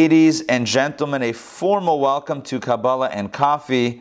[0.00, 4.00] Ladies and gentlemen, a formal welcome to Kabbalah and Coffee.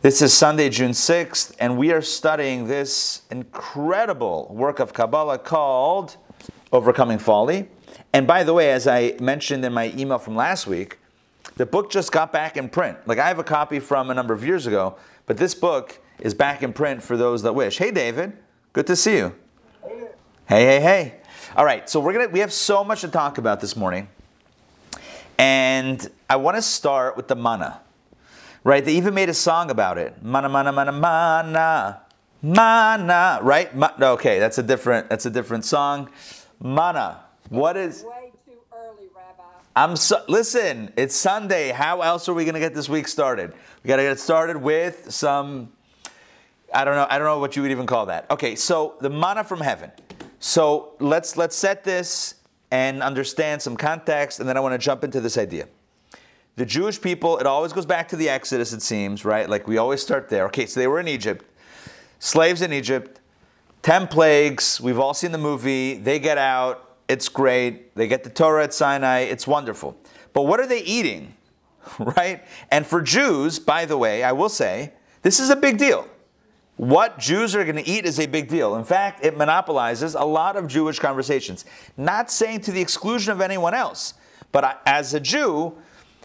[0.00, 6.16] This is Sunday, June 6th, and we are studying this incredible work of Kabbalah called
[6.70, 7.68] Overcoming Folly.
[8.12, 11.00] And by the way, as I mentioned in my email from last week,
[11.56, 12.96] the book just got back in print.
[13.04, 14.94] Like I have a copy from a number of years ago,
[15.26, 17.76] but this book is back in print for those that wish.
[17.76, 18.34] Hey, David,
[18.72, 19.34] good to see you.
[20.46, 21.14] Hey, hey, hey.
[21.56, 24.06] All right, so we're gonna we have so much to talk about this morning.
[25.38, 27.80] And I want to start with the mana,
[28.64, 28.84] Right?
[28.84, 30.22] They even made a song about it.
[30.22, 32.02] Mana mana mana mana.
[32.42, 33.74] Mana, right?
[33.74, 36.10] Ma- okay, that's a different that's a different song.
[36.60, 37.20] Mana.
[37.48, 39.42] What is Way too early, Rabbi.
[39.74, 41.70] I'm so, listen, it's Sunday.
[41.70, 43.52] How else are we going to get this week started?
[43.82, 45.72] We got to get started with some
[46.74, 48.30] I don't know, I don't know what you would even call that.
[48.30, 49.90] Okay, so the mana from heaven.
[50.40, 52.36] So let's let's set this
[52.72, 55.68] and understand some context, and then I want to jump into this idea.
[56.56, 59.48] The Jewish people, it always goes back to the Exodus, it seems, right?
[59.48, 60.46] Like we always start there.
[60.46, 61.44] Okay, so they were in Egypt,
[62.18, 63.20] slaves in Egypt,
[63.82, 64.80] 10 plagues.
[64.80, 65.94] We've all seen the movie.
[65.98, 67.94] They get out, it's great.
[67.94, 69.94] They get the Torah at Sinai, it's wonderful.
[70.32, 71.34] But what are they eating,
[71.98, 72.42] right?
[72.70, 76.08] And for Jews, by the way, I will say, this is a big deal.
[76.82, 78.74] What Jews are going to eat is a big deal.
[78.74, 81.64] In fact, it monopolizes a lot of Jewish conversations.
[81.96, 84.14] Not saying to the exclusion of anyone else,
[84.50, 85.78] but as a Jew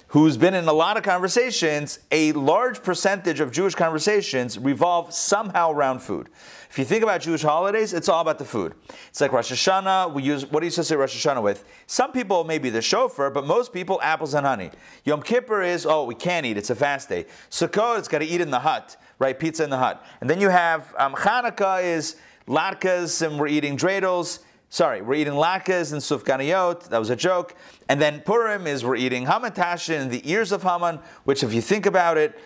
[0.08, 5.70] who's been in a lot of conversations, a large percentage of Jewish conversations revolve somehow
[5.72, 6.28] around food.
[6.72, 8.74] If you think about Jewish holidays, it's all about the food.
[9.10, 10.12] It's like Rosh Hashanah.
[10.12, 11.66] We use what do you associate Rosh Hashanah with?
[11.86, 14.72] Some people maybe the shofar, but most people apples and honey.
[15.06, 16.58] Yom Kippur is oh we can't eat.
[16.58, 17.28] It's a fast day.
[17.52, 19.38] Sukkot it's got to eat in the hut right?
[19.38, 20.04] Pizza in the hut.
[20.22, 24.40] And then you have um, Hanukkah is latkes, and we're eating dreidels.
[24.70, 26.90] Sorry, we're eating latkes and sufganiyot.
[26.90, 27.56] That was a joke.
[27.88, 31.62] And then Purim is we're eating hamantashen and the ears of Haman, which if you
[31.62, 32.38] think about it,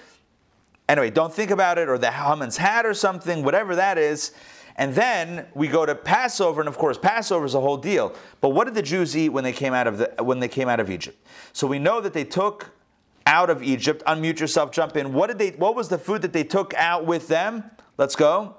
[0.87, 4.33] anyway, don't think about it, or the Haman's hat or something, whatever that is.
[4.77, 8.15] And then we go to Passover, and of course, Passover is a whole deal.
[8.39, 10.69] But what did the Jews eat when they came out of the, when they came
[10.69, 11.17] out of Egypt?
[11.53, 12.71] So we know that they took
[13.25, 14.03] out of Egypt.
[14.05, 15.13] Unmute yourself, jump in.
[15.13, 17.63] What did they what was the food that they took out with them?
[17.97, 18.55] Let's go.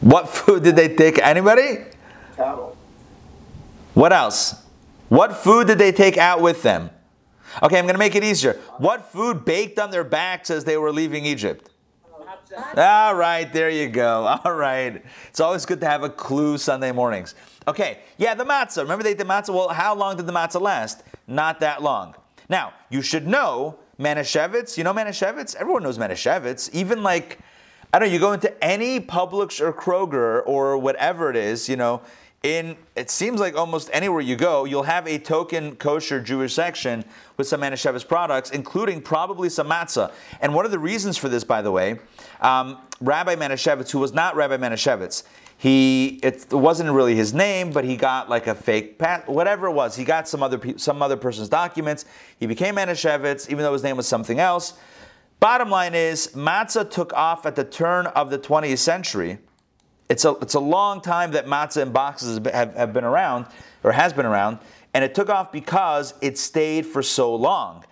[0.00, 1.18] What food did they take?
[1.18, 1.84] Anybody?
[2.36, 2.76] Cattle.
[3.94, 4.54] What else?
[5.08, 6.90] What food did they take out with them?
[7.62, 8.54] Okay, I'm going to make it easier.
[8.78, 11.67] What food baked on their backs as they were leaving Egypt?
[12.76, 14.24] All right, there you go.
[14.44, 15.04] All right.
[15.28, 17.34] It's always good to have a clue Sunday mornings.
[17.66, 18.82] Okay, yeah, the matzah.
[18.82, 19.54] Remember they did matzah?
[19.54, 21.02] Well, how long did the matzah last?
[21.26, 22.14] Not that long.
[22.48, 24.78] Now, you should know Manischewitz.
[24.78, 25.54] You know Manischewitz?
[25.56, 26.70] Everyone knows Manischewitz.
[26.72, 27.38] Even like,
[27.92, 31.76] I don't know, you go into any Publix or Kroger or whatever it is, you
[31.76, 32.00] know,
[32.42, 37.04] in it seems like almost anywhere you go, you'll have a token kosher Jewish section
[37.36, 40.12] with some Manischewitz products, including probably some matzah.
[40.40, 41.98] And one of the reasons for this, by the way,
[42.40, 45.24] um, Rabbi Manischewitz, who was not Rabbi Manischewitz,
[45.56, 49.72] he it wasn't really his name, but he got like a fake pat, whatever it
[49.72, 49.96] was.
[49.96, 52.04] He got some other pe- some other person's documents.
[52.38, 54.74] He became Manischewitz, even though his name was something else.
[55.40, 59.38] Bottom line is, matzah took off at the turn of the 20th century
[60.08, 63.46] it's a, it's a long time that matzah in boxes have, have been around,
[63.84, 64.58] or has been around,
[64.94, 67.84] and it took off because it stayed for so long.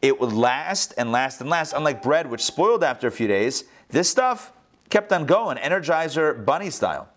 [0.00, 1.72] It would last and last and last.
[1.72, 4.52] Unlike bread, which spoiled after a few days, this stuff
[4.90, 7.08] kept on going, Energizer bunny style.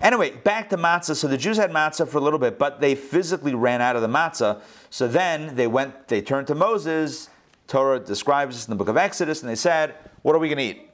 [0.00, 1.14] Anyway, back to matzah.
[1.14, 4.02] So the Jews had matzah for a little bit, but they physically ran out of
[4.02, 4.60] the matzah.
[4.90, 7.30] So then they went, they turned to Moses.
[7.68, 10.58] Torah describes this in the book of Exodus, and they said, What are we going
[10.58, 10.90] to eat?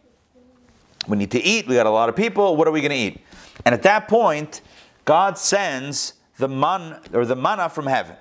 [1.08, 1.66] We need to eat.
[1.66, 2.56] We got a lot of people.
[2.56, 3.20] What are we going to eat?
[3.64, 4.60] And at that point,
[5.04, 8.16] God sends the man or the manna from heaven.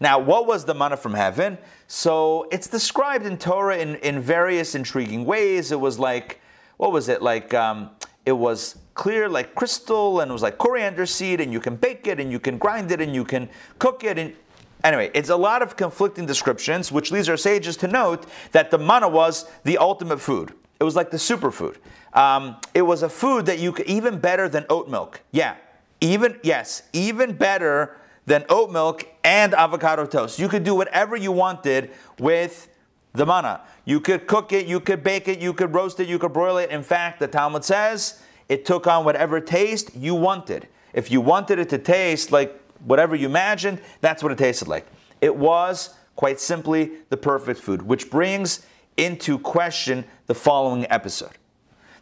[0.00, 1.58] Now, what was the manna from heaven?
[1.86, 5.70] So it's described in Torah in, in various intriguing ways.
[5.70, 6.40] It was like,
[6.78, 7.20] what was it?
[7.20, 7.90] Like, um,
[8.24, 12.06] it was clear like crystal and it was like coriander seed, and you can bake
[12.06, 13.48] it and you can grind it and you can
[13.78, 14.18] cook it.
[14.18, 14.34] And
[14.82, 18.78] anyway, it's a lot of conflicting descriptions, which leads our sages to note that the
[18.78, 20.52] manna was the ultimate food.
[20.80, 21.76] It was like the superfood.
[22.12, 25.20] Um, it was a food that you could even better than oat milk.
[25.30, 25.56] Yeah,
[26.00, 27.96] even yes, even better
[28.26, 30.38] than oat milk and avocado toast.
[30.38, 32.68] You could do whatever you wanted with
[33.12, 33.62] the manna.
[33.84, 36.58] You could cook it, you could bake it, you could roast it, you could broil
[36.58, 36.70] it.
[36.70, 40.68] In fact, the Talmud says it took on whatever taste you wanted.
[40.92, 44.86] If you wanted it to taste like whatever you imagined, that's what it tasted like.
[45.20, 48.64] It was quite simply the perfect food, which brings
[48.96, 51.32] into question the following episode.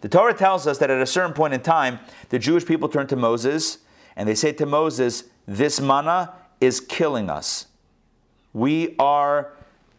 [0.00, 1.98] The Torah tells us that at a certain point in time,
[2.28, 3.78] the Jewish people turn to Moses
[4.16, 7.66] and they say to Moses, This manna is killing us.
[8.52, 9.52] We are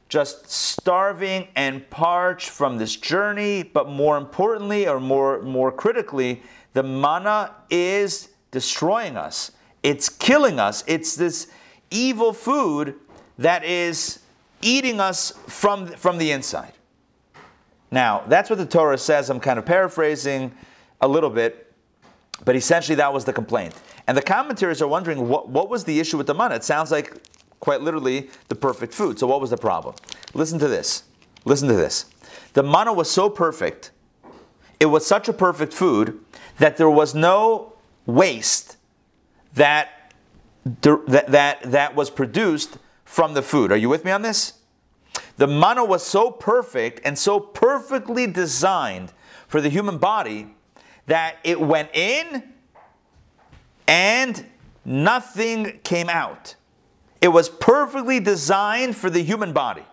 [0.10, 6.42] just starving and parched from this journey, but more importantly, or more, more critically,
[6.74, 9.52] the manna is destroying us.
[9.84, 10.84] It's killing us.
[10.88, 11.48] It's this
[11.92, 12.96] evil food
[13.38, 14.20] that is
[14.62, 16.74] eating us from, from the inside.
[17.92, 19.30] Now, that's what the Torah says.
[19.30, 20.52] I'm kind of paraphrasing
[21.02, 21.74] a little bit,
[22.46, 23.74] but essentially that was the complaint.
[24.08, 26.56] And the commentaries are wondering what, what was the issue with the manna?
[26.56, 27.14] It sounds like
[27.60, 29.20] quite literally the perfect food.
[29.20, 29.96] So, what was the problem?
[30.34, 31.04] Listen to this.
[31.46, 32.06] Listen to this.
[32.54, 33.92] The manna was so perfect,
[34.80, 36.20] it was such a perfect food
[36.58, 37.74] that there was no
[38.06, 38.78] waste
[39.54, 40.14] that,
[40.82, 43.72] that, that, that was produced from the food.
[43.72, 44.54] Are you with me on this?
[45.40, 49.14] The manna was so perfect and so perfectly designed
[49.48, 50.54] for the human body
[51.06, 52.44] that it went in
[53.88, 54.46] and
[54.84, 56.56] nothing came out.
[57.22, 59.86] It was perfectly designed for the human body.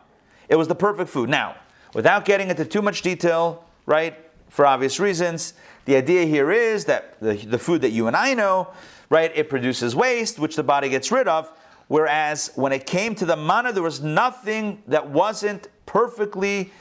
[0.49, 1.31] It was the perfect food.
[1.31, 1.55] Now,
[1.95, 5.55] without getting into too much detail, right, for obvious reasons,
[5.85, 8.73] the idea here is that the, the food that you and I know,
[9.11, 11.53] right, it produces waste, which the body gets rid of.
[11.89, 16.73] Whereas when it came to the manna, there was nothing that wasn't perfectly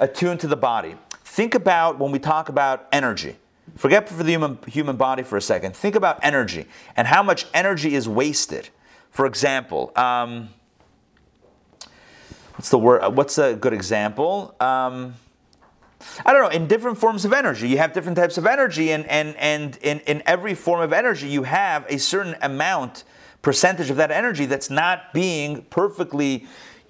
[0.00, 0.96] attuned to the body.
[1.24, 3.36] Think about when we talk about energy.
[3.76, 5.76] Forget for the human, human body for a second.
[5.76, 6.66] Think about energy
[6.96, 8.68] and how much energy is wasted.
[9.10, 10.48] For example, um,
[12.56, 13.16] what's the word?
[13.16, 14.56] What's a good example?
[14.58, 15.14] Um,
[16.24, 17.68] I don't know, in different forms of energy.
[17.68, 21.28] You have different types of energy, and, and, and in, in every form of energy,
[21.28, 23.04] you have a certain amount
[23.42, 26.46] percentage of that energy that's not being perfectly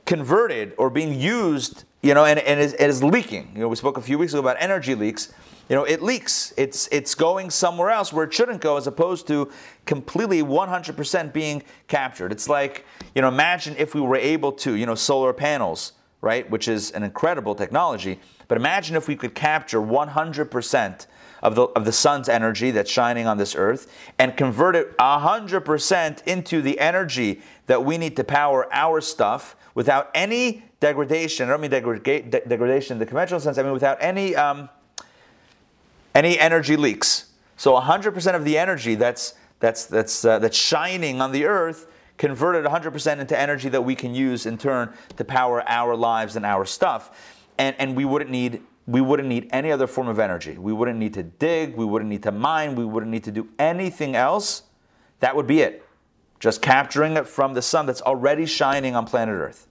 [0.06, 3.50] converted or being used, you know, and, and is, is leaking.
[3.54, 5.32] You know, we spoke a few weeks ago about energy leaks.
[5.68, 6.52] You know, it leaks.
[6.56, 9.52] It's it's going somewhere else where it shouldn't go, as opposed to
[9.86, 12.32] completely 100% being captured.
[12.32, 15.92] It's like, you know, imagine if we were able to, you know, solar panels,
[16.22, 18.18] right, which is an incredible technology.
[18.48, 21.06] But imagine if we could capture 100%
[21.42, 26.22] of the, of the sun's energy that's shining on this earth and convert it 100%
[26.24, 31.48] into the energy that we need to power our stuff without any degradation.
[31.48, 34.68] I don't mean de- degradation in the conventional sense, I mean without any, um,
[36.14, 37.30] any energy leaks.
[37.56, 41.86] So 100% of the energy that's, that's, that's, uh, that's shining on the earth
[42.16, 46.44] converted 100% into energy that we can use in turn to power our lives and
[46.44, 47.38] our stuff.
[47.56, 50.58] And, and we wouldn't need we wouldn't need any other form of energy.
[50.58, 53.48] We wouldn't need to dig, we wouldn't need to mine, we wouldn't need to do
[53.58, 54.64] anything else.
[55.20, 55.86] That would be it.
[56.40, 59.68] Just capturing it from the sun that's already shining on planet Earth.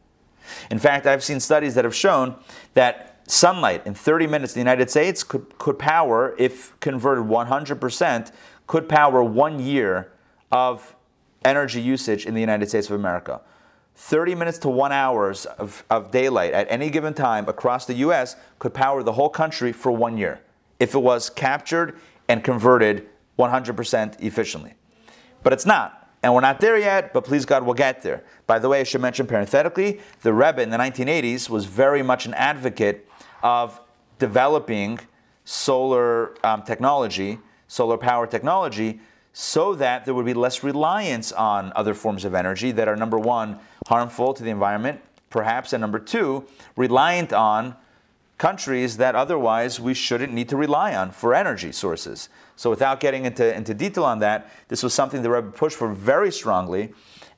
[0.71, 2.35] In fact, I've seen studies that have shown
[2.75, 8.31] that sunlight in 30 minutes in the United States could, could power, if converted 100%,
[8.67, 10.13] could power one year
[10.51, 10.95] of
[11.43, 13.41] energy usage in the United States of America.
[13.99, 18.37] 30 minutes to one hours of, of daylight at any given time across the US
[18.57, 20.39] could power the whole country for one year
[20.79, 21.99] if it was captured
[22.29, 24.73] and converted 100% efficiently.
[25.43, 26.09] But it's not.
[26.23, 28.23] And we're not there yet, but please God, we'll get there.
[28.47, 32.25] By the way, I should mention parenthetically, the Rebbe in the 1980s was very much
[32.25, 33.05] an advocate
[33.43, 33.81] of
[34.17, 34.99] developing
[35.43, 37.37] solar um, technology,
[37.67, 39.01] solar power technology,
[39.33, 43.19] so that there would be less reliance on other forms of energy that are, number
[43.19, 47.75] one, harmful to the environment, perhaps, and number two, reliant on
[48.37, 52.29] countries that otherwise we shouldn't need to rely on for energy sources.
[52.55, 55.91] So, without getting into, into detail on that, this was something the Rebbe pushed for
[55.91, 56.93] very strongly.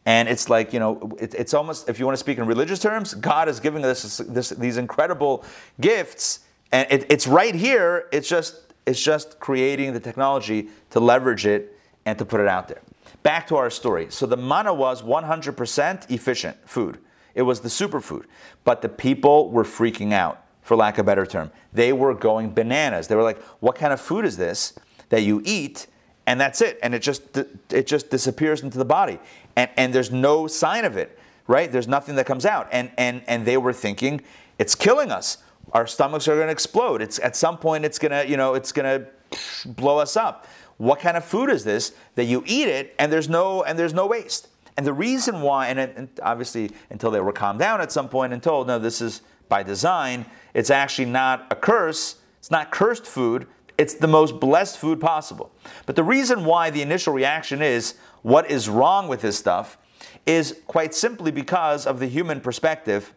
[0.05, 2.79] And it's like, you know, it, it's almost, if you want to speak in religious
[2.79, 5.45] terms, God is giving us this, these incredible
[5.79, 6.41] gifts.
[6.71, 8.09] And it, it's right here.
[8.11, 12.67] It's just, it's just creating the technology to leverage it and to put it out
[12.67, 12.81] there.
[13.23, 14.07] Back to our story.
[14.09, 16.97] So the manna was 100% efficient food.
[17.35, 18.25] It was the superfood.
[18.63, 21.51] But the people were freaking out, for lack of a better term.
[21.71, 23.07] They were going bananas.
[23.07, 24.73] They were like, what kind of food is this
[25.09, 25.87] that you eat
[26.25, 27.37] and that's it and it just
[27.69, 29.19] it just disappears into the body
[29.55, 33.21] and and there's no sign of it right there's nothing that comes out and and
[33.27, 34.21] and they were thinking
[34.57, 35.39] it's killing us
[35.73, 38.53] our stomachs are going to explode it's at some point it's going to you know
[38.53, 40.47] it's going to blow us up
[40.77, 43.93] what kind of food is this that you eat it and there's no and there's
[43.93, 44.47] no waste?
[44.77, 48.33] And the reason why, and, and obviously until they were calmed down at some point
[48.33, 50.25] and told, no, this is by design.
[50.53, 52.15] It's actually not a curse.
[52.39, 53.47] It's not cursed food.
[53.77, 55.51] It's the most blessed food possible.
[55.85, 59.77] But the reason why the initial reaction is, what is wrong with this stuff,
[60.25, 63.13] is quite simply because of the human perspective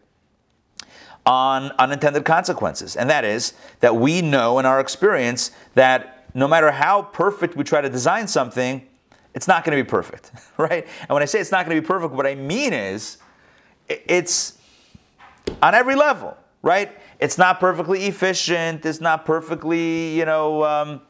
[1.27, 2.97] on unintended consequences.
[2.97, 7.63] And that is that we know in our experience that no matter how perfect we
[7.63, 8.85] try to design something,
[9.35, 10.87] it's not going to be perfect, right?
[11.01, 13.19] And when I say it's not going to be perfect, what I mean is
[13.89, 14.59] it's
[15.63, 16.91] on every level, right?
[17.21, 18.85] It's not perfectly efficient.
[18.85, 21.01] It's not perfectly, you know, um,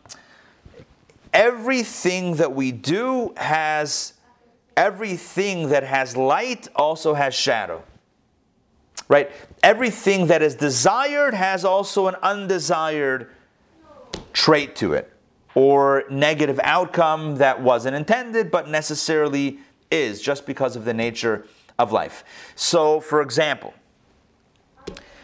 [1.32, 4.12] everything that we do has,
[4.76, 7.82] everything that has light also has shadow,
[9.08, 9.30] right?
[9.62, 13.30] Everything that is desired has also an undesired
[14.32, 15.13] trait to it
[15.54, 19.58] or negative outcome that wasn't intended but necessarily
[19.90, 21.46] is just because of the nature
[21.78, 22.24] of life.
[22.54, 23.74] So, for example,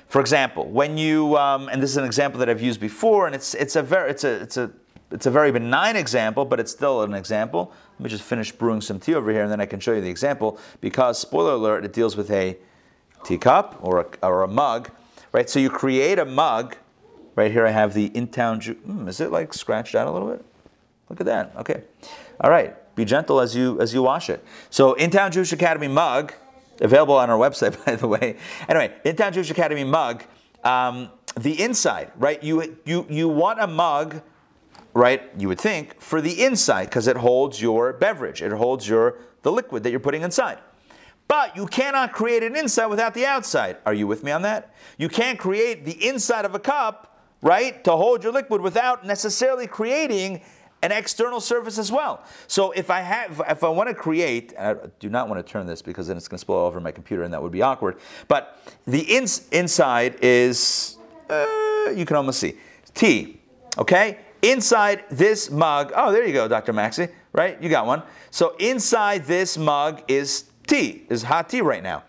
[0.08, 3.34] for example, when you um, and this is an example that I've used before, and
[3.34, 4.70] it's it's a very it's a it's a
[5.12, 7.72] it's a very benign example, but it's still an example.
[7.98, 10.00] Let me just finish brewing some tea over here, and then I can show you
[10.00, 10.58] the example.
[10.80, 12.56] Because spoiler alert, it deals with a
[13.24, 14.90] teacup or a, or a mug,
[15.32, 15.48] right?
[15.48, 16.76] So you create a mug
[17.40, 18.74] Right here I have the in-town Jew.
[18.86, 20.44] Mm, is it like scratched out a little bit?
[21.08, 21.54] Look at that.
[21.56, 21.84] Okay.
[22.38, 22.76] All right.
[22.94, 24.44] Be gentle as you as you wash it.
[24.68, 26.34] So Intown Jewish Academy mug,
[26.82, 28.36] available on our website, by the way.
[28.68, 30.22] Anyway, Intown Jewish Academy mug.
[30.64, 32.42] Um, the inside, right?
[32.42, 34.20] You you you want a mug,
[34.92, 35.22] right?
[35.38, 38.42] You would think for the inside because it holds your beverage.
[38.42, 40.58] It holds your the liquid that you're putting inside.
[41.26, 43.78] But you cannot create an inside without the outside.
[43.86, 44.74] Are you with me on that?
[44.98, 47.09] You can't create the inside of a cup
[47.42, 50.42] right, to hold your liquid without necessarily creating
[50.82, 52.24] an external surface as well.
[52.46, 55.66] So if I have, if I want to create, I do not want to turn
[55.66, 57.98] this because then it's going to spill over my computer and that would be awkward.
[58.28, 60.96] But the ins, inside is,
[61.28, 61.46] uh,
[61.94, 62.54] you can almost see,
[62.94, 63.40] tea.
[63.78, 65.92] Okay, inside this mug.
[65.94, 66.72] Oh, there you go, Dr.
[66.72, 67.08] Maxey.
[67.32, 68.02] Right, you got one.
[68.30, 72.04] So inside this mug is tea, is hot tea right now.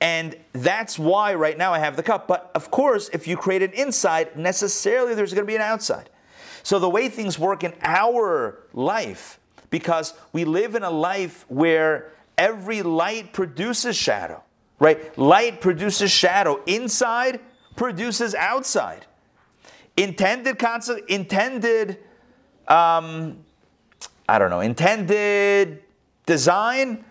[0.00, 2.26] And that's why right now I have the cup.
[2.26, 6.08] But of course, if you create an inside, necessarily there's going to be an outside.
[6.62, 9.38] So the way things work in our life,
[9.68, 14.42] because we live in a life where every light produces shadow,
[14.78, 15.16] right?
[15.18, 16.62] Light produces shadow.
[16.64, 17.40] Inside
[17.76, 19.06] produces outside.
[19.96, 21.98] Intended concept, intended,
[22.68, 23.38] um,
[24.28, 25.82] I don't know, intended
[26.24, 27.04] design,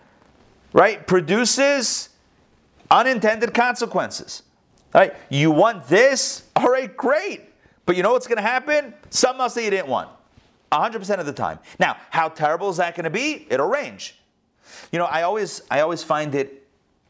[0.72, 1.06] right?
[1.06, 2.09] Produces
[2.90, 4.42] unintended consequences.
[4.92, 5.14] Right?
[5.28, 6.44] You want this?
[6.56, 7.42] All right, great.
[7.86, 8.94] But you know what's going to happen?
[9.10, 10.08] Something else that you didn't want.
[10.72, 11.58] 100% of the time.
[11.78, 13.46] Now, how terrible is that going to be?
[13.50, 14.16] It'll range.
[14.92, 16.60] You know, I always I always find it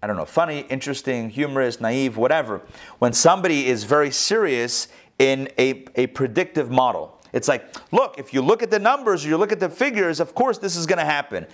[0.03, 2.63] I don't know, funny, interesting, humorous, naive, whatever,
[3.01, 7.21] when somebody is very serious in a, a predictive model.
[7.35, 10.19] It's like, look, if you look at the numbers or you look at the figures,
[10.19, 11.47] of course this is going to happen.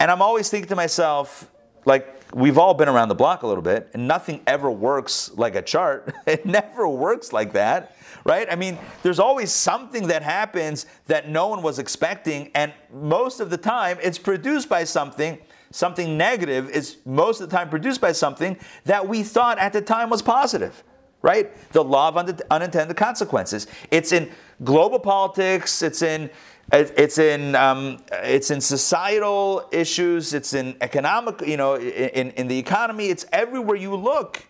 [0.00, 1.48] And I'm always thinking to myself,
[1.84, 5.54] like, we've all been around the block a little bit, and nothing ever works like
[5.54, 6.14] a chart.
[6.26, 8.46] it never works like that, right?
[8.50, 13.50] I mean, there's always something that happens that no one was expecting, and most of
[13.50, 15.38] the time it's produced by something.
[15.70, 19.80] Something negative is most of the time produced by something that we thought at the
[19.80, 20.84] time was positive,
[21.22, 21.50] right?
[21.72, 22.18] The law of
[22.50, 23.66] unintended consequences.
[23.90, 24.30] It's in
[24.64, 26.28] global politics, it's in
[26.72, 30.32] it's in um, it's in societal issues.
[30.32, 33.08] It's in economic, you know, in, in the economy.
[33.08, 34.46] It's everywhere you look.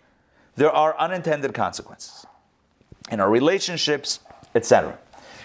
[0.54, 2.26] There are unintended consequences
[3.10, 4.20] in our relationships,
[4.54, 4.98] etc.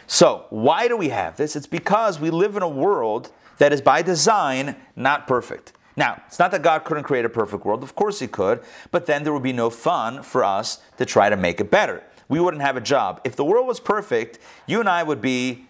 [0.05, 1.55] So why do we have this?
[1.55, 5.73] It's because we live in a world that is by design not perfect.
[5.95, 7.81] Now, it's not that God couldn't create a perfect world.
[7.81, 11.29] Of course He could, but then there would be no fun for us to try
[11.29, 12.03] to make it better.
[12.29, 13.19] We wouldn't have a job.
[13.23, 15.66] If the world was perfect, you and I would be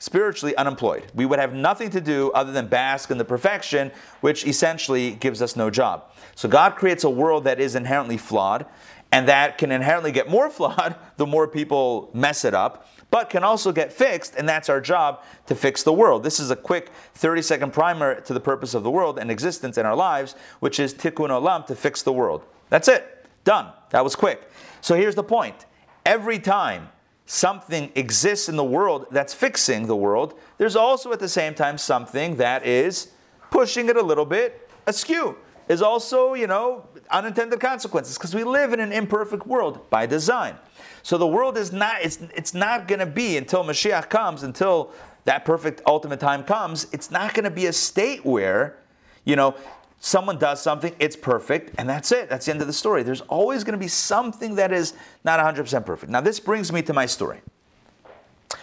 [0.00, 1.04] spiritually unemployed.
[1.14, 3.92] We would have nothing to do other than bask in the perfection,
[4.22, 6.10] which essentially gives us no job.
[6.34, 8.66] So God creates a world that is inherently flawed,
[9.12, 13.44] and that can inherently get more flawed the more people mess it up, but can
[13.44, 16.22] also get fixed, and that's our job to fix the world.
[16.22, 19.76] This is a quick 30 second primer to the purpose of the world and existence
[19.76, 22.44] in our lives, which is tikkun olam, to fix the world.
[22.70, 23.26] That's it.
[23.44, 23.72] Done.
[23.90, 24.48] That was quick.
[24.80, 25.66] So here's the point.
[26.06, 26.88] Every time
[27.30, 31.78] something exists in the world that's fixing the world, there's also at the same time
[31.78, 33.12] something that is
[33.52, 35.36] pushing it a little bit askew.
[35.68, 40.56] Is also, you know, unintended consequences because we live in an imperfect world by design.
[41.04, 44.92] So the world is not, it's, it's not going to be until Mashiach comes, until
[45.26, 48.78] that perfect ultimate time comes, it's not going to be a state where,
[49.24, 49.54] you know,
[50.00, 52.28] someone does something, it's perfect, and that's it.
[52.28, 53.02] That's the end of the story.
[53.02, 56.10] There's always going to be something that is not 100% perfect.
[56.10, 57.40] Now, this brings me to my story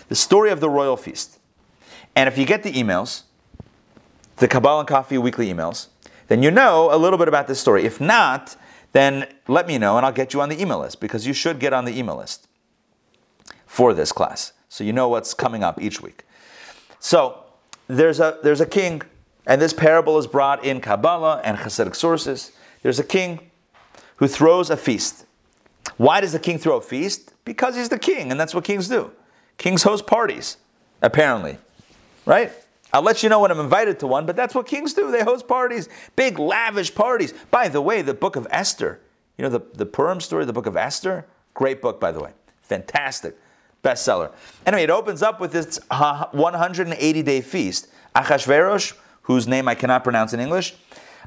[0.10, 1.39] the story of the royal feast.
[2.15, 3.24] And if you get the emails,
[4.38, 5.88] the Kabbalah and Coffee weekly emails,
[6.27, 7.86] then you know a little bit about this story.
[7.86, 8.56] If not,
[8.91, 11.60] then let me know and I'll get you on the email list because you should
[11.60, 12.48] get on the email list
[13.65, 14.53] for this class.
[14.70, 16.25] So you know what's coming up each week.
[17.00, 17.44] So
[17.88, 19.01] there's a there's a king,
[19.48, 22.51] and this parable is brought in Kabbalah and Hasidic sources.
[22.84, 23.50] There's a king
[24.18, 25.25] who throws a feast.
[25.96, 27.34] Why does the king throw a feast?
[27.46, 29.12] Because he's the king, and that's what kings do.
[29.58, 30.58] Kings host parties,
[31.01, 31.58] apparently.
[32.25, 32.51] Right?
[32.92, 35.12] I'll let you know when I'm invited to one, but that's what kings do.
[35.12, 37.34] They host parties, big, lavish parties.
[37.50, 39.00] By the way, the book of Esther,
[39.38, 42.32] you know, the, the Purim story, the book of Esther, great book, by the way.
[42.62, 43.38] Fantastic.
[43.84, 44.32] Bestseller.
[44.66, 47.88] Anyway, it opens up with this 180 day feast.
[48.16, 48.94] Achashverosh,
[49.27, 50.74] whose name I cannot pronounce in English,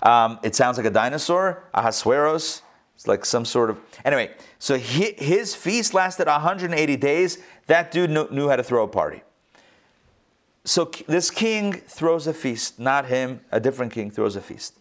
[0.02, 1.64] um, it sounds like a dinosaur.
[1.74, 2.62] Ahasuerus,
[2.96, 3.78] it's like some sort of.
[4.06, 7.38] Anyway, so he, his feast lasted 180 days.
[7.66, 9.22] That dude knew, knew how to throw a party.
[10.64, 14.78] So this king throws a feast, not him, a different king throws a feast.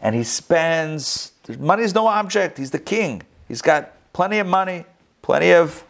[0.00, 2.58] And he spends, money is no object.
[2.58, 3.22] He's the king.
[3.46, 4.84] He's got plenty of money,
[5.20, 5.84] plenty of,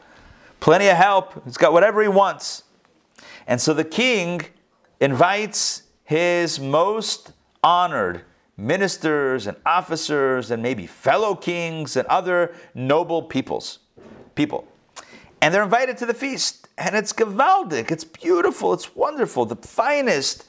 [0.59, 1.45] plenty of help.
[1.45, 2.65] He's got whatever he wants.
[3.47, 4.43] And so the king
[5.01, 7.33] invites his most
[7.63, 8.23] honored
[8.57, 13.81] ministers and officers and maybe fellow kings and other noble peoples,
[14.35, 14.67] people.
[15.43, 16.69] And they're invited to the feast.
[16.79, 19.47] And it's gewaldic, it's beautiful, it's wonderful.
[19.47, 20.47] The finest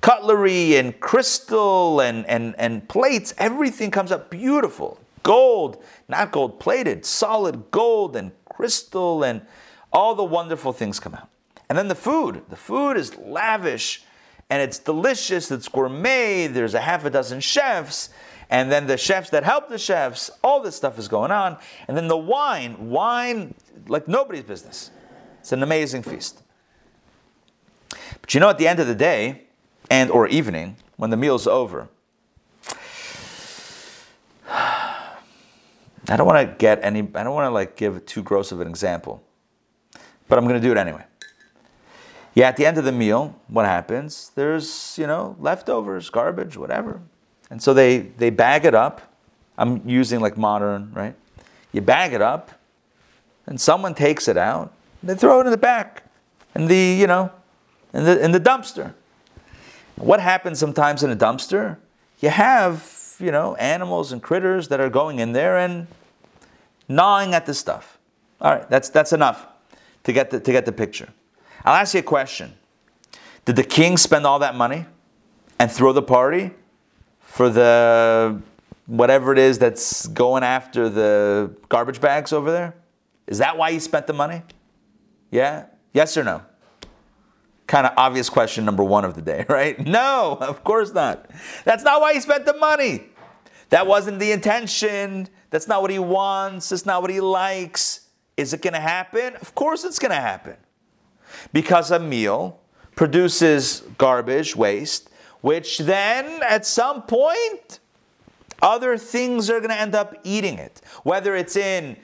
[0.00, 4.98] cutlery and crystal and, and, and plates, everything comes up beautiful.
[5.22, 9.42] Gold, not gold plated, solid gold and crystal, and
[9.92, 11.28] all the wonderful things come out.
[11.68, 12.42] And then the food.
[12.48, 14.04] The food is lavish
[14.50, 18.10] and it's delicious, it's gourmet, there's a half a dozen chefs,
[18.50, 21.56] and then the chefs that help the chefs, all this stuff is going on.
[21.86, 23.54] And then the wine, wine
[23.86, 24.90] like nobody's business.
[25.38, 26.42] It's an amazing feast.
[28.20, 29.44] But you know, at the end of the day,
[29.88, 31.88] and or evening, when the meal's over,
[34.48, 35.16] I
[36.08, 38.66] don't want to get any, I don't want to like give too gross of an
[38.66, 39.22] example,
[40.28, 41.04] but I'm going to do it anyway.
[42.34, 44.30] Yeah, at the end of the meal, what happens?
[44.34, 47.00] There's, you know, leftovers, garbage, whatever.
[47.50, 49.00] And so they, they bag it up.
[49.58, 51.14] I'm using like modern, right?
[51.72, 52.52] You bag it up,
[53.46, 56.04] and someone takes it out, they throw it in the back,
[56.54, 57.30] in the, you know,
[57.92, 58.94] in the, in the dumpster.
[59.96, 61.76] What happens sometimes in a dumpster?
[62.20, 65.86] You have, you know, animals and critters that are going in there and
[66.88, 67.98] gnawing at the stuff.
[68.40, 69.46] All right, that's, that's enough
[70.04, 71.08] to get the, to get the picture.
[71.64, 72.54] I'll ask you a question.
[73.44, 74.86] Did the king spend all that money
[75.58, 76.52] and throw the party
[77.20, 78.40] for the
[78.86, 82.74] whatever it is that's going after the garbage bags over there?
[83.26, 84.42] Is that why he spent the money?
[85.30, 85.66] Yeah?
[85.92, 86.42] Yes or no?
[87.66, 89.78] Kind of obvious question number one of the day, right?
[89.78, 91.30] No, of course not.
[91.64, 93.04] That's not why he spent the money.
[93.68, 95.28] That wasn't the intention.
[95.50, 96.70] That's not what he wants.
[96.70, 98.08] That's not what he likes.
[98.36, 99.36] Is it going to happen?
[99.36, 100.56] Of course it's going to happen
[101.52, 102.60] because a meal
[102.96, 107.80] produces garbage, waste, which then at some point
[108.62, 110.80] other things are going to end up eating it.
[111.02, 111.96] Whether it's in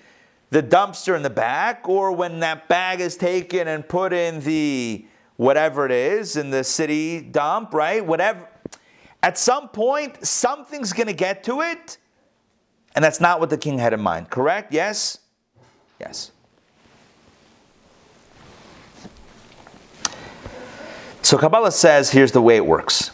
[0.50, 5.06] the dumpster in the back or when that bag is taken and put in the
[5.36, 8.04] whatever it is in the city dump, right?
[8.04, 8.48] Whatever.
[9.22, 11.98] At some point, something's going to get to it.
[12.94, 14.72] And that's not what the king had in mind, correct?
[14.72, 15.18] Yes?
[16.00, 16.30] Yes.
[21.26, 23.10] So Kabbalah says here's the way it works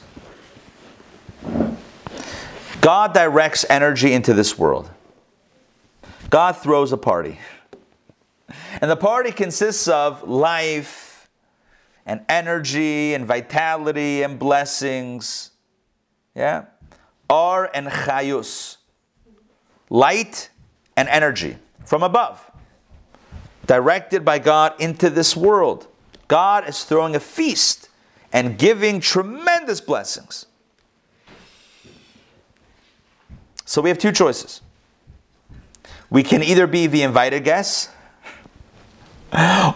[2.82, 4.90] God directs energy into this world,
[6.28, 7.38] God throws a party.
[8.82, 11.30] And the party consists of life
[12.04, 15.52] and energy and vitality and blessings.
[16.34, 16.66] Yeah?
[17.30, 18.76] Ohr and chayus.
[19.88, 20.50] Light
[20.98, 22.50] and energy from above.
[23.64, 25.86] Directed by God into this world.
[26.28, 27.81] God is throwing a feast
[28.32, 30.46] and giving tremendous blessings.
[33.64, 34.60] So we have two choices.
[36.10, 37.88] We can either be the invited guests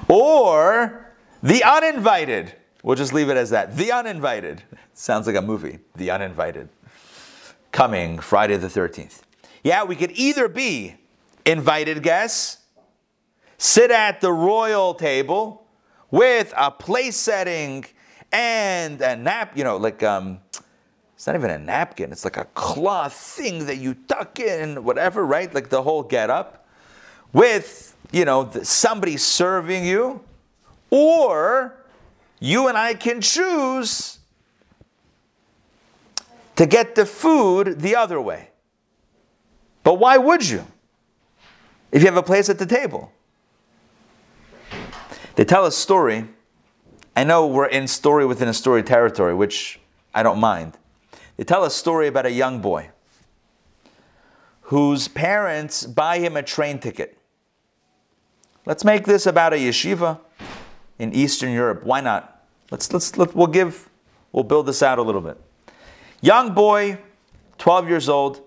[0.09, 1.07] or
[1.43, 2.55] the uninvited.
[2.83, 3.77] We'll just leave it as that.
[3.77, 4.63] The uninvited.
[4.93, 5.79] Sounds like a movie.
[5.97, 6.69] The uninvited.
[7.73, 9.23] Coming Friday the 13th.
[9.63, 10.97] Yeah, we could either be
[11.45, 12.59] invited guests,
[13.59, 15.67] sit at the royal table
[16.11, 17.85] with a place setting
[18.37, 20.39] and a nap, you know, like um,
[21.15, 22.13] it's not even a napkin.
[22.13, 25.53] It's like a cloth thing that you tuck in, whatever, right?
[25.55, 26.69] Like the whole get up
[27.33, 30.21] with, you know, somebody serving you,
[30.91, 31.77] or
[32.39, 34.19] you and I can choose
[36.57, 38.51] to get the food the other way.
[39.83, 40.67] But why would you?
[41.91, 43.13] If you have a place at the table.
[45.37, 46.29] They tell a story.
[47.17, 49.81] I know we're in story within a story territory, which
[50.15, 50.77] I don't mind.
[51.39, 52.91] They tell a story about a young boy
[54.61, 57.17] whose parents buy him a train ticket.
[58.67, 60.21] Let's make this about a yeshiva
[60.99, 61.85] in Eastern Europe.
[61.85, 62.45] Why not?
[62.71, 63.89] Let's let's let, we'll give
[64.33, 65.41] we'll build this out a little bit.
[66.21, 66.99] Young boy,
[67.57, 68.43] 12 years old.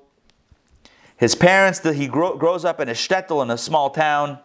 [1.17, 4.39] His parents, he grow, grows up in a shtetl in a small town.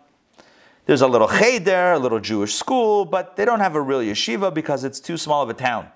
[0.87, 4.53] There's a little cheder, a little Jewish school, but they don't have a real yeshiva
[4.53, 5.89] because it's too small of a town.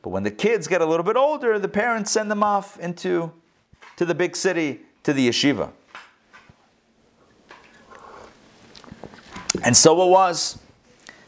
[0.00, 3.32] But when the kids get a little bit older, the parents send them off into
[3.96, 5.70] to the big city, to the yeshiva.
[9.62, 10.58] And so it was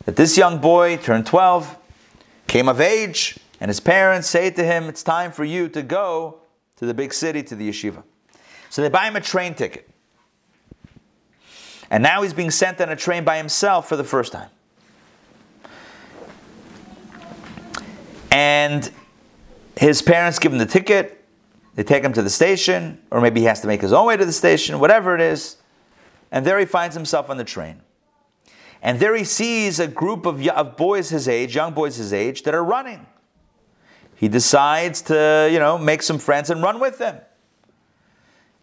[0.05, 1.77] that this young boy turned 12,
[2.47, 6.38] came of age, and his parents say to him, It's time for you to go
[6.77, 8.03] to the big city, to the yeshiva.
[8.71, 9.89] So they buy him a train ticket.
[11.90, 14.48] And now he's being sent on a train by himself for the first time.
[18.31, 18.90] And
[19.76, 21.24] his parents give him the ticket.
[21.74, 24.16] They take him to the station, or maybe he has to make his own way
[24.16, 25.57] to the station, whatever it is.
[26.31, 27.81] And there he finds himself on the train.
[28.83, 32.44] And there he sees a group of, of boys his age, young boys his age,
[32.44, 33.07] that are running.
[34.14, 37.20] He decides to, you know, make some friends and run with them.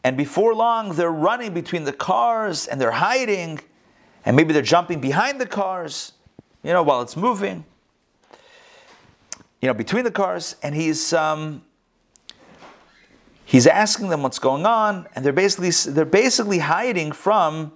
[0.07, 3.59] And before long, they're running between the cars and they're hiding,
[4.23, 6.13] and maybe they're jumping behind the cars,
[6.63, 7.65] you know, while it's moving,
[9.61, 10.55] you know, between the cars.
[10.63, 11.61] And he's um,
[13.43, 17.73] he's asking them what's going on, and they're basically they're basically hiding from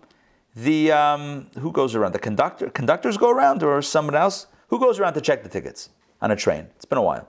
[0.55, 2.69] the um, who goes around the conductor.
[2.69, 5.89] Conductors go around, or someone else who goes around to check the tickets
[6.21, 6.69] on a train.
[6.77, 7.27] It's been a while.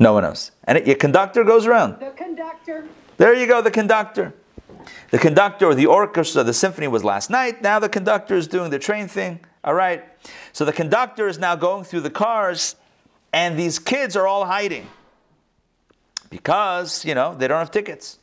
[0.00, 0.50] No one knows.
[0.64, 2.00] And it, your conductor goes around.
[2.00, 2.88] The conductor.
[3.18, 4.32] There you go, the conductor.
[5.10, 7.60] The conductor or the orchestra, the symphony was last night.
[7.60, 9.40] Now the conductor is doing the train thing.
[9.62, 10.02] All right.
[10.54, 12.76] So the conductor is now going through the cars,
[13.32, 14.88] and these kids are all hiding
[16.30, 18.18] because, you know, they don't have tickets.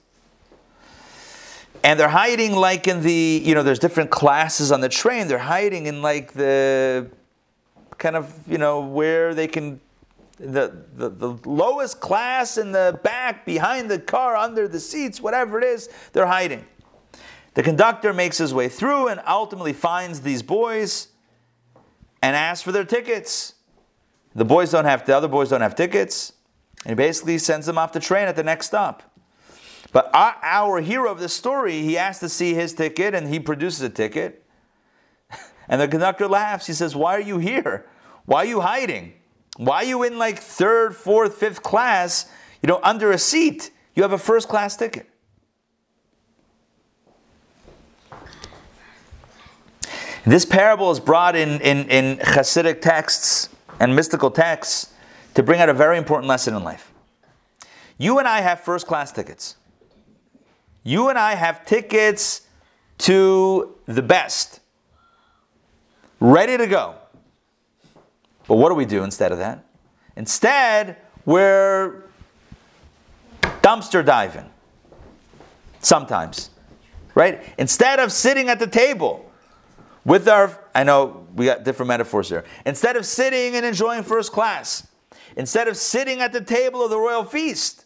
[1.83, 5.27] And they're hiding like in the, you know, there's different classes on the train.
[5.27, 7.07] They're hiding in like the
[7.99, 9.79] kind of, you know, where they can
[10.39, 15.57] the, the, the lowest class in the back, behind the car, under the seats, whatever
[15.57, 16.65] it is, they're hiding.
[17.55, 21.07] The conductor makes his way through and ultimately finds these boys
[22.21, 23.55] and asks for their tickets.
[24.35, 26.33] The boys don't have, the other boys don't have tickets,
[26.85, 29.01] and he basically sends them off the train at the next stop.
[29.91, 33.39] But our, our hero of the story, he asks to see his ticket, and he
[33.39, 34.43] produces a ticket.
[35.69, 36.65] And the conductor laughs.
[36.65, 37.87] He says, Why are you here?
[38.23, 39.16] Why are you hiding?
[39.57, 42.29] Why are you in like third, fourth, fifth class,
[42.61, 43.71] you know, under a seat?
[43.95, 45.09] You have a first class ticket.
[50.25, 54.93] This parable is brought in, in, in Hasidic texts and mystical texts
[55.33, 56.91] to bring out a very important lesson in life.
[57.97, 59.55] You and I have first class tickets.
[60.83, 62.41] You and I have tickets
[62.99, 64.59] to the best,
[66.19, 66.95] ready to go.
[68.47, 69.63] But what do we do instead of that?
[70.15, 72.03] Instead, we're
[73.41, 74.49] dumpster diving.
[75.79, 76.49] Sometimes.
[77.13, 77.43] Right?
[77.57, 79.29] Instead of sitting at the table
[80.05, 82.45] with our, I know we got different metaphors here.
[82.65, 84.87] Instead of sitting and enjoying first class,
[85.35, 87.85] instead of sitting at the table of the royal feast,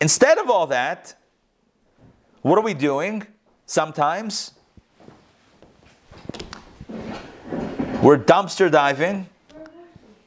[0.00, 1.14] instead of all that,
[2.42, 3.26] what are we doing
[3.66, 4.54] sometimes?
[8.02, 9.28] We're dumpster diving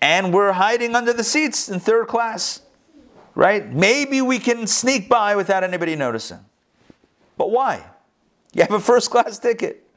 [0.02, 2.62] and we're hiding under the seats in third class.
[3.34, 3.66] Right?
[3.72, 6.40] Maybe we can sneak by without anybody noticing.
[7.38, 7.86] But why?
[8.54, 9.88] You have a first class ticket.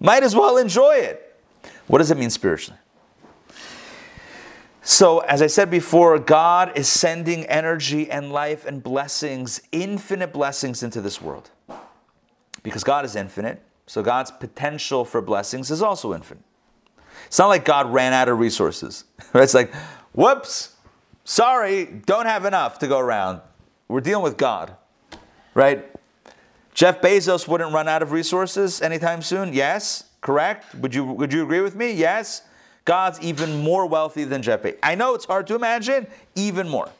[0.00, 1.36] Might as well enjoy it.
[1.88, 2.78] What does it mean spiritually?
[4.82, 10.82] So, as I said before, God is sending energy and life and blessings, infinite blessings
[10.82, 11.50] into this world.
[12.62, 16.44] Because God is infinite, so God's potential for blessings is also infinite.
[17.26, 19.04] It's not like God ran out of resources.
[19.34, 19.72] It's like,
[20.12, 20.74] whoops,
[21.24, 23.40] sorry, don't have enough to go around.
[23.86, 24.74] We're dealing with God,
[25.54, 25.88] right?
[26.74, 29.52] Jeff Bezos wouldn't run out of resources anytime soon.
[29.52, 30.74] Yes, correct.
[30.74, 31.92] Would you would you agree with me?
[31.92, 32.42] Yes.
[32.84, 34.78] God's even more wealthy than Jeff Bezos.
[34.82, 36.90] I know it's hard to imagine, even more.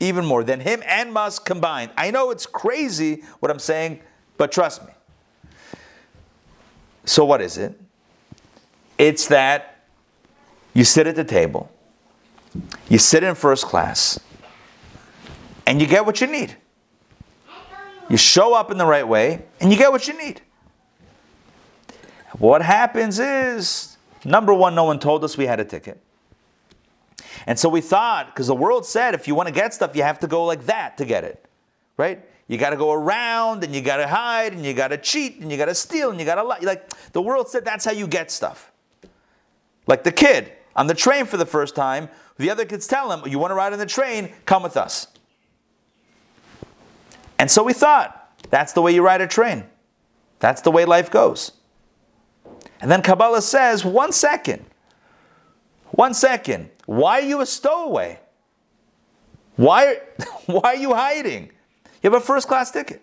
[0.00, 1.90] Even more than him and Musk combined.
[1.96, 4.00] I know it's crazy what I'm saying,
[4.36, 4.92] but trust me.
[7.04, 7.78] So what is it?
[8.98, 9.84] It's that
[10.74, 11.70] you sit at the table,
[12.88, 14.20] you sit in first class,
[15.66, 16.56] and you get what you need.
[18.08, 20.40] You show up in the right way, and you get what you need.
[22.38, 26.00] What happens is, number one, no one told us we had a ticket.
[27.46, 30.02] And so we thought, because the world said if you want to get stuff, you
[30.02, 31.44] have to go like that to get it,
[31.96, 32.24] right?
[32.48, 35.40] You got to go around and you got to hide and you got to cheat
[35.40, 36.58] and you got to steal and you got to lie.
[36.60, 38.72] Like the world said that's how you get stuff.
[39.86, 43.28] Like the kid on the train for the first time, the other kids tell him,
[43.30, 44.32] You want to ride on the train?
[44.44, 45.08] Come with us.
[47.38, 49.64] And so we thought, that's the way you ride a train.
[50.38, 51.52] That's the way life goes.
[52.80, 54.64] And then Kabbalah says, One second.
[55.90, 56.70] One second.
[56.84, 58.20] Why are you a stowaway?
[59.56, 60.00] Why,
[60.46, 61.50] why are you hiding?
[62.02, 63.02] You have a first class ticket.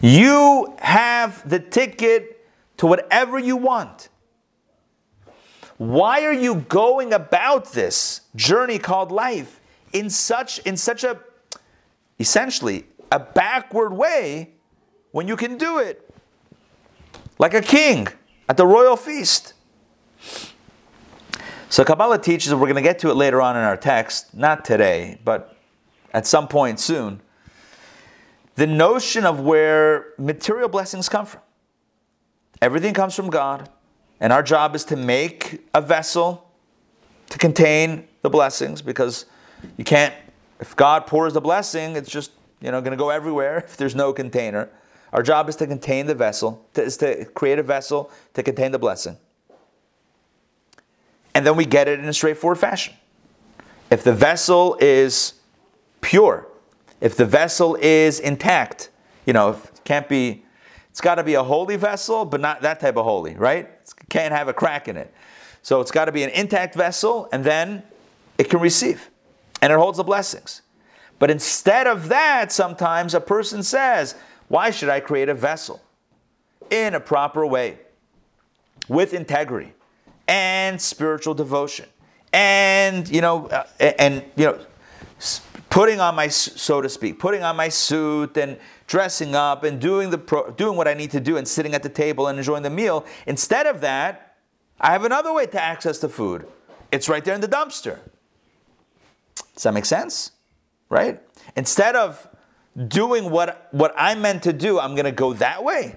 [0.00, 2.46] You have the ticket
[2.78, 4.08] to whatever you want.
[5.80, 9.62] Why are you going about this journey called life
[9.94, 11.18] in such in such a
[12.18, 14.50] essentially a backward way
[15.12, 16.06] when you can do it
[17.38, 18.08] like a king
[18.46, 19.54] at the royal feast?
[21.70, 24.66] So Kabbalah teaches, we're going to get to it later on in our text, not
[24.66, 25.56] today, but
[26.12, 27.22] at some point soon,
[28.56, 31.40] the notion of where material blessings come from.
[32.60, 33.70] Everything comes from God.
[34.20, 36.50] And our job is to make a vessel
[37.30, 39.24] to contain the blessings because
[39.76, 40.14] you can't,
[40.58, 43.94] if God pours the blessing, it's just, you know, going to go everywhere if there's
[43.94, 44.68] no container.
[45.12, 48.72] Our job is to contain the vessel, to, is to create a vessel to contain
[48.72, 49.16] the blessing.
[51.34, 52.94] And then we get it in a straightforward fashion.
[53.90, 55.34] If the vessel is
[56.00, 56.46] pure,
[57.00, 58.90] if the vessel is intact,
[59.26, 60.44] you know, it can't be,
[61.00, 63.64] it's got to be a holy vessel, but not that type of holy, right?
[63.64, 65.14] It can't have a crack in it.
[65.62, 67.84] So it's got to be an intact vessel, and then
[68.36, 69.08] it can receive,
[69.62, 70.60] and it holds the blessings.
[71.18, 74.14] But instead of that, sometimes a person says,
[74.48, 75.80] Why should I create a vessel?
[76.68, 77.78] In a proper way,
[78.86, 79.72] with integrity
[80.28, 81.86] and spiritual devotion.
[82.34, 84.58] And, you know, uh, and, you know,
[85.70, 90.10] putting on my, so to speak, putting on my suit and dressing up and doing,
[90.10, 92.62] the pro, doing what I need to do and sitting at the table and enjoying
[92.62, 93.06] the meal.
[93.26, 94.36] Instead of that,
[94.80, 96.46] I have another way to access the food.
[96.90, 97.98] It's right there in the dumpster.
[99.54, 100.32] Does that make sense?
[100.88, 101.20] Right?
[101.54, 102.26] Instead of
[102.88, 105.96] doing what, what I'm meant to do, I'm going to go that way.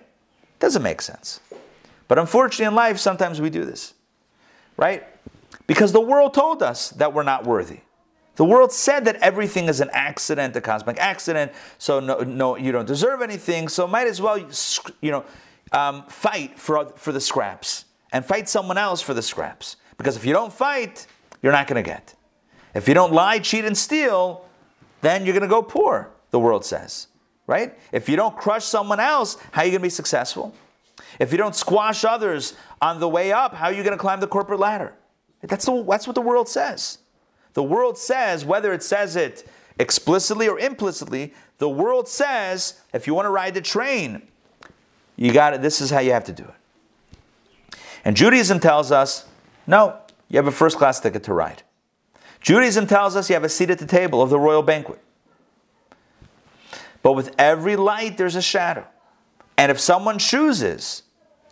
[0.60, 1.40] Doesn't make sense.
[2.08, 3.94] But unfortunately, in life, sometimes we do this.
[4.78, 5.04] Right?
[5.66, 7.80] Because the world told us that we're not worthy.
[8.36, 12.72] The world said that everything is an accident, a cosmic accident, so no, no you
[12.72, 14.40] don't deserve anything, so might as well,
[15.02, 15.24] you know,
[15.72, 19.76] um, fight for, for the scraps and fight someone else for the scraps.
[19.98, 21.06] Because if you don't fight,
[21.42, 22.16] you're not going to get.
[22.74, 24.46] If you don't lie, cheat, and steal,
[25.02, 27.08] then you're going to go poor, the world says.
[27.46, 27.78] Right?
[27.92, 30.56] If you don't crush someone else, how are you going to be successful?
[31.20, 34.20] If you don't squash others on the way up, how are you going to climb
[34.20, 34.94] the corporate ladder?
[35.42, 37.00] That's, the, that's what the world says.
[37.54, 39.48] The world says, whether it says it
[39.80, 44.24] explicitly or implicitly, the world says if you want to ride the train,
[45.16, 45.62] you got it.
[45.62, 47.78] This is how you have to do it.
[48.06, 49.26] And Judaism tells us,
[49.68, 49.98] no,
[50.30, 51.64] you have a first class ticket to ride.
[52.42, 55.00] Judaism tells us you have a seat at the table of the royal banquet.
[57.02, 58.86] But with every light, there's a shadow.
[59.58, 61.04] And if someone chooses,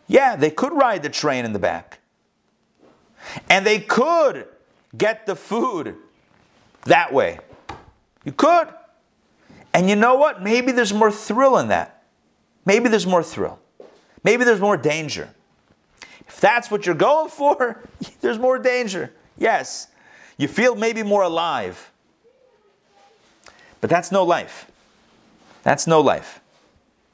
[0.07, 1.99] yeah, they could ride the train in the back.
[3.49, 4.47] And they could
[4.97, 5.95] get the food
[6.85, 7.39] that way.
[8.23, 8.67] You could.
[9.73, 10.43] And you know what?
[10.43, 12.03] Maybe there's more thrill in that.
[12.65, 13.59] Maybe there's more thrill.
[14.23, 15.29] Maybe there's more danger.
[16.27, 17.81] If that's what you're going for,
[18.21, 19.13] there's more danger.
[19.37, 19.87] Yes.
[20.37, 21.91] You feel maybe more alive.
[23.79, 24.69] But that's no life.
[25.63, 26.39] That's no life.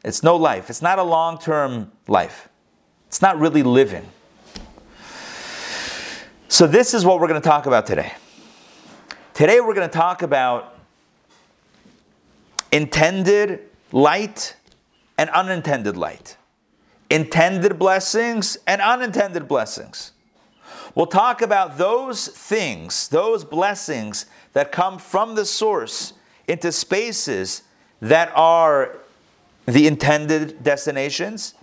[0.04, 0.70] It's no life.
[0.70, 2.50] It's not a long term life.
[3.08, 4.06] It's not really living.
[6.50, 8.14] So, this is what we're going to talk about today.
[9.34, 10.78] Today, we're going to talk about
[12.72, 14.56] intended light
[15.18, 16.38] and unintended light,
[17.10, 20.14] intended blessings and unintended blessings.
[20.96, 26.14] We'll talk about those things, those blessings that come from the source
[26.48, 27.64] into spaces
[28.00, 29.00] that are
[29.66, 31.56] the intended destinations.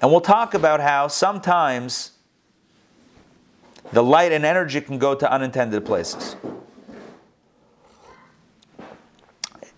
[0.00, 2.12] And we'll talk about how sometimes
[3.92, 6.36] the light and energy can go to unintended places.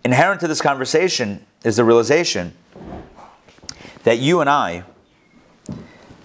[0.04, 2.54] Inherent to this conversation is the realization
[4.02, 4.84] that you and I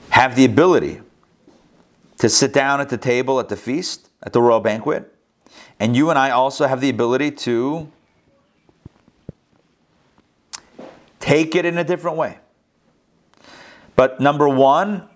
[0.10, 1.02] have the ability
[2.18, 5.14] to sit down at the table at the feast, at the royal banquet,
[5.80, 7.92] And you and I also have the ability to
[11.20, 12.40] take it in a different way.
[13.96, 15.08] But number one,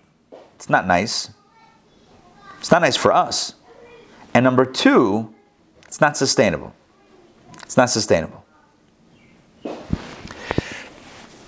[0.55, 1.31] it's not nice.
[2.61, 3.55] It's not nice for us.
[4.35, 5.33] And number two,
[5.87, 6.75] it's not sustainable.
[7.63, 8.45] It's not sustainable.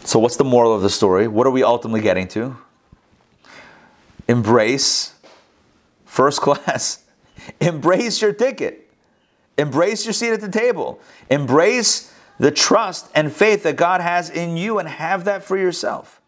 [0.04, 1.28] So, what's the moral of the story?
[1.28, 2.58] What are we ultimately getting to?
[4.28, 5.13] Embrace
[6.06, 7.04] first class.
[7.62, 8.89] Embrace your ticket.
[9.56, 10.99] Embrace your seat at the table.
[11.30, 16.19] Embrace the trust and faith that God has in you and have that for yourself.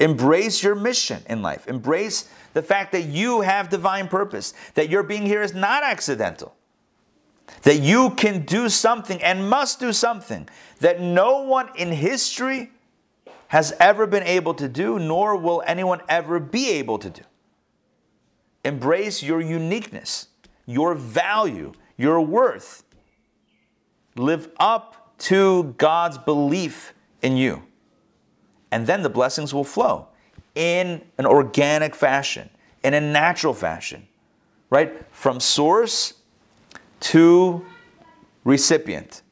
[0.00, 1.68] Embrace your mission in life.
[1.68, 6.56] Embrace the fact that you have divine purpose, that your being here is not accidental,
[7.64, 10.48] that you can do something and must do something
[10.80, 12.70] that no one in history
[13.48, 17.20] has ever been able to do, nor will anyone ever be able to do.
[18.64, 20.28] Embrace your uniqueness,
[20.64, 22.84] your value, your worth.
[24.16, 27.64] Live up to God's belief in you.
[28.70, 30.08] And then the blessings will flow
[30.56, 32.50] in an organic fashion,
[32.82, 34.08] in a natural fashion,
[34.70, 34.92] right?
[35.12, 36.14] From source
[37.00, 37.64] to
[38.42, 39.22] recipient.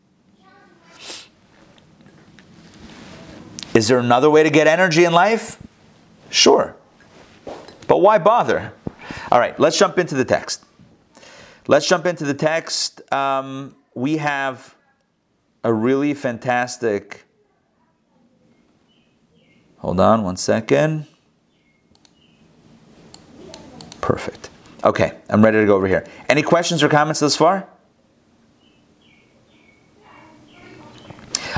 [3.74, 5.60] Is there another way to get energy in life?
[6.30, 6.76] Sure.
[7.88, 8.72] But why bother?
[9.32, 10.64] All right, let's jump into the text.
[11.66, 13.00] Let's jump into the text.
[13.12, 14.76] Um, we have
[15.64, 17.24] a really fantastic.
[19.78, 21.06] Hold on one second.
[24.04, 24.50] Perfect.
[24.84, 26.06] Okay, I'm ready to go over here.
[26.28, 27.66] Any questions or comments thus far?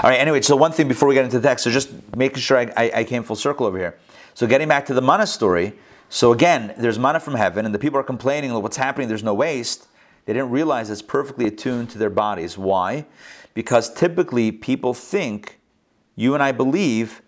[0.00, 2.38] All right, anyway, so one thing before we get into the text, so just making
[2.38, 3.98] sure I, I, I came full circle over here.
[4.34, 5.72] So getting back to the manna story,
[6.08, 9.08] so again, there's manna from heaven, and the people are complaining, what's happening?
[9.08, 9.88] There's no waste.
[10.26, 12.56] They didn't realize it's perfectly attuned to their bodies.
[12.56, 13.06] Why?
[13.54, 15.58] Because typically people think,
[16.14, 17.22] you and I believe,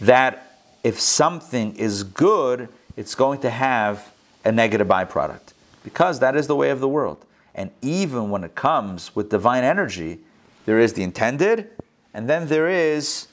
[0.00, 4.11] that if something is good, it's going to have
[4.44, 5.52] a negative byproduct.
[5.84, 7.24] Because that is the way of the world.
[7.54, 10.20] And even when it comes with divine energy,
[10.64, 11.70] there is the intended,
[12.14, 13.28] and then there is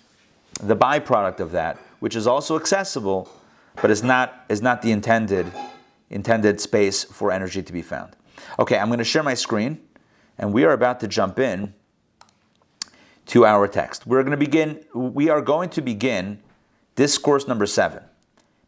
[0.61, 3.29] the byproduct of that, which is also accessible,
[3.81, 5.51] but is not, is not the intended,
[6.09, 8.15] intended space for energy to be found.
[8.57, 9.79] Okay, I'm going to share my screen,
[10.37, 11.73] and we are about to jump in
[13.27, 14.07] to our text.
[14.07, 16.39] We're going to begin, we are going to begin
[16.95, 18.03] discourse number seven,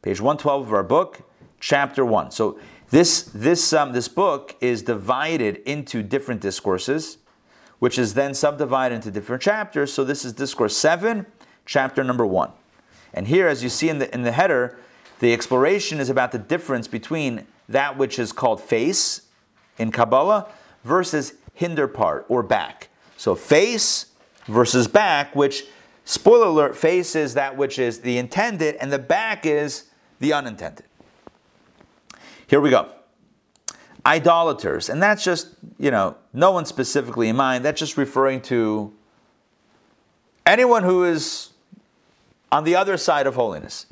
[0.01, 1.23] page 112 of our book,
[1.61, 2.31] chapter one.
[2.31, 7.19] So this, this, um, this book is divided into different discourses,
[7.79, 9.93] which is then subdivided into different chapters.
[9.93, 11.25] So this is discourse seven,
[11.65, 12.51] chapter number one.
[13.13, 14.77] And here, as you see in the, in the header,
[15.19, 19.21] the exploration is about the difference between that which is called face
[19.77, 20.49] in Kabbalah
[20.83, 22.89] versus hinder part or back.
[23.17, 24.07] So face
[24.47, 25.65] versus back, which,
[26.03, 30.85] spoiler alert, face is that which is the intended, and the back is the unintended.
[32.51, 32.89] Here we go.
[34.05, 38.91] Idolaters, and that's just, you know, no one specifically in mind, that's just referring to
[40.45, 41.51] anyone who is
[42.51, 43.85] on the other side of holiness.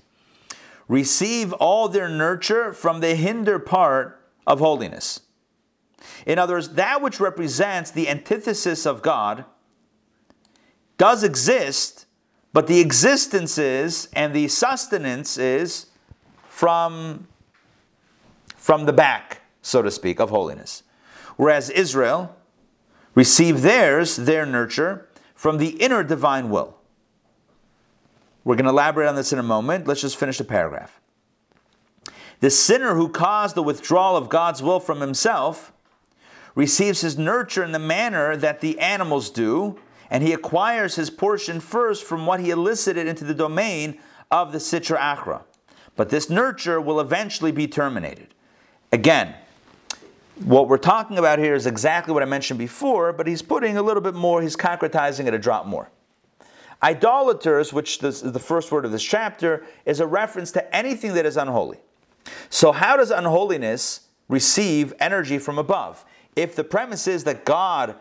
[0.90, 5.22] Receive all their nurture from the hinder part of holiness.
[6.26, 9.46] In other words, that which represents the antithesis of God
[10.98, 12.08] does exist,
[12.52, 15.86] but the existence is and the sustenance is
[16.50, 17.29] from,
[18.70, 20.84] from the back, so to speak, of holiness.
[21.38, 22.36] Whereas Israel
[23.16, 26.78] received theirs, their nurture, from the inner divine will.
[28.44, 29.88] We're going to elaborate on this in a moment.
[29.88, 31.02] Let's just finish the paragraph.
[32.42, 35.74] The sinner who caused the withdrawal of God's will from himself
[36.54, 39.80] receives his nurture in the manner that the animals do,
[40.12, 43.98] and he acquires his portion first from what he elicited into the domain
[44.30, 45.42] of the Sitra Achra.
[45.96, 48.36] But this nurture will eventually be terminated.
[48.92, 49.36] Again,
[50.44, 53.82] what we're talking about here is exactly what I mentioned before, but he's putting a
[53.82, 55.90] little bit more, he's concretizing it a drop more.
[56.82, 61.26] Idolaters, which is the first word of this chapter, is a reference to anything that
[61.26, 61.80] is unholy.
[62.50, 66.06] So, how does unholiness receive energy from above?
[66.36, 67.96] if the premise is that God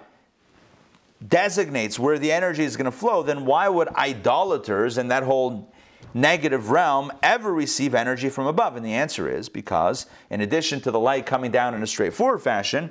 [1.27, 5.73] designates where the energy is going to flow, then why would idolaters and that whole
[6.21, 8.77] negative realm ever receive energy from above?
[8.77, 12.43] And the answer is because, in addition to the light coming down in a straightforward
[12.43, 12.91] fashion,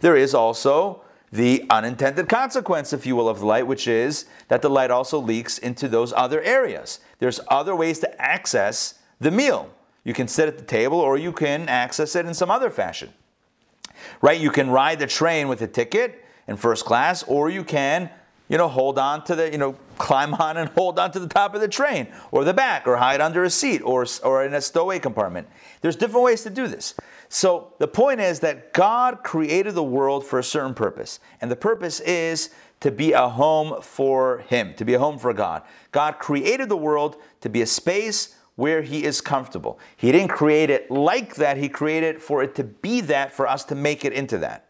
[0.00, 4.62] there is also the unintended consequence, if you will, of the light, which is that
[4.62, 7.00] the light also leaks into those other areas.
[7.18, 9.70] There's other ways to access the meal.
[10.04, 13.12] You can sit at the table or you can access it in some other fashion.
[14.20, 14.40] right?
[14.40, 18.10] You can ride the train with a ticket in first class, or you can,
[18.48, 21.28] you know, hold on to the, you know, climb on and hold on to the
[21.28, 24.54] top of the train, or the back, or hide under a seat, or, or in
[24.54, 25.48] a stowaway compartment.
[25.80, 26.94] There's different ways to do this.
[27.28, 31.56] So the point is that God created the world for a certain purpose, and the
[31.56, 35.62] purpose is to be a home for Him, to be a home for God.
[35.92, 39.78] God created the world to be a space where He is comfortable.
[39.96, 43.64] He didn't create it like that, He created for it to be that, for us
[43.64, 44.68] to make it into that.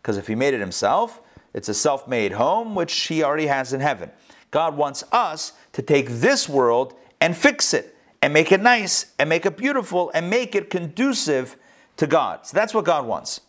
[0.00, 1.20] Because if He made it Himself,
[1.56, 4.10] it's a self made home, which He already has in heaven.
[4.50, 9.28] God wants us to take this world and fix it and make it nice and
[9.28, 11.56] make it beautiful and make it conducive
[11.96, 12.46] to God.
[12.46, 13.40] So that's what God wants.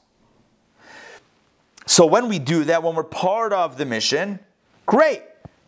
[1.85, 4.39] So when we do that, when we're part of the mission,
[4.85, 5.21] great.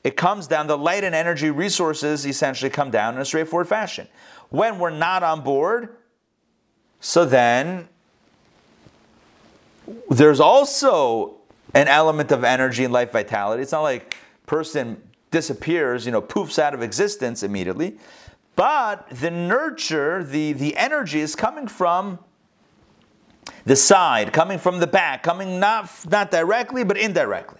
[0.05, 4.07] It comes down, the light and energy resources essentially come down in a straightforward fashion.
[4.49, 5.89] When we're not on board,
[7.01, 7.89] so then
[10.09, 11.38] there's also
[11.73, 13.63] an element of energy and life vitality.
[13.63, 14.15] It's not like
[14.45, 15.01] person
[15.31, 17.97] disappears, you know, poofs out of existence immediately.
[18.55, 22.19] But the nurture, the, the energy is coming from
[23.65, 27.59] the side, coming from the back, coming not, not directly, but indirectly.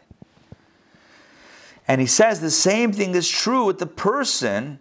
[1.88, 4.80] And he says the same thing is true with the person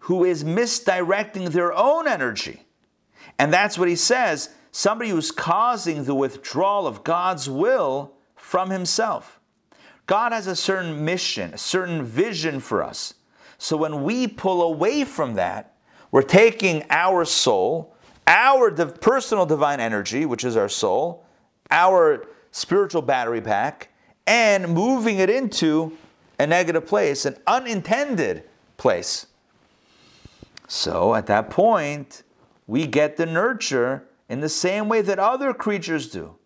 [0.00, 2.64] who is misdirecting their own energy.
[3.38, 8.14] And that's what he says somebody who's causing the withdrawal of God's will
[8.52, 9.40] from himself.
[10.06, 13.14] God has a certain mission, a certain vision for us.
[13.56, 15.74] So when we pull away from that,
[16.10, 17.96] we're taking our soul,
[18.26, 21.24] our personal divine energy, which is our soul,
[21.70, 23.88] our spiritual battery pack,
[24.26, 25.96] and moving it into
[26.38, 28.42] a negative place, an unintended
[28.76, 29.28] place.
[30.68, 32.22] So at that point,
[32.66, 36.36] we get the nurture in the same way that other creatures do.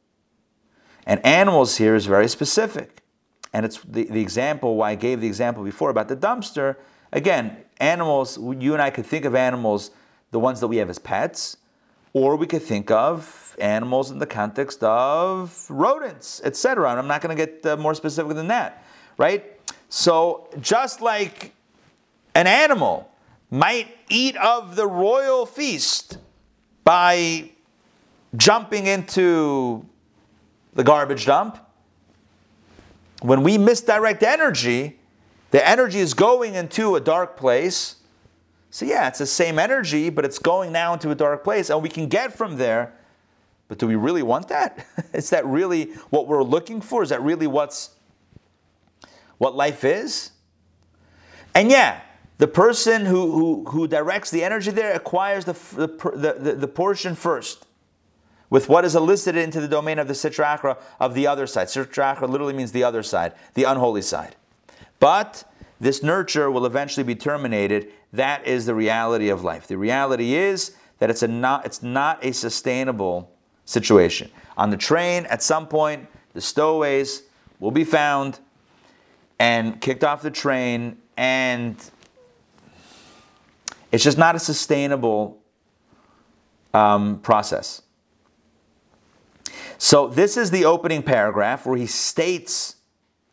[1.07, 3.02] And animals here is very specific.
[3.52, 6.76] And it's the, the example why I gave the example before about the dumpster.
[7.12, 9.92] Again, animals, you and I could think of animals,
[10.32, 11.57] the ones that we have as pets,
[12.12, 16.90] or we could think of animals in the context of rodents, etc.
[16.90, 18.84] And I'm not going to get uh, more specific than that,
[19.16, 19.44] right?
[19.88, 21.52] So just like
[22.34, 23.11] an animal
[23.50, 26.18] might eat of the royal feast
[26.84, 27.50] by
[28.36, 29.86] jumping into
[30.77, 31.59] the garbage dump,
[33.22, 35.01] when we misdirect energy,
[35.51, 37.97] the energy is going into a dark place
[38.70, 41.83] so, yeah, it's the same energy, but it's going now into a dark place, and
[41.83, 42.93] we can get from there.
[43.68, 44.87] But do we really want that?
[45.12, 47.03] is that really what we're looking for?
[47.03, 47.91] Is that really what's
[49.39, 50.33] what life is?
[51.55, 52.01] And yeah,
[52.39, 57.14] the person who, who, who directs the energy there acquires the, the, the, the portion
[57.14, 57.66] first
[58.51, 61.68] with what is elicited into the domain of the sitra of the other side.
[61.68, 64.36] Sitra literally means the other side, the unholy side.
[65.01, 65.44] But
[65.80, 67.92] this nurture will eventually be terminated.
[68.12, 69.66] That is the reality of life.
[69.66, 73.30] The reality is that it's, a not, it's not a sustainable
[73.64, 74.30] situation.
[74.57, 77.24] On the train, at some point, the stowaways
[77.61, 78.38] will be found
[79.38, 81.76] and kicked off the train, and
[83.92, 85.38] it's just not a sustainable
[86.72, 87.82] um, process.
[89.79, 92.77] So, this is the opening paragraph where he states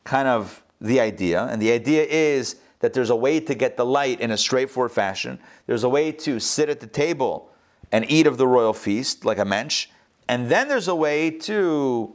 [0.03, 3.85] kind of the idea, and the idea is that there's a way to get the
[3.85, 5.39] light in a straightforward fashion.
[5.67, 7.49] There's a way to sit at the table
[7.93, 9.87] and eat of the royal feast like a mensch,
[10.27, 12.13] and then there's a way to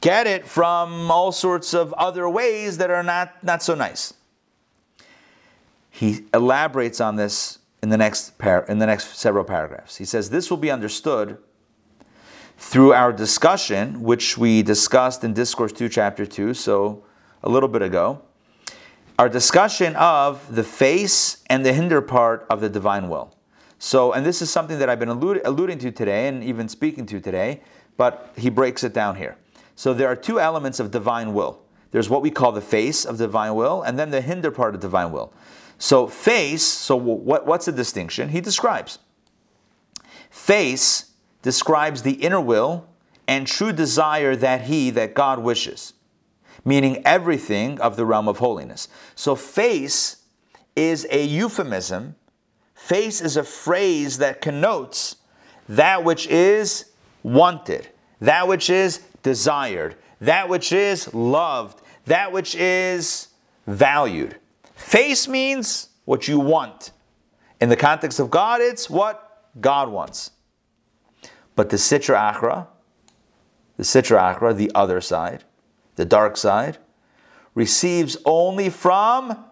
[0.00, 4.14] get it from all sorts of other ways that are not, not so nice.
[5.90, 9.96] He elaborates on this in the next par- in the next several paragraphs.
[9.96, 11.38] He says this will be understood
[12.56, 16.54] through our discussion, which we discussed in Discourse 2, Chapter 2.
[16.54, 17.04] So
[17.42, 18.22] a little bit ago,
[19.18, 23.34] our discussion of the face and the hinder part of the divine will.
[23.78, 27.04] So, and this is something that I've been alluding, alluding to today and even speaking
[27.06, 27.60] to today,
[27.96, 29.36] but he breaks it down here.
[29.74, 33.16] So, there are two elements of divine will there's what we call the face of
[33.16, 35.32] divine will, and then the hinder part of divine will.
[35.78, 38.28] So, face, so what, what's the distinction?
[38.28, 38.98] He describes.
[40.28, 41.05] Face
[41.46, 42.86] describes the inner will
[43.26, 45.94] and true desire that he, that God wishes
[46.66, 48.88] meaning everything of the realm of holiness.
[49.14, 50.24] So, face
[50.74, 52.16] is a euphemism.
[52.74, 55.16] Face is a phrase that connotes
[55.68, 56.90] that which is
[57.22, 57.88] wanted,
[58.20, 63.28] that which is desired, that which is loved, that which is
[63.66, 64.36] valued.
[64.74, 66.90] Face means what you want.
[67.60, 70.32] In the context of God, it's what God wants.
[71.56, 72.68] But the Sitra Achra,
[73.76, 75.44] the Sitra Achra, the other side,
[75.96, 76.78] the dark side,
[77.54, 79.44] receives only from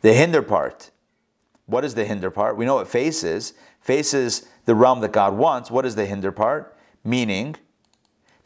[0.00, 0.90] the hinder part.
[1.66, 2.56] What is the hinder part?
[2.56, 3.52] We know what face is.
[3.80, 5.70] Face is the realm that God wants.
[5.70, 6.76] What is the hinder part?
[7.04, 7.56] Meaning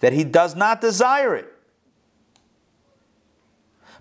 [0.01, 1.51] that he does not desire it.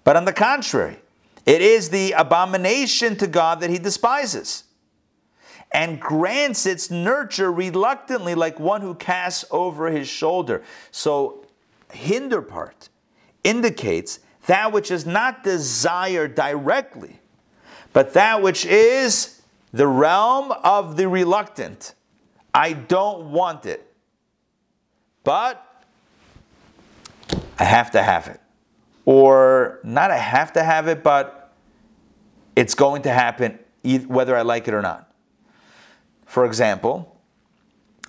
[0.04, 0.98] But on the contrary,
[1.46, 4.64] it is the abomination to God that he despises
[5.74, 10.62] and grants its nurture reluctantly, like one who casts over his shoulder.
[10.92, 11.46] So,
[11.92, 12.90] hinder part
[13.44, 17.20] indicates that which is not desired directly,
[17.92, 21.96] but that which is the realm of the reluctant.
[22.54, 23.92] I don't want it,
[25.24, 25.86] but
[27.58, 28.40] I have to have it.
[29.06, 31.52] Or not I have to have it, but
[32.56, 33.58] it's going to happen
[34.08, 35.13] whether I like it or not.
[36.34, 37.16] For example,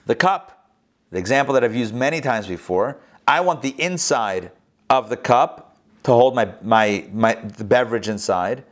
[0.07, 0.71] the cup,
[1.11, 2.97] the example that I've used many times before,
[3.29, 4.51] I want the inside
[4.89, 8.65] of the cup to hold my, my, my the beverage inside,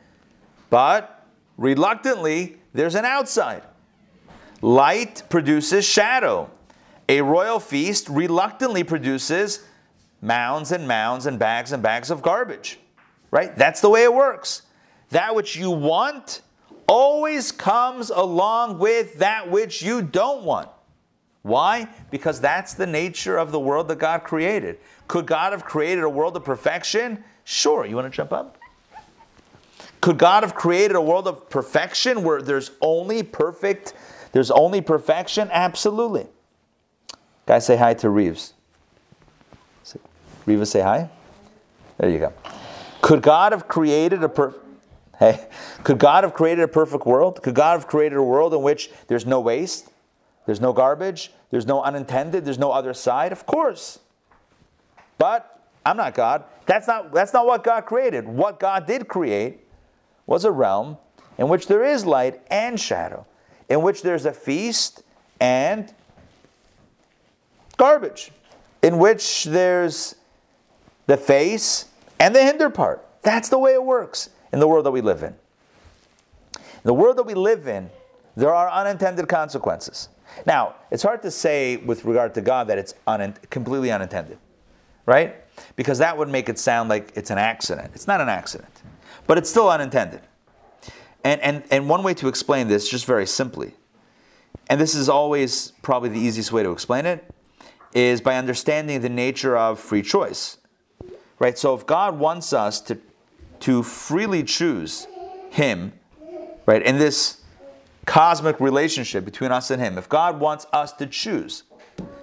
[0.71, 1.27] but
[1.59, 3.63] reluctantly, there's an outside.
[4.63, 6.51] Light produces shadow.
[7.11, 9.67] A royal feast reluctantly produces
[10.23, 12.79] mounds and mounds and bags and bags of garbage.
[13.31, 13.55] Right?
[13.55, 14.63] That's the way it works.
[15.11, 16.41] That which you want
[16.93, 20.69] always comes along with that which you don't want.
[21.41, 21.89] Why?
[22.11, 24.79] Because that's the nature of the world that God created.
[25.09, 27.25] Could God have created a world of perfection?
[27.45, 27.87] Sure.
[27.87, 28.59] You want to jump up?
[30.03, 33.95] Could God have created a world of perfection where there's only perfect,
[34.33, 35.49] there's only perfection?
[35.51, 36.27] Absolutely.
[37.47, 38.53] Guys, say hi to Reeves.
[40.45, 41.09] Reeves, say hi.
[41.97, 42.35] There you go.
[43.01, 44.63] Could God have created a perfect
[45.19, 45.47] Hey,
[45.85, 47.43] could God have created a perfect world?
[47.43, 49.91] Could God have created a world in which there's no waste,
[50.47, 53.33] there's no garbage, there's no unintended, there's no other side?
[53.33, 53.99] Of course.
[55.19, 56.45] But I'm not God.
[56.67, 58.27] That's not, that's not what God created.
[58.27, 59.61] What God did create
[60.27, 60.97] was a realm
[61.39, 63.27] in which there is light and shadow,
[63.69, 65.03] in which there's a feast
[65.41, 65.93] and
[67.77, 68.33] garbage,
[68.83, 70.15] in which there's
[71.07, 71.87] the face
[72.19, 73.05] and the hinder part.
[73.23, 75.35] That's the way it works in the world that we live in.
[76.55, 77.91] In the world that we live in,
[78.37, 80.09] there are unintended consequences.
[80.47, 84.39] Now, it's hard to say with regard to God that it's un- completely unintended,
[85.07, 85.37] right?
[85.77, 87.91] Because that would make it sound like it's an accident.
[87.95, 88.83] It's not an accident,
[89.27, 90.21] but it's still unintended.
[91.25, 93.75] And, and, and one way to explain this, just very simply,
[94.69, 97.25] and this is always probably the easiest way to explain it,
[97.95, 100.57] is by understanding the nature of free choice.
[101.39, 101.59] Right?
[101.59, 102.99] So if God wants us to
[103.63, 105.07] to freely choose
[105.51, 105.93] Him,
[106.67, 107.41] right, in this
[108.07, 111.63] cosmic relationship between us and Him, if God wants us to choose,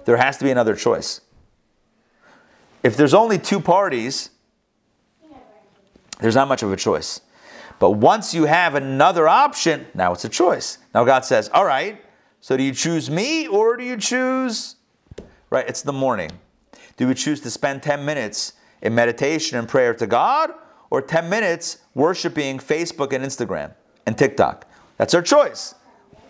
[0.04, 1.20] there has to be another choice.
[2.82, 4.30] If there's only two parties,
[6.20, 7.20] there's not much of a choice.
[7.78, 10.78] But once you have another option, now it's a choice.
[10.94, 12.02] Now God says, All right,
[12.40, 14.76] so do you choose me or do you choose?
[15.48, 16.30] Right, it's the morning.
[16.96, 20.52] Do we choose to spend 10 minutes in meditation and prayer to God?
[20.90, 23.72] Or 10 minutes worshiping Facebook and Instagram
[24.06, 24.66] and TikTok.
[24.96, 25.74] That's our choice.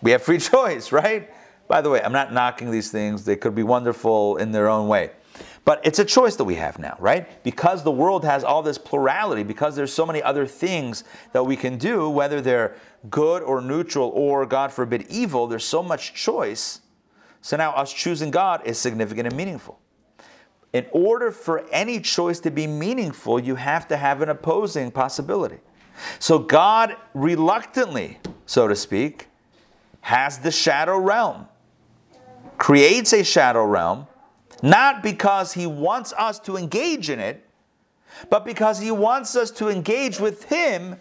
[0.01, 1.29] We have free choice, right?
[1.67, 4.87] By the way, I'm not knocking these things, they could be wonderful in their own
[4.87, 5.11] way.
[5.63, 7.43] But it's a choice that we have now, right?
[7.43, 11.03] Because the world has all this plurality, because there's so many other things
[11.33, 12.75] that we can do, whether they're
[13.09, 16.81] good or neutral or, God forbid, evil, there's so much choice.
[17.41, 19.79] So now us choosing God is significant and meaningful
[20.73, 25.57] in order for any choice to be meaningful, you have to have an opposing possibility.
[26.19, 29.27] So God reluctantly, so to speak,
[30.01, 31.47] has the shadow realm,
[32.57, 34.07] creates a shadow realm,
[34.63, 37.45] not because he wants us to engage in it,
[38.29, 40.95] but because he wants us to engage with him,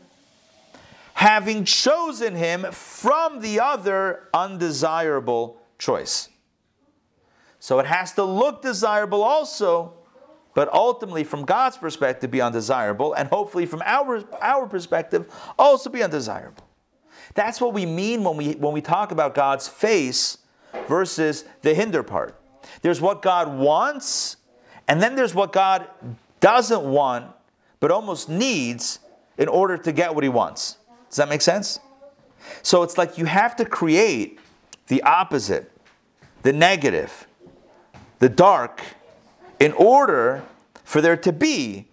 [1.14, 6.29] having chosen him from the other undesirable choice.
[7.60, 9.92] So it has to look desirable also,
[10.54, 16.02] but ultimately, from God's perspective, be undesirable, and hopefully, from our, our perspective, also be
[16.02, 16.66] undesirable.
[17.34, 20.38] That's what we mean when we, when we talk about God's face
[20.88, 22.40] versus the hinder part.
[22.82, 24.38] There's what God wants,
[24.88, 25.86] and then there's what God
[26.40, 27.26] doesn't want,
[27.78, 28.98] but almost needs
[29.38, 30.78] in order to get what he wants.
[31.08, 31.78] Does that make sense?
[32.62, 34.40] So it's like you have to create
[34.88, 35.70] the opposite,
[36.42, 37.26] the negative,
[38.20, 38.82] the dark,
[39.58, 40.42] in order
[40.84, 41.86] for there to be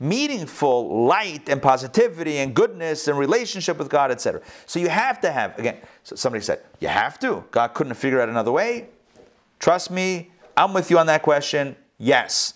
[0.00, 4.40] meaningful light and positivity and goodness and relationship with God, etc.
[4.66, 7.44] So you have to have, again, so somebody said, you have to.
[7.50, 8.88] God couldn't have figured out another way.
[9.58, 11.76] Trust me, I'm with you on that question.
[11.98, 12.54] Yes.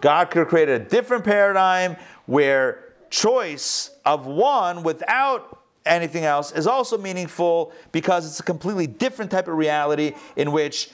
[0.00, 6.66] God could have created a different paradigm where choice of one without anything else is
[6.66, 10.90] also meaningful because it's a completely different type of reality in which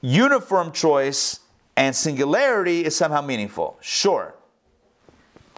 [0.00, 1.40] uniform choice
[1.76, 3.78] and singularity is somehow meaningful.
[3.80, 4.34] Sure.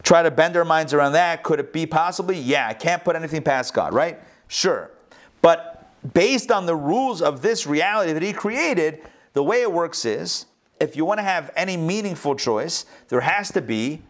[0.03, 1.43] Try to bend our minds around that.
[1.43, 2.37] Could it be possibly?
[2.37, 4.19] Yeah, I can't put anything past God, right?
[4.47, 4.91] Sure.
[5.41, 9.01] But based on the rules of this reality that He created,
[9.33, 10.45] the way it works is
[10.79, 14.01] if you want to have any meaningful choice, there has to be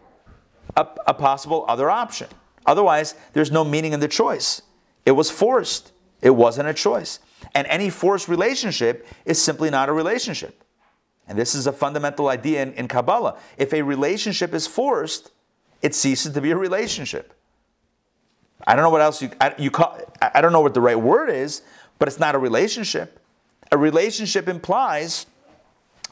[0.76, 2.28] a, a possible other option.
[2.66, 4.62] Otherwise, there's no meaning in the choice.
[5.06, 7.20] It was forced, it wasn't a choice.
[7.54, 10.64] And any forced relationship is simply not a relationship.
[11.26, 13.38] And this is a fundamental idea in, in Kabbalah.
[13.56, 15.30] If a relationship is forced,
[15.80, 17.32] it ceases to be a relationship.
[18.66, 20.98] I don't know what else you, I, you call, I don't know what the right
[20.98, 21.62] word is,
[21.98, 23.20] but it's not a relationship.
[23.72, 25.26] A relationship implies,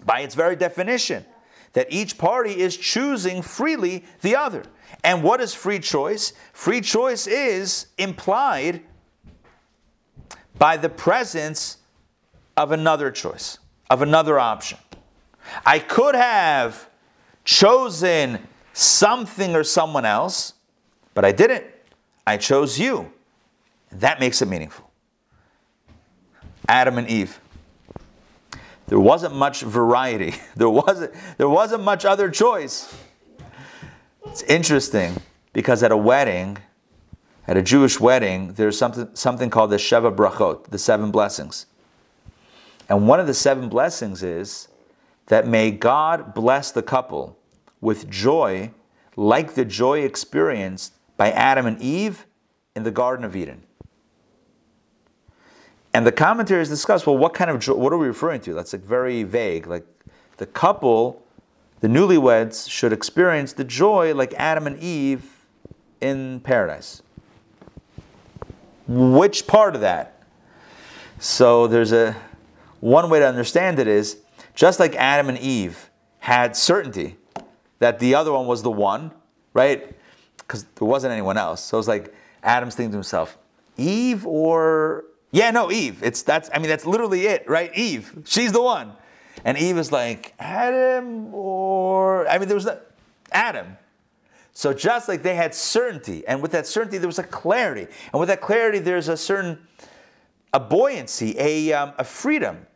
[0.04, 1.24] by its very definition,
[1.72, 4.64] that each party is choosing freely the other.
[5.04, 6.34] And what is free choice?
[6.52, 8.82] Free choice is implied
[10.62, 11.78] by the presence
[12.56, 13.58] of another choice,
[13.90, 14.78] of another option.
[15.66, 16.88] I could have
[17.44, 18.38] chosen
[18.72, 20.52] something or someone else,
[21.14, 21.64] but I didn't.
[22.24, 23.10] I chose you.
[23.90, 24.88] That makes it meaningful.
[26.68, 27.40] Adam and Eve.
[28.86, 30.36] There wasn't much variety.
[30.54, 32.96] There wasn't, there wasn't much other choice.
[34.26, 35.16] It's interesting
[35.52, 36.58] because at a wedding,
[37.46, 41.66] at a Jewish wedding, there's something, something called the Sheva Brachot, the seven blessings.
[42.88, 44.68] And one of the seven blessings is
[45.26, 47.38] that may God bless the couple
[47.80, 48.70] with joy
[49.16, 52.26] like the joy experienced by Adam and Eve
[52.74, 53.62] in the Garden of Eden.
[55.94, 58.54] And the commentaries discuss well, what kind of joy, what are we referring to?
[58.54, 59.66] That's like very vague.
[59.66, 59.86] Like
[60.38, 61.22] the couple
[61.80, 65.28] the newlyweds should experience the joy like Adam and Eve
[66.00, 67.02] in paradise.
[68.92, 70.22] Which part of that?
[71.18, 72.16] So there's a
[72.80, 74.18] one way to understand it is
[74.54, 77.16] just like Adam and Eve had certainty
[77.78, 79.12] that the other one was the one,
[79.54, 79.96] right?
[80.38, 81.62] Because there wasn't anyone else.
[81.62, 83.38] So it's like Adam's thinking to himself,
[83.76, 86.02] Eve or yeah, no, Eve.
[86.02, 87.70] It's that's I mean that's literally it, right?
[87.74, 88.12] Eve.
[88.24, 88.92] She's the one.
[89.44, 92.80] And Eve is like, Adam or, I mean, there was a,
[93.32, 93.76] Adam.
[94.52, 97.86] So just like they had certainty, and with that certainty, there was a clarity.
[98.12, 99.58] And with that clarity, there's a certain,
[100.52, 102.66] a buoyancy, a, um, a freedom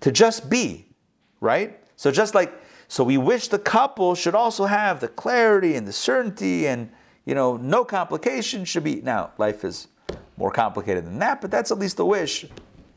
[0.00, 0.86] to just be,
[1.40, 1.78] right?
[1.96, 2.52] So just like,
[2.88, 6.90] so we wish the couple should also have the clarity and the certainty and,
[7.24, 9.88] you know, no complication should be, now, life is
[10.36, 12.46] more complicated than that, but that's at least the wish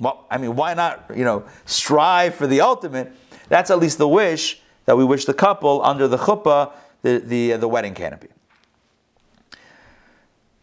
[0.01, 3.13] well, I mean, why not, you know, strive for the ultimate?
[3.49, 6.71] That's at least the wish that we wish the couple under the chuppah,
[7.01, 8.29] the, the, uh, the wedding canopy.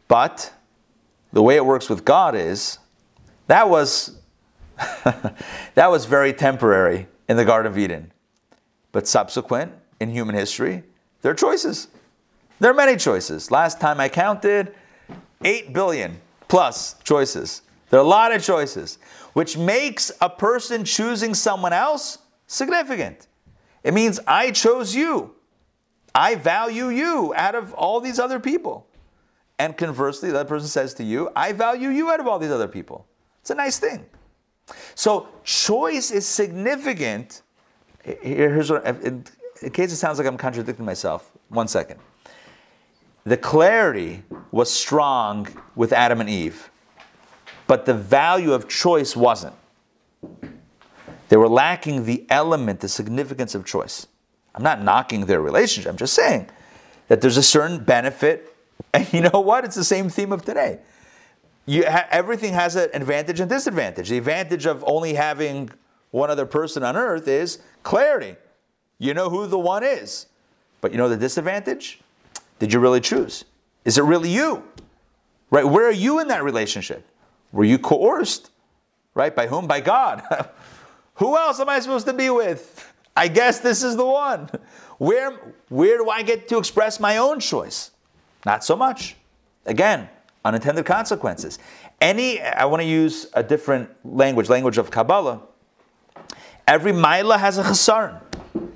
[0.06, 0.52] But
[1.32, 2.78] the way it works with God is
[3.46, 4.18] that was
[5.74, 8.12] that was very temporary in the Garden of Eden.
[8.92, 10.84] But subsequent in human history,
[11.22, 11.88] there are choices.
[12.60, 13.50] There are many choices.
[13.50, 14.74] Last time I counted,
[15.44, 17.62] 8 billion plus choices.
[17.90, 18.98] There are a lot of choices
[19.32, 23.26] which makes a person choosing someone else significant.
[23.82, 25.34] It means I chose you.
[26.14, 28.86] I value you out of all these other people.
[29.58, 32.68] And conversely, that person says to you, I value you out of all these other
[32.68, 33.06] people.
[33.40, 34.06] It's a nice thing.
[34.94, 37.42] So choice is significant.
[38.02, 39.24] Here's what, in,
[39.72, 41.98] case it sounds like I'm contradicting myself, one second.
[43.24, 46.70] The clarity was strong with Adam and Eve
[47.68, 49.54] but the value of choice wasn't.
[51.28, 54.08] They were lacking the element, the significance of choice.
[54.58, 56.50] I'm not knocking their relationship, I'm just saying
[57.06, 58.54] that there's a certain benefit.
[58.94, 59.64] And you know what?
[59.64, 60.78] It's the same theme of today.
[61.68, 64.08] Ha- everything has an advantage and disadvantage.
[64.08, 65.68] The advantage of only having
[66.10, 68.36] one other person on earth is clarity.
[68.98, 70.26] You know who the one is.
[70.80, 72.00] But you know the disadvantage?
[72.60, 73.44] Did you really choose?
[73.84, 74.62] Is it really you?
[75.50, 75.64] Right?
[75.64, 77.06] Where are you in that relationship?
[77.52, 78.50] Were you coerced?
[79.12, 79.34] Right?
[79.34, 79.66] By whom?
[79.66, 80.22] By God.
[81.16, 82.92] Who else am I supposed to be with?
[83.18, 84.48] I guess this is the one.
[84.98, 85.32] Where,
[85.68, 87.90] where do I get to express my own choice?
[88.46, 89.16] Not so much.
[89.66, 90.08] Again,
[90.44, 91.58] unintended consequences.
[92.00, 95.40] Any, I want to use a different language, language of Kabbalah.
[96.68, 98.20] Every mila has a chisaron.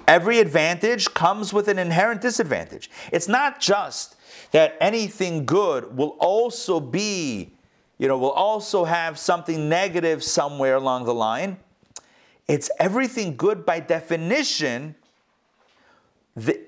[0.09, 2.91] Every advantage comes with an inherent disadvantage.
[3.13, 4.17] It's not just
[4.51, 7.55] that anything good will also be
[7.99, 11.59] you know, will also have something negative somewhere along the line.
[12.49, 14.95] It's everything good by definition
[16.37, 16.61] the,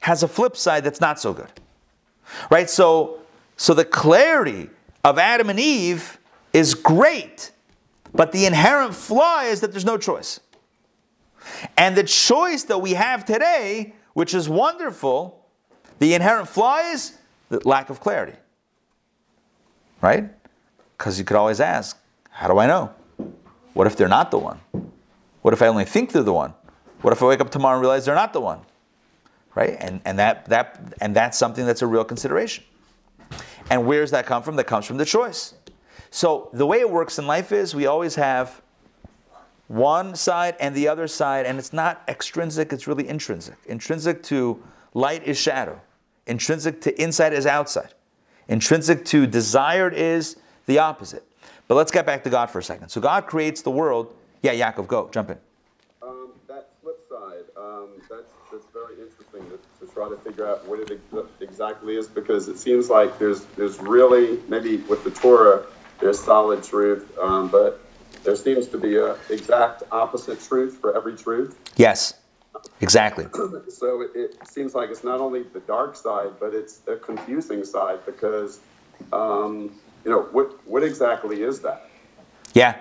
[0.00, 1.50] has a flip side that's not so good.
[2.50, 2.68] Right?
[2.68, 3.20] So,
[3.56, 4.70] so the clarity
[5.04, 6.18] of Adam and Eve
[6.52, 7.50] is great,
[8.12, 10.40] but the inherent flaw is that there's no choice.
[11.76, 15.44] And the choice that we have today, which is wonderful,
[15.98, 17.16] the inherent flaw is
[17.48, 18.36] the lack of clarity.
[20.00, 20.28] Right?
[20.96, 21.98] Because you could always ask,
[22.30, 22.92] how do I know?
[23.76, 24.58] What if they're not the one?
[25.42, 26.54] What if I only think they're the one?
[27.02, 28.60] What if I wake up tomorrow and realize they're not the one?
[29.54, 29.76] Right?
[29.78, 32.64] And, and, that, that, and that's something that's a real consideration.
[33.68, 34.56] And where does that come from?
[34.56, 35.52] That comes from the choice.
[36.10, 38.62] So the way it works in life is we always have
[39.68, 43.56] one side and the other side, and it's not extrinsic, it's really intrinsic.
[43.66, 44.62] Intrinsic to
[44.94, 45.78] light is shadow,
[46.26, 47.92] intrinsic to inside is outside,
[48.48, 51.26] intrinsic to desired is the opposite.
[51.68, 52.88] But let's get back to God for a second.
[52.90, 54.14] So God creates the world.
[54.42, 55.38] Yeah, Yaakov, go, jump in.
[56.02, 60.66] Um, that flip side, um, that's, that's very interesting to, to, try to figure out
[60.66, 61.00] what it
[61.40, 65.64] exactly is because it seems like there's, there's really, maybe with the Torah,
[66.00, 67.80] there's solid truth, um, but
[68.22, 71.58] there seems to be a exact opposite truth for every truth.
[71.76, 72.14] Yes,
[72.80, 73.26] exactly.
[73.68, 77.64] so it, it, seems like it's not only the dark side, but it's a confusing
[77.64, 78.60] side because,
[79.12, 79.72] um,
[80.06, 81.90] you know, what what exactly is that?
[82.54, 82.76] Yeah,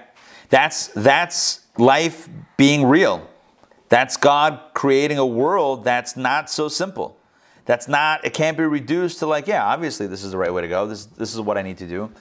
[0.50, 3.28] that's that's life being real.
[3.90, 7.18] That's God creating a world that's not so simple.
[7.66, 8.24] That's not.
[8.24, 10.86] It can't be reduced to like, yeah, obviously this is the right way to go.
[10.86, 12.12] This this is what I need to do.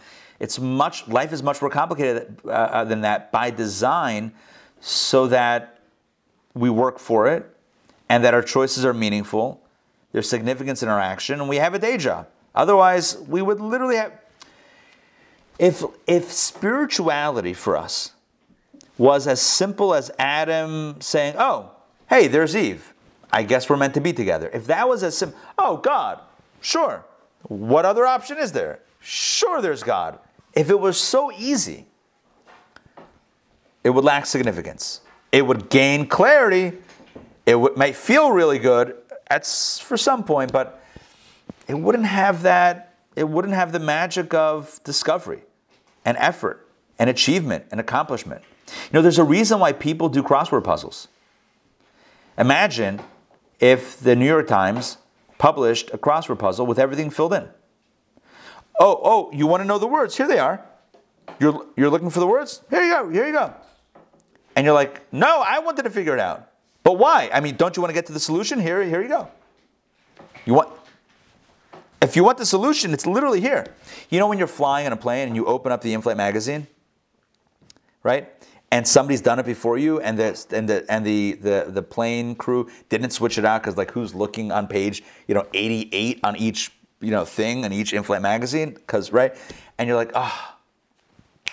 [0.41, 4.33] It's much life is much more complicated uh, uh, than that by design,
[4.81, 5.81] so that
[6.55, 7.55] we work for it,
[8.09, 9.61] and that our choices are meaningful.
[10.13, 12.27] There's significance in our action, and we have a day job.
[12.55, 14.13] Otherwise, we would literally have.
[15.59, 18.13] If if spirituality for us
[18.99, 21.71] was as simple as Adam saying, "Oh,
[22.09, 22.93] hey, there's Eve.
[23.33, 26.21] I guess we're meant to be together." If that was as simple, oh God,
[26.61, 27.05] sure.
[27.43, 28.81] What other option is there?
[29.01, 30.19] Sure, there's God.
[30.55, 31.87] If it was so easy,
[33.83, 35.01] it would lack significance.
[35.31, 36.79] It would gain clarity.
[37.45, 38.97] It might feel really good
[39.29, 40.83] at for some point, but
[41.69, 42.84] it wouldn't have that.
[43.17, 45.43] It wouldn't have the magic of discovery,
[46.05, 48.43] and effort, and achievement, and accomplishment.
[48.67, 51.09] You know, there's a reason why people do crossword puzzles.
[52.37, 53.01] Imagine
[53.61, 54.99] if the New York Times
[55.39, 57.49] published a crossword puzzle with everything filled in.
[58.79, 60.17] Oh, oh, you want to know the words?
[60.17, 60.65] Here they are.
[61.39, 62.63] You're, you're looking for the words?
[62.71, 63.55] Here you go, here you go.
[64.57, 66.51] And you're like, no, I wanted to figure it out.
[66.83, 67.31] But why?
[67.33, 68.61] I mean, don't you want to get to the solution?
[68.61, 69.29] Here, here you go.
[70.45, 70.71] You want
[72.05, 73.67] if you want the solution, it's literally here.
[74.11, 76.67] You know when you're flying on a plane and you open up the in-flight magazine,
[78.03, 78.31] right?
[78.71, 82.35] And somebody's done it before you, and the and the and the the, the plane
[82.35, 86.37] crew didn't switch it out because like who's looking on page you know 88 on
[86.37, 88.75] each you know thing in each in-flight magazine?
[88.75, 89.35] Because right?
[89.79, 90.57] And you're like ah.
[91.49, 91.53] Oh.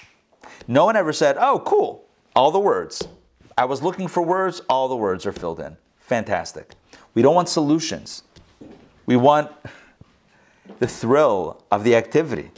[0.67, 2.05] no one ever said oh cool.
[2.35, 3.07] All the words.
[3.57, 5.77] I was looking for words all the words are filled in.
[5.99, 6.71] Fantastic.
[7.13, 8.23] We don't want solutions.
[9.05, 9.51] We want
[10.79, 12.51] the thrill of the activity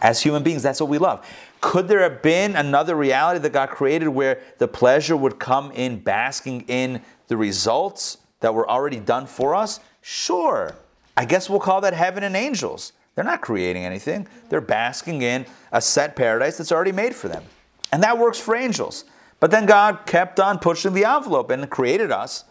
[0.00, 1.26] as human beings that's what we love
[1.60, 5.98] could there have been another reality that god created where the pleasure would come in
[5.98, 10.76] basking in the results that were already done for us sure
[11.18, 12.92] I guess we'll call that heaven and angels.
[13.16, 17.42] They're not creating anything, they're basking in a set paradise that's already made for them.
[17.90, 19.04] And that works for angels.
[19.40, 22.44] But then God kept on pushing the envelope and created us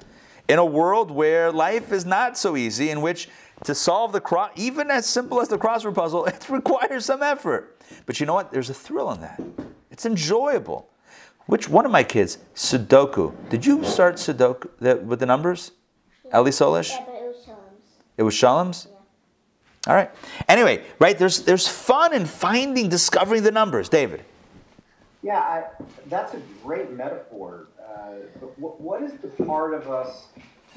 [0.50, 3.30] in a world where life is not so easy, in which
[3.64, 7.80] to solve the cross, even as simple as the crossword puzzle, it requires some effort.
[8.06, 8.52] But you know what?
[8.52, 9.42] There's a thrill in that.
[9.92, 10.90] It's enjoyable.
[11.48, 13.34] Which one of my kids, Sudoku?
[13.50, 15.72] Did you start Sudoku the, with the numbers?
[16.32, 16.90] Ellie Solish?
[16.90, 17.06] Yeah,
[18.18, 18.88] it was Shalom's?
[19.88, 20.12] All right.
[20.50, 23.88] Anyway, right, there's, there's fun in finding, discovering the numbers.
[23.88, 24.24] David.
[25.24, 25.64] Yeah, I,
[26.08, 27.68] that's a great metaphor.
[27.80, 30.28] Uh, but what, what is the part of us,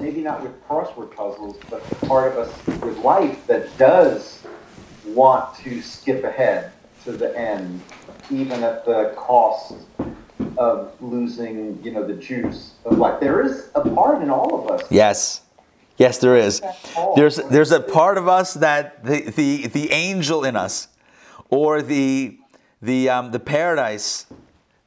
[0.01, 4.41] maybe not with crossword puzzles, but the part of us with life that does
[5.05, 6.71] want to skip ahead
[7.05, 7.81] to the end,
[8.31, 9.75] even at the cost
[10.57, 13.19] of losing, you know, the juice of life?
[13.19, 14.91] There is a part in all of us.
[14.91, 15.41] Yes.
[15.97, 16.61] Yes, there is.
[17.15, 20.87] There's, there's a part of us that the, the, the angel in us,
[21.49, 22.39] or the,
[22.81, 24.25] the, um, the paradise,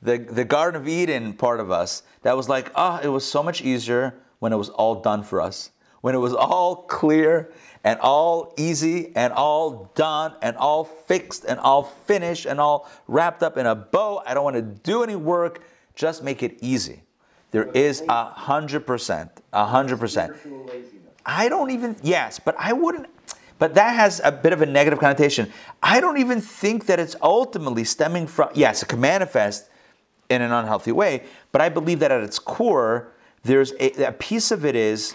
[0.03, 3.45] the, the Garden of Eden part of us, that was like, oh, it was so
[3.45, 5.70] much easier when it was all done for us.
[6.01, 7.51] When it was all clear
[7.82, 13.43] and all easy and all done and all fixed and all finished and all wrapped
[13.43, 14.22] up in a bow.
[14.26, 15.62] I don't want to do any work,
[15.95, 17.03] just make it easy.
[17.53, 20.35] There is a hundred percent, a hundred percent.
[21.24, 23.07] I don't even, yes, but I wouldn't,
[23.59, 25.51] but that has a bit of a negative connotation.
[25.82, 29.70] I don't even think that it's ultimately stemming from, yes, it can manifest
[30.28, 31.22] in an unhealthy way,
[31.53, 33.14] but I believe that at its core,
[33.45, 35.14] there's a, a piece of it is,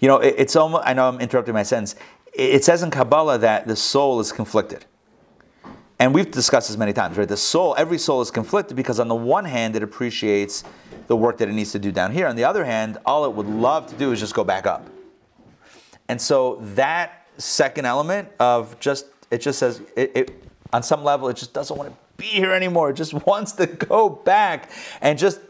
[0.00, 1.94] you know, it- it's almost, I know I'm interrupting my sentence.
[2.32, 4.84] It it says in Kabbalah that the soul is conflicted.
[5.98, 7.28] And we've discussed this many times, right?
[7.28, 10.64] The soul, every soul is conflicted because on the one hand, it appreciates
[11.08, 12.26] the work that it needs to do down here.
[12.26, 14.88] On the other hand, all it would love to do is just go back up.
[16.08, 21.28] And so that second element of just, it just says, it, it on some level,
[21.28, 22.90] it just doesn't want to be here anymore.
[22.90, 24.70] It just wants to go back
[25.02, 25.40] and just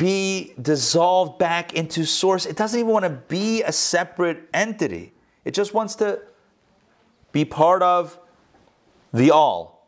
[0.00, 2.46] be dissolved back into source.
[2.46, 5.12] It doesn't even want to be a separate entity.
[5.44, 6.22] It just wants to
[7.32, 8.18] be part of
[9.12, 9.86] the all.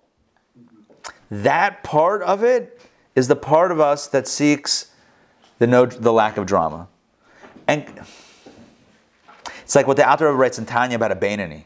[1.31, 2.79] That part of it
[3.17, 4.91] is the part of us that seeks
[5.59, 6.89] the no, the lack of drama.
[7.67, 7.87] And
[9.63, 11.65] it's like what the Rebbe writes in Tanya about a Beinoni,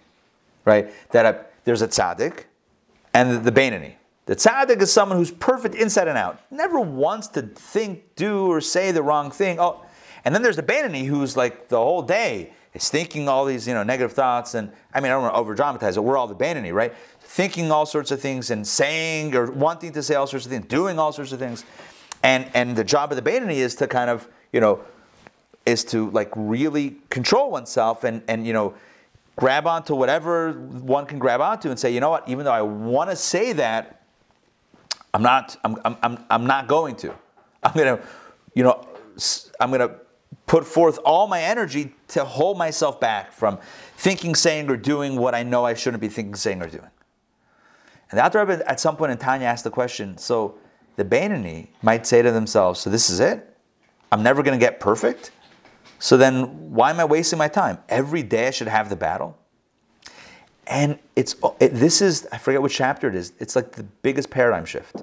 [0.64, 0.92] right?
[1.10, 2.44] That a, there's a tzaddik
[3.12, 3.94] and the, the Beinoni.
[4.26, 8.60] The tzaddik is someone who's perfect inside and out, never wants to think, do, or
[8.60, 9.58] say the wrong thing.
[9.60, 9.84] Oh,
[10.24, 13.74] and then there's the Beinoni who's like the whole day is thinking all these you
[13.74, 14.54] know negative thoughts.
[14.54, 16.00] And I mean, I don't want to over dramatize it.
[16.00, 16.92] We're all the Beinoni, right?
[17.20, 20.66] Thinking all sorts of things and saying or wanting to say all sorts of things,
[20.66, 21.64] doing all sorts of things.
[22.24, 24.80] And and the job of the Beinoni is to kind of you know
[25.64, 28.74] is to like really control oneself and and you know
[29.36, 32.62] grab onto whatever one can grab onto and say, you know what, even though I
[32.62, 34.02] want to say that,
[35.14, 37.14] I'm not I'm, I'm, I'm, not going to.
[37.62, 38.00] I'm gonna,
[38.54, 38.86] you know,
[39.60, 39.96] I'm gonna
[40.46, 43.58] put forth all my energy to hold myself back from
[43.96, 46.90] thinking, saying, or doing what I know I shouldn't be thinking, saying, or doing.
[48.10, 50.56] And the Alter Rebbe at some point in Tanya asked the question, so
[50.96, 53.56] the Beinoni might say to themselves, so this is it?
[54.12, 55.32] I'm never gonna get perfect?
[55.98, 57.78] So then, why am I wasting my time?
[57.88, 59.36] Every day I should have the battle.
[60.66, 63.32] And it's it, this is I forget which chapter it is.
[63.38, 65.02] It's like the biggest paradigm shift.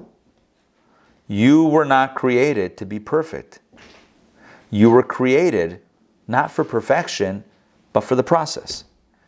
[1.28, 3.59] You were not created to be perfect.
[4.70, 5.82] You were created
[6.28, 7.43] not for perfection,
[7.93, 8.86] but for the process.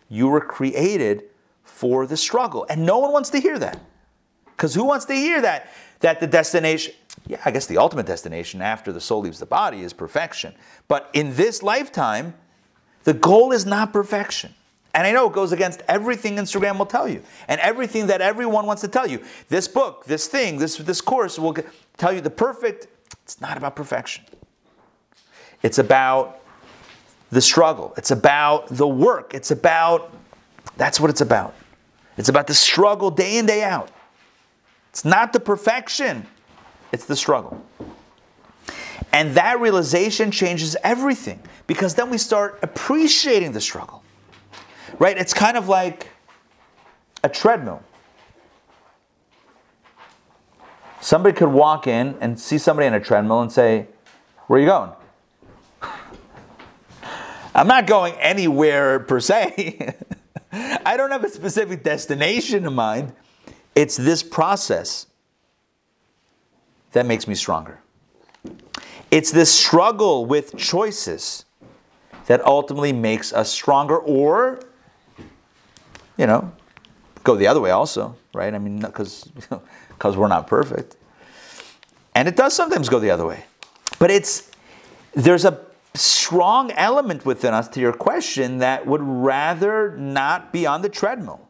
[0.09, 1.23] You were created
[1.63, 3.79] for the struggle, and no one wants to hear that.
[4.45, 5.71] Because who wants to hear that?
[5.99, 6.93] That the destination,
[7.27, 10.53] yeah, I guess the ultimate destination after the soul leaves the body is perfection.
[10.87, 12.33] But in this lifetime,
[13.03, 14.53] the goal is not perfection.
[14.95, 18.65] And I know it goes against everything Instagram will tell you and everything that everyone
[18.65, 19.21] wants to tell you.
[19.49, 21.53] This book, this thing, this, this course will
[21.97, 22.87] tell you the perfect.
[23.23, 24.23] It's not about perfection.
[25.61, 26.39] It's about
[27.29, 27.93] the struggle.
[27.97, 29.33] It's about the work.
[29.33, 30.13] It's about,
[30.77, 31.53] that's what it's about.
[32.17, 33.91] It's about the struggle day in, day out.
[34.91, 36.25] It's not the perfection,
[36.93, 37.61] it's the struggle.
[39.11, 44.04] And that realization changes everything because then we start appreciating the struggle.
[44.99, 45.17] Right?
[45.17, 46.09] It's kind of like
[47.23, 47.81] a treadmill.
[51.01, 53.87] Somebody could walk in and see somebody on a treadmill and say,
[54.47, 54.91] Where are you going?
[57.55, 59.95] I'm not going anywhere per se.
[60.51, 63.13] I don't have a specific destination in mind.
[63.75, 65.07] It's this process
[66.93, 67.79] that makes me stronger.
[69.11, 71.45] It's this struggle with choices
[72.27, 74.61] that ultimately makes us stronger, or,
[76.17, 76.51] you know,
[77.23, 78.53] go the other way also, right?
[78.53, 79.29] I mean, because
[79.89, 80.95] because we're not perfect,
[82.13, 83.45] and it does sometimes go the other way,
[83.99, 84.51] but it's
[85.13, 90.81] there's a strong element within us to your question that would rather not be on
[90.81, 91.47] the treadmill,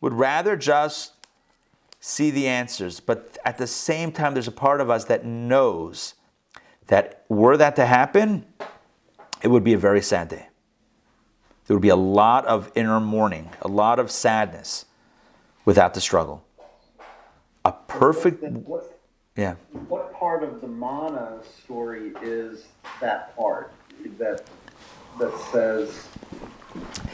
[0.00, 1.12] would rather just
[2.00, 3.00] see the answers.
[3.00, 6.14] But at the same time, there's a part of us that knows
[6.86, 8.44] that were that to happen,
[9.42, 10.49] it would be a very sad day.
[11.70, 14.86] There would be a lot of inner mourning, a lot of sadness
[15.64, 16.42] without the struggle.
[17.64, 18.98] A perfect, what,
[19.36, 19.54] yeah.
[19.86, 22.64] what part of the manna story is
[23.00, 23.72] that part
[24.18, 24.42] that
[25.20, 26.08] that says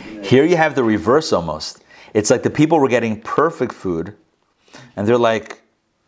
[0.06, 1.84] you know, Here you have the reverse almost.
[2.14, 4.16] It's like the people were getting perfect food,
[4.96, 5.60] and they're like,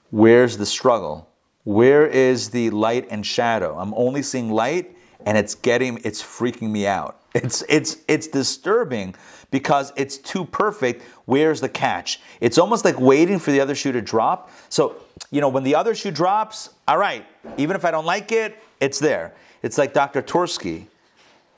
[0.08, 1.28] Where's the struggle?
[1.64, 3.76] Where is the light and shadow?
[3.78, 4.96] I'm only seeing light,
[5.26, 7.16] and it's getting, it's freaking me out.
[7.34, 9.14] It's, it's, it's disturbing
[9.50, 11.02] because it's too perfect.
[11.26, 12.20] Where's the catch?
[12.40, 14.50] It's almost like waiting for the other shoe to drop.
[14.70, 14.96] So,
[15.30, 17.24] you know, when the other shoe drops, all right,
[17.56, 19.34] even if I don't like it, it's there.
[19.62, 20.22] It's like Dr.
[20.22, 20.86] Twerski,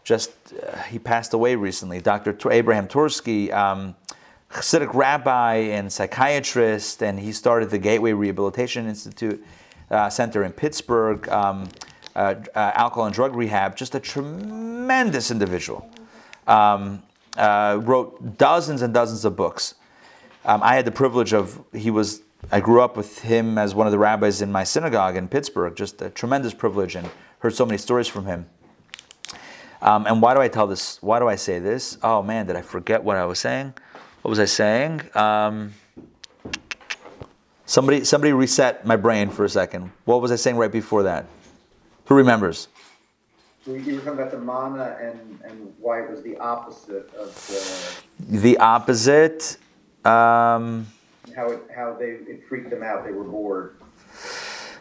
[0.02, 2.00] just uh, he passed away recently.
[2.00, 2.32] Dr.
[2.32, 3.94] Tor- Abraham Twerski, um,
[4.50, 9.42] Hasidic rabbi and psychiatrist, and he started the Gateway Rehabilitation Institute.
[9.90, 11.68] uh, center in Pittsburgh, um,
[12.16, 13.76] uh, uh, alcohol and drug rehab.
[13.76, 15.88] Just a tremendous individual.
[16.46, 17.02] Um,
[17.36, 19.74] uh, wrote dozens and dozens of books.
[20.44, 22.22] Um, I had the privilege of he was.
[22.50, 25.76] I grew up with him as one of the rabbis in my synagogue in Pittsburgh.
[25.76, 27.08] Just a tremendous privilege, and
[27.40, 28.46] heard so many stories from him.
[29.82, 31.00] Um, and why do I tell this?
[31.02, 31.98] Why do I say this?
[32.02, 33.74] Oh man, did I forget what I was saying?
[34.22, 35.00] What was I saying?
[35.14, 35.72] Um,
[37.64, 39.90] somebody, somebody reset my brain for a second.
[40.04, 41.24] What was I saying right before that?
[42.10, 42.66] Who remembers?
[43.64, 47.32] You were talking about the manna and, and why it was the opposite of
[48.18, 48.40] the.
[48.40, 49.58] The opposite.
[50.04, 50.88] Um,
[51.36, 53.04] how it how they it freaked them out.
[53.04, 53.76] They were bored.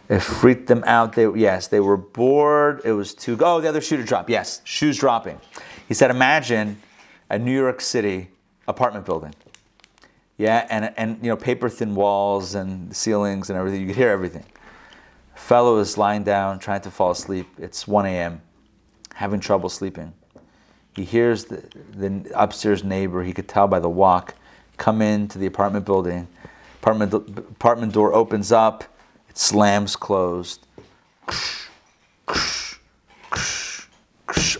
[0.09, 1.13] It freaked them out.
[1.13, 2.81] They yes, they were bored.
[2.83, 3.37] It was too.
[3.41, 4.27] Oh, the other shoe to drop.
[4.27, 5.39] Yes, shoes dropping.
[5.87, 6.81] He said, imagine
[7.29, 8.29] a New York City
[8.67, 9.35] apartment building.
[10.39, 13.81] Yeah, and and you know paper thin walls and ceilings and everything.
[13.81, 14.45] You could hear everything.
[15.39, 17.47] Fellow is lying down trying to fall asleep.
[17.57, 18.41] It's 1 a.m.
[19.15, 20.13] Having trouble sleeping.
[20.95, 21.63] He hears the,
[21.95, 23.23] the upstairs neighbor.
[23.23, 24.35] He could tell by the walk
[24.77, 26.27] come into the apartment building.
[26.81, 28.83] Apartment apartment door opens up.
[29.29, 30.65] It slams closed.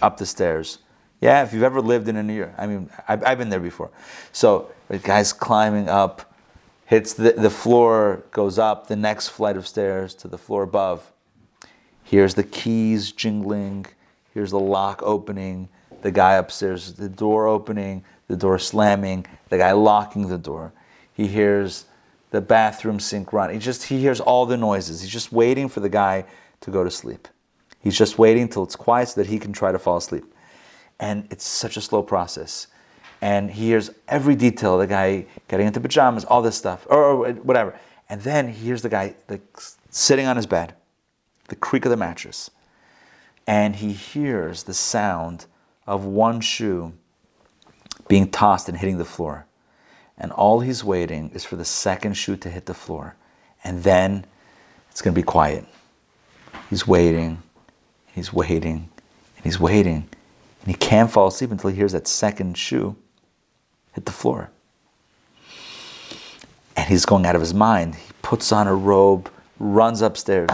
[0.01, 0.79] Up the stairs.
[1.21, 3.59] Yeah, if you've ever lived in a New York, I mean, I've, I've been there
[3.59, 3.91] before.
[4.31, 6.28] So the guy's climbing up,
[6.89, 11.13] hits the, the floor, goes up the next flight of stairs to the floor above.
[12.03, 13.85] Here's the keys jingling.
[14.33, 15.69] Here's the lock opening.
[16.01, 20.73] The guy upstairs, the door opening, the door slamming, the guy locking the door.
[21.13, 21.85] He hears
[22.31, 23.53] the bathroom sink run.
[23.53, 25.01] He just he hears all the noises.
[25.01, 26.25] He's just waiting for the guy
[26.61, 27.27] to go to sleep.
[27.81, 30.25] He's just waiting till it's quiet so that he can try to fall asleep
[30.99, 32.67] and it's such a slow process.
[33.21, 37.77] And he hears every detail the guy getting into pajamas, all this stuff, or, whatever.
[38.07, 39.41] And then he hears the guy like
[39.89, 40.73] sitting on his bed,
[41.49, 42.49] the creak of the mattress,
[43.45, 45.45] and he hears the sound
[45.85, 46.93] of one shoe
[48.07, 49.45] being tossed and hitting the floor.
[50.17, 53.15] And all he's waiting is for the second shoe to hit the floor.
[53.63, 54.25] And then
[54.91, 55.65] it's going to be quiet.
[56.69, 57.41] He's waiting,
[58.07, 58.89] he's waiting,
[59.35, 60.09] and he's waiting.
[60.61, 62.95] And he can't fall asleep until he hears that second shoe
[63.99, 64.49] hit the floor.
[66.77, 67.95] And he's going out of his mind.
[67.95, 69.29] He puts on a robe,
[69.59, 70.49] runs upstairs,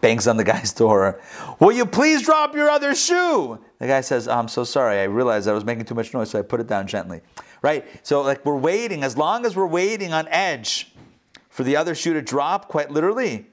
[0.00, 1.20] bangs on the guy's door.
[1.58, 3.58] Will you please drop your other shoe?
[3.80, 5.00] The guy says, oh, I'm so sorry.
[5.00, 7.20] I realized I was making too much noise, so I put it down gently.
[7.62, 7.84] Right?
[8.06, 10.92] So, like, we're waiting, as long as we're waiting on edge
[11.50, 13.46] for the other shoe to drop, quite literally,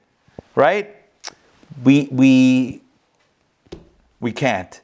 [0.54, 0.94] right?
[1.82, 2.82] We, we,
[4.20, 4.80] we can't.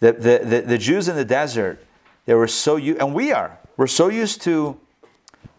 [0.00, 1.82] The, the, the, the Jews in the desert,
[2.26, 4.78] they were so used, and we are, we're so used to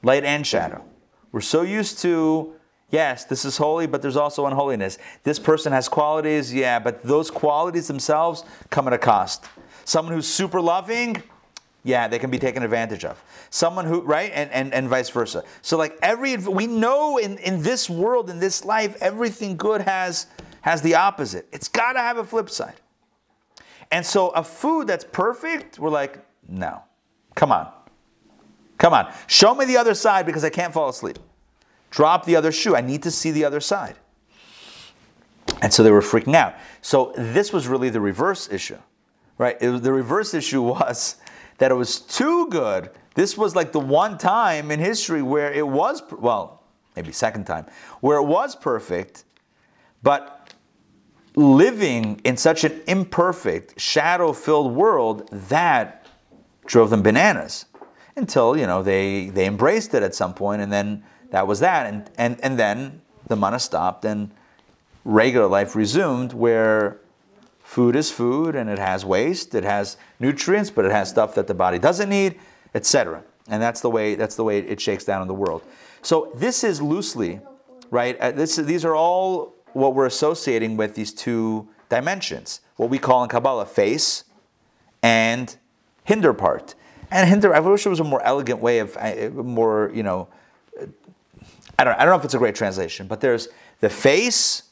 [0.03, 0.84] light and shadow.
[1.32, 2.53] We're so used to,
[2.91, 4.97] yes, this is holy, but there's also unholiness.
[5.24, 9.45] This person has qualities, yeah, but those qualities themselves come at a cost.
[9.86, 11.22] Someone who's super loving,
[11.84, 13.24] yeah, they can be taken advantage of.
[13.49, 15.43] Someone who, right, and, and, and vice versa.
[15.61, 20.28] So, like every, we know in, in this world, in this life, everything good has,
[20.61, 21.47] has the opposite.
[21.53, 22.76] It's got to have a flip side.
[23.89, 26.81] And so a food that's perfect, we're like, no.
[27.35, 27.71] Come on.
[28.77, 29.13] Come on.
[29.27, 31.17] Show me the other side because I can't fall asleep.
[31.89, 32.75] Drop the other shoe.
[32.75, 33.95] I need to see the other side.
[35.61, 36.55] And so they were freaking out.
[36.81, 38.77] So this was really the reverse issue,
[39.37, 39.59] right?
[39.61, 41.15] Was, the reverse issue was
[41.57, 42.91] that it was too good.
[43.15, 46.63] This was like the one time in history where it was, well,
[46.95, 47.65] maybe second time,
[48.01, 49.23] where it was perfect,
[50.03, 50.53] but
[51.35, 55.96] living in such an imperfect, shadow filled world that
[56.68, 57.65] drove them bananas
[58.15, 61.88] until, you know, they, they embraced it at some point and then that was that.
[61.88, 64.32] And, and, and then the manna stopped and
[65.03, 66.99] regular life resumed where
[67.63, 71.47] food is food and it has waste, it has nutrients, but it has stuff that
[71.47, 72.39] the body doesn't need,
[72.76, 73.24] etc.
[73.49, 75.63] And that's the way that's the way it shakes down in the world.
[76.01, 77.39] So this is loosely,
[77.89, 78.20] right?
[78.20, 83.24] Uh, this, these are all what we're associating with these two dimensions, what we call
[83.24, 84.26] in Kabbalah face
[85.03, 85.55] and
[86.08, 86.74] hinder part.
[87.12, 90.30] And hinder, I wish it was a more elegant way of, uh, more, you know,
[91.78, 93.49] I don't, I don't know if it's a great translation, but there's
[93.82, 94.64] the face,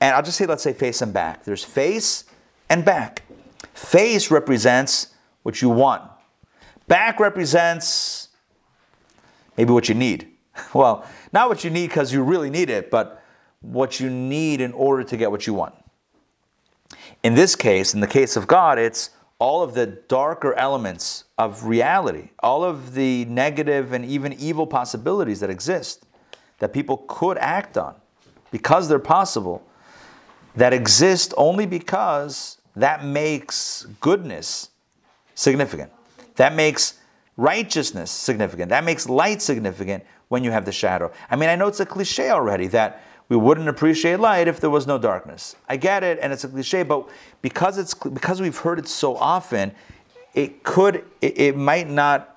[0.00, 1.44] and I'll just say, let's say face and back.
[1.44, 2.24] There's face
[2.68, 3.22] and back.
[3.72, 6.02] Face represents what you want,
[6.88, 8.28] back represents
[9.56, 10.28] maybe what you need.
[10.74, 13.22] Well, not what you need because you really need it, but
[13.60, 15.72] what you need in order to get what you want.
[17.22, 21.64] In this case, in the case of God, it's all of the darker elements of
[21.64, 26.04] reality, all of the negative and even evil possibilities that exist
[26.58, 27.94] that people could act on.
[28.50, 29.62] because they're possible,
[30.56, 34.70] that exist only because that makes goodness
[35.34, 35.92] significant.
[36.36, 36.98] That makes
[37.36, 38.70] righteousness significant.
[38.70, 41.12] That makes light significant when you have the shadow.
[41.30, 44.70] I mean, I know it's a cliche already that we wouldn't appreciate light if there
[44.70, 45.54] was no darkness.
[45.68, 47.08] I get it, and it's a cliche, but
[47.42, 49.72] because it's because we've heard it so often,
[50.34, 52.36] it could it, it might not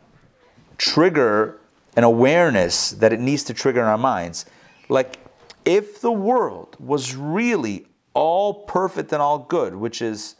[0.77, 1.59] trigger
[1.95, 4.45] an awareness that it needs to trigger in our minds.
[4.89, 5.17] Like
[5.65, 10.35] if the world was really all perfect and all good, which is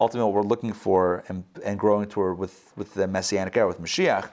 [0.00, 3.80] ultimately what we're looking for and, and growing toward with, with the Messianic era, with
[3.80, 4.30] Mashiach.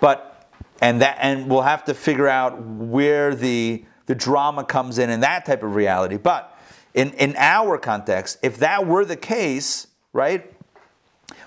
[0.00, 0.32] But
[0.80, 5.20] and that and we'll have to figure out where the the drama comes in in
[5.20, 6.16] that type of reality.
[6.16, 6.56] But
[6.94, 10.52] in, in our context, if that were the case, right,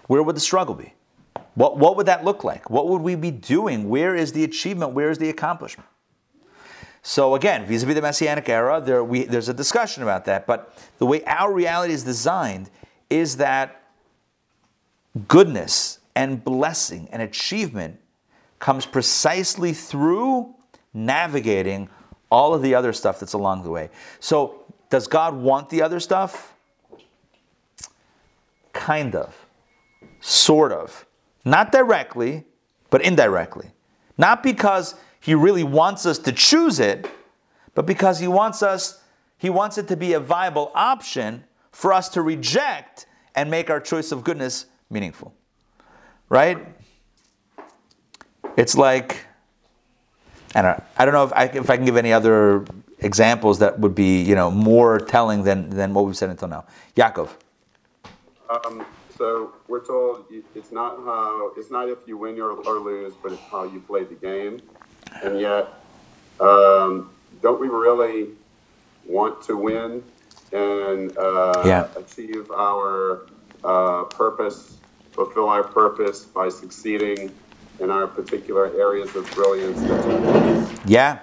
[0.07, 0.93] where would the struggle be?
[1.55, 2.70] What, what would that look like?
[2.70, 3.89] What would we be doing?
[3.89, 4.93] Where is the achievement?
[4.93, 5.89] Where is the accomplishment?
[7.01, 10.45] So again, vis-a-vis the Messianic era, there we, there's a discussion about that.
[10.45, 12.70] But the way our reality is designed
[13.10, 13.84] is that
[15.28, 17.99] goodness and blessing and achievement
[18.60, 20.53] comes precisely through
[20.93, 21.89] navigating
[22.32, 23.90] all of the other stuff that's along the way.
[24.20, 26.54] So, does God want the other stuff?
[28.74, 29.36] Kind of,
[30.20, 31.06] sort of.
[31.46, 32.46] Not directly,
[32.90, 33.72] but indirectly.
[34.18, 37.10] Not because He really wants us to choose it,
[37.76, 39.02] but because He wants us,
[39.38, 43.06] He wants it to be a viable option for us to reject
[43.36, 45.34] and make our choice of goodness meaningful.
[46.28, 46.58] Right?
[48.58, 49.26] It's like,
[50.56, 52.66] I don't, I don't know if I, if I can give any other
[53.00, 56.66] examples that would be, you know, more telling than, than what we've said until now.
[56.95, 57.30] Yaakov.
[58.50, 58.86] Um,
[59.16, 60.26] so we're told
[60.56, 63.80] it's not how it's not if you win or, or lose, but it's how you
[63.80, 64.62] play the game.
[65.24, 65.68] And yet,
[66.39, 68.30] um, don't we really
[69.06, 70.04] want to win
[70.52, 71.88] and uh, Yeah.
[71.95, 73.28] achieve our
[73.64, 74.78] uh, purpose,
[75.14, 77.32] fulfill our purpose by succeeding
[77.80, 79.80] in our particular areas of brilliance?
[79.80, 81.20] And Yeah,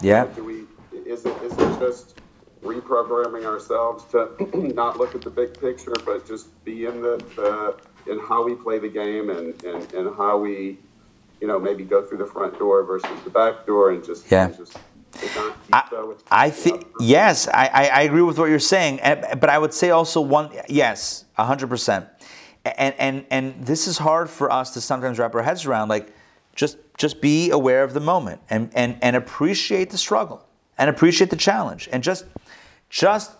[0.00, 0.26] yeah.
[0.34, 0.64] do we?
[0.92, 2.14] Is it is it just
[2.62, 4.30] reprogramming ourselves to
[4.74, 8.54] not look at the big picture, but just be in the, the in how we
[8.54, 10.78] play the game and, and, and how we,
[11.40, 14.46] you know, maybe go through the front door versus the back door and just Yeah.
[14.46, 14.76] and just
[15.22, 19.00] and not keep, I, I think yes, I, I, I agree with what you're saying,
[19.00, 22.06] eh, but I would say also one yes, hundred percent,
[22.76, 25.88] and and and this is hard for us to sometimes wrap our heads around.
[25.88, 26.12] Like,
[26.54, 30.46] just just be aware of the moment and and and appreciate the struggle
[30.76, 32.24] and appreciate the challenge and just
[32.90, 33.32] just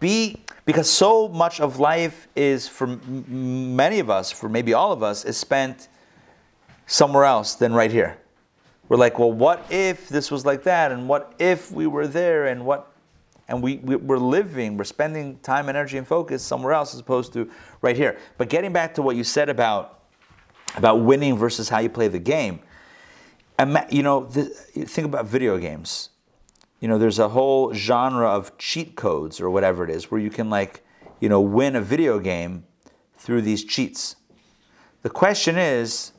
[0.00, 4.92] be because so much of life is for m- many of us, for maybe all
[4.92, 5.88] of us, is spent
[6.86, 8.18] somewhere else than right here.
[8.88, 10.92] We're like, well, what if this was like that?
[10.92, 12.46] And what if we were there?
[12.46, 12.93] And what?
[13.48, 17.32] And we, we, we're living, we're spending time, energy, and focus somewhere else as opposed
[17.34, 17.50] to
[17.82, 18.18] right here.
[18.38, 20.04] But getting back to what you said about,
[20.76, 22.60] about winning versus how you play the game,
[23.90, 26.10] you know, think about video games.
[26.80, 30.30] You know, there's a whole genre of cheat codes or whatever it is where you
[30.30, 30.84] can, like,
[31.20, 32.64] you know, win a video game
[33.16, 34.16] through these cheats.
[35.02, 36.12] The question is,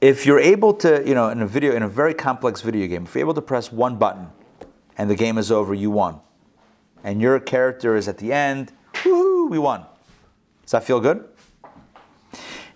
[0.00, 3.04] if you're able to, you know, in a video, in a very complex video game,
[3.04, 4.28] if you're able to press one button
[5.00, 6.20] and the game is over, you won.
[7.02, 9.86] And your character is at the end, woohoo, we won.
[10.60, 11.26] Does that feel good?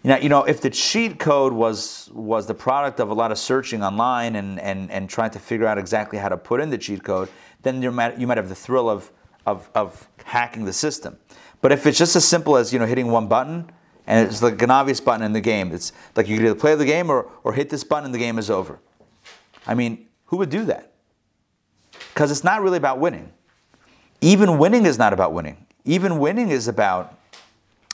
[0.02, 3.36] Now, you know, if the cheat code was was the product of a lot of
[3.36, 6.78] searching online and, and, and trying to figure out exactly how to put in the
[6.78, 7.28] cheat code,
[7.60, 9.10] then you might, you might have the thrill of,
[9.44, 11.18] of, of hacking the system.
[11.60, 13.70] But if it's just as simple as, you know, hitting one button,
[14.06, 16.86] and it's like an obvious button in the game, it's like you either play the
[16.86, 18.80] game or, or hit this button and the game is over.
[19.66, 20.93] I mean, who would do that?
[22.14, 23.32] Because it's not really about winning.
[24.20, 25.66] Even winning is not about winning.
[25.84, 27.18] Even winning is about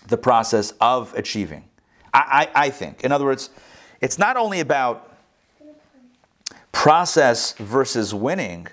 [0.09, 1.65] the process of achieving.
[2.13, 3.03] I, I, I think.
[3.03, 3.49] In other words,
[4.03, 5.11] it's not only about
[6.71, 8.67] process versus winning,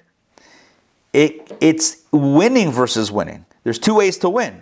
[1.13, 3.45] it, it's winning versus winning.
[3.63, 4.61] There's two ways to win.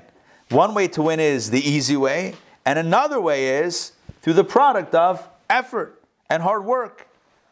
[0.50, 2.36] One way to win is the easy way,
[2.66, 7.08] and another way is through the product of effort and hard work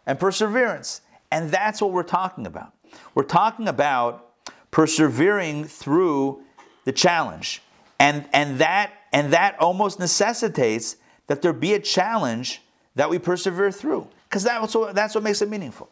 [0.05, 1.01] and perseverance.
[1.31, 2.73] And that's what we're talking about.
[3.15, 4.32] We're talking about
[4.72, 6.41] persevering through
[6.86, 7.61] the challenge.
[7.99, 10.98] And, and, that, and that almost necessitates
[11.28, 12.61] that there be a challenge
[12.95, 14.07] that we persevere through.
[14.28, 15.90] Because that's what, that's what makes it meaningful.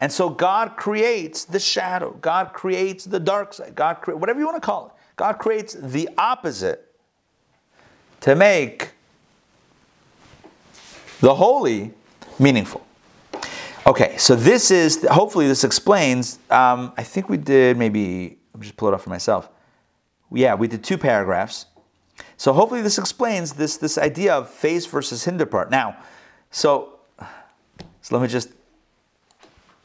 [0.00, 4.46] And so God creates the shadow, God creates the dark side, God cre- whatever you
[4.46, 4.92] want to call it.
[5.16, 6.94] God creates the opposite
[8.20, 8.92] to make
[11.20, 11.92] the holy
[12.38, 12.86] meaningful.
[13.90, 16.38] Okay, so this is hopefully this explains.
[16.48, 18.38] Um, I think we did maybe.
[18.54, 19.48] Let me just pull it up for myself.
[20.32, 21.66] Yeah, we did two paragraphs.
[22.36, 25.72] So hopefully this explains this this idea of face versus hinder part.
[25.72, 25.96] Now,
[26.52, 28.50] so so let me just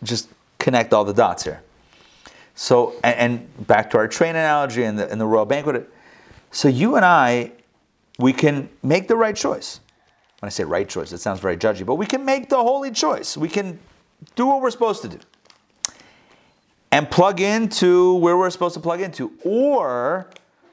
[0.04, 0.30] just
[0.60, 1.64] connect all the dots here.
[2.54, 5.90] So and, and back to our train analogy and the and the royal banquet.
[6.52, 7.54] So you and I,
[8.20, 9.80] we can make the right choice.
[10.42, 12.92] When I say right choice, it sounds very judgy, but we can make the holy
[12.92, 13.36] choice.
[13.36, 13.80] We can
[14.36, 15.20] do what we're supposed to do
[16.96, 19.34] and plug into where we're supposed to plug into.
[19.44, 20.30] Or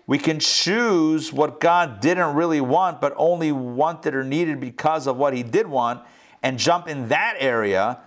[0.07, 5.17] we can choose what God didn't really want, but only wanted or needed because of
[5.17, 6.01] what He did want,
[6.43, 7.99] and jump in that area.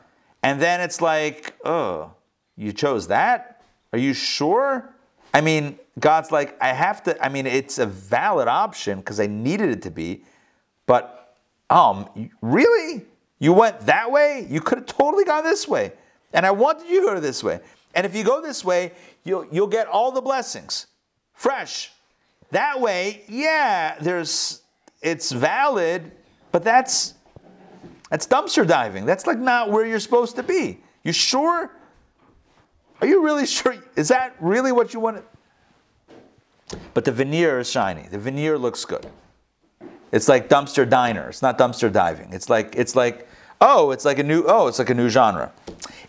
[0.43, 2.13] And then it's like, oh,
[2.55, 3.61] you chose that?
[3.91, 4.93] Are you sure?
[5.33, 9.27] I mean, God's like, I have to, I mean, it's a valid option because I
[9.27, 10.23] needed it to be,
[10.85, 11.35] but
[11.69, 12.07] um,
[12.41, 13.05] really?
[13.45, 14.47] You went that way?
[14.49, 15.91] You could have totally gone this way.
[16.33, 17.59] And I wanted you to go this way.
[17.93, 18.91] And if you go this way,
[19.23, 20.87] you'll, you'll get all the blessings
[21.35, 21.91] fresh.
[22.49, 24.63] That way, yeah, there's
[24.99, 26.11] it's valid,
[26.51, 27.13] but that's
[28.09, 29.05] that's dumpster diving.
[29.05, 30.79] That's like not where you're supposed to be.
[31.03, 31.69] You sure?
[32.99, 33.75] Are you really sure?
[33.95, 35.23] Is that really what you want?
[36.95, 38.07] But the veneer is shiny.
[38.09, 39.05] The veneer looks good.
[40.11, 41.29] It's like dumpster diner.
[41.29, 42.33] It's not dumpster diving.
[42.33, 43.27] It's like it's like
[43.61, 45.51] oh, it's like a new oh, it's like a new genre.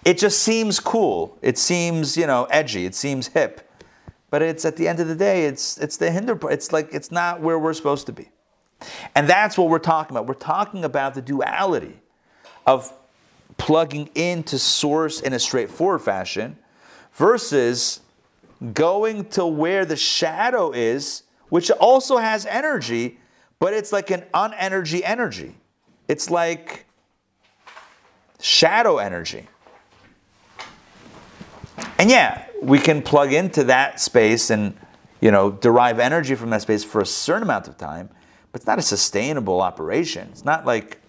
[0.04, 1.36] It just seems cool.
[1.42, 2.86] It seems you know edgy.
[2.86, 3.62] It seems hip.
[4.30, 6.38] But it's at the end of the day, it's it's the hinder.
[6.50, 8.28] It's like it's not where we're supposed to be.
[9.14, 10.26] And that's what we're talking about.
[10.26, 12.00] We're talking about the duality
[12.66, 12.92] of
[13.56, 16.58] plugging into source in a straightforward fashion
[17.14, 18.00] versus
[18.74, 23.18] going to where the shadow is, which also has energy,
[23.58, 25.54] but it's like an unenergy energy.
[26.08, 26.85] It's like
[28.40, 29.48] shadow energy.
[31.98, 34.76] And yeah, we can plug into that space and
[35.20, 38.08] you know derive energy from that space for a certain amount of time,
[38.52, 40.28] but it's not a sustainable operation.
[40.30, 41.00] It's not like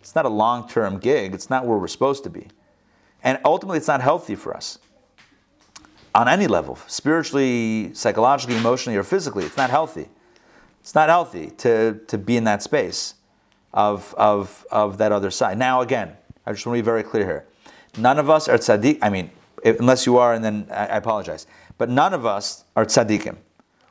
[0.00, 1.34] it's not a long-term gig.
[1.34, 2.48] It's not where we're supposed to be.
[3.22, 4.78] And ultimately it's not healthy for us.
[6.14, 10.08] On any level, spiritually, psychologically, emotionally, or physically, it's not healthy.
[10.80, 13.14] It's not healthy to, to be in that space
[13.72, 15.58] of, of, of that other side.
[15.58, 17.46] Now, again, I just want to be very clear here.
[17.98, 18.98] None of us are tzaddik.
[19.02, 19.30] I mean,
[19.64, 21.46] unless you are, and then I, apologize.
[21.78, 23.36] But none of us are tzaddikim,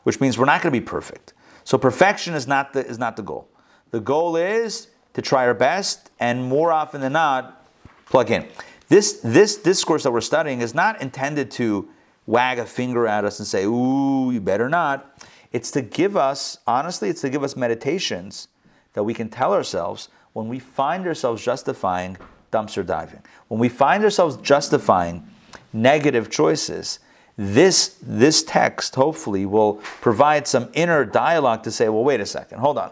[0.03, 1.33] which means we're not going to be perfect.
[1.63, 3.47] So perfection is not the, is not the goal.
[3.91, 7.67] The goal is to try our best, and more often than not,
[8.05, 8.47] plug in.
[8.87, 11.89] This, this discourse that we're studying is not intended to
[12.25, 15.23] wag a finger at us and say, ooh, you better not.
[15.51, 18.47] It's to give us, honestly, it's to give us meditations
[18.93, 22.17] that we can tell ourselves when we find ourselves justifying
[22.51, 25.27] dumpster diving, when we find ourselves justifying
[25.73, 26.99] negative choices,
[27.37, 32.59] this, this text hopefully will provide some inner dialogue to say, well, wait a second,
[32.59, 32.91] hold on.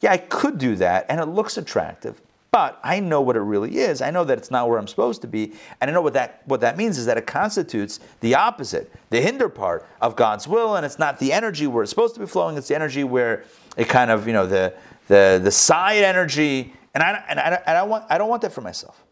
[0.00, 2.20] Yeah, I could do that, and it looks attractive,
[2.50, 4.02] but I know what it really is.
[4.02, 6.42] I know that it's not where I'm supposed to be, and I know what that
[6.46, 10.74] what that means is that it constitutes the opposite, the hinder part of God's will,
[10.74, 12.56] and it's not the energy where it's supposed to be flowing.
[12.56, 13.44] It's the energy where
[13.76, 14.74] it kind of you know the
[15.06, 18.52] the the side energy, and I and I, and I want I don't want that
[18.52, 19.02] for myself.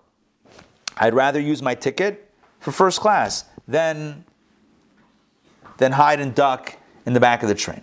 [0.96, 2.30] I'd rather use my ticket
[2.60, 4.24] for first class than,
[5.76, 6.76] than hide and duck
[7.06, 7.82] in the back of the train.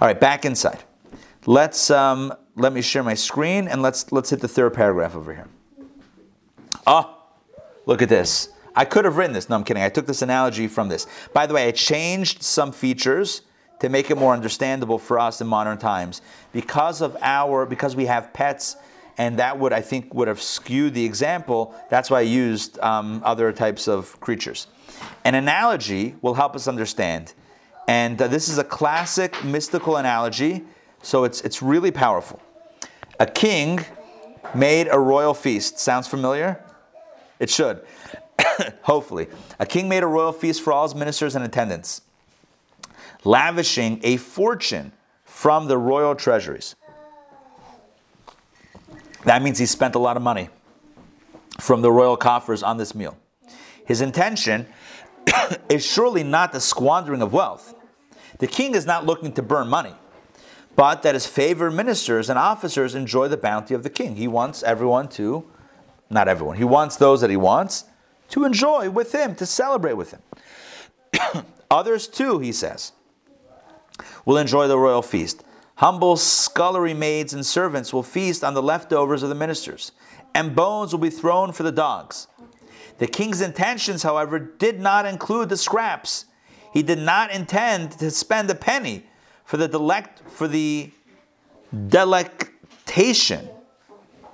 [0.00, 0.82] All right, back inside.
[1.46, 5.32] Let's um, let me share my screen and let's let's hit the third paragraph over
[5.32, 5.48] here.
[6.86, 7.16] Oh,
[7.86, 8.50] look at this.
[8.76, 9.48] I could have written this.
[9.48, 9.82] No, I'm kidding.
[9.82, 11.06] I took this analogy from this.
[11.32, 13.42] By the way, I changed some features
[13.78, 16.22] to make it more understandable for us in modern times
[16.52, 18.76] because of our because we have pets
[19.18, 21.74] and that would I think would have skewed the example.
[21.90, 24.66] That's why I used um, other types of creatures.
[25.24, 27.34] An analogy will help us understand,
[27.88, 30.64] and uh, this is a classic mystical analogy,
[31.02, 32.40] so it's it's really powerful.
[33.20, 33.84] A king
[34.54, 35.78] made a royal feast.
[35.78, 36.62] Sounds familiar?
[37.38, 37.84] It should.
[38.82, 39.28] Hopefully,
[39.58, 42.02] a king made a royal feast for all his ministers and attendants,
[43.24, 44.92] lavishing a fortune
[45.24, 46.74] from the royal treasuries.
[49.24, 50.48] That means he spent a lot of money
[51.60, 53.16] from the royal coffers on this meal.
[53.86, 54.66] His intention
[55.68, 57.74] is surely not the squandering of wealth.
[58.38, 59.94] The king is not looking to burn money,
[60.76, 64.16] but that his favored ministers and officers enjoy the bounty of the king.
[64.16, 65.44] He wants everyone to,
[66.10, 67.84] not everyone, he wants those that he wants
[68.30, 71.44] to enjoy with him, to celebrate with him.
[71.70, 72.92] Others too, he says,
[74.24, 75.44] will enjoy the royal feast.
[75.76, 79.92] Humble scullery maids and servants will feast on the leftovers of the ministers,
[80.34, 82.28] and bones will be thrown for the dogs.
[82.98, 86.26] The king's intentions, however, did not include the scraps.
[86.72, 89.04] He did not intend to spend a penny
[89.44, 90.90] for the delect for the
[91.88, 93.48] delectation,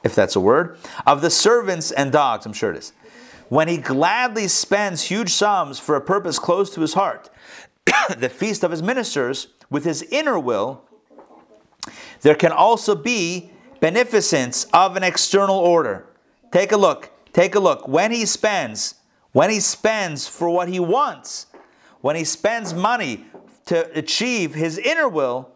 [0.05, 2.45] if that's a word, of the servants and dogs.
[2.45, 2.93] I'm sure it is.
[3.49, 7.31] When he gladly spends huge sums for a purpose close to his heart,
[8.17, 10.85] the feast of his ministers, with his inner will,
[12.23, 16.07] there can also be beneficence of an external order.
[16.53, 17.11] Take a look.
[17.33, 17.87] Take a look.
[17.89, 18.97] When he spends,
[19.33, 21.47] when he spends for what he wants,
[22.01, 23.25] when he spends money
[23.67, 25.53] to achieve his inner will,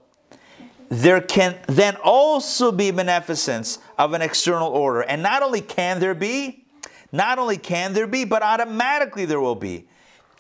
[0.89, 5.01] there can then also be beneficence of an external order.
[5.03, 6.67] And not only can there be,
[7.11, 9.89] not only can there be, but automatically there will be.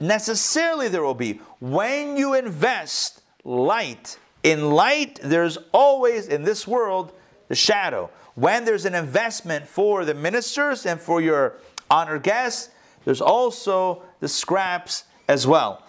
[0.00, 1.40] Necessarily there will be.
[1.60, 7.12] When you invest light in light, there's always in this world
[7.48, 8.10] the shadow.
[8.34, 11.56] When there's an investment for the ministers and for your
[11.90, 12.68] honored guests,
[13.04, 15.82] there's also the scraps as well.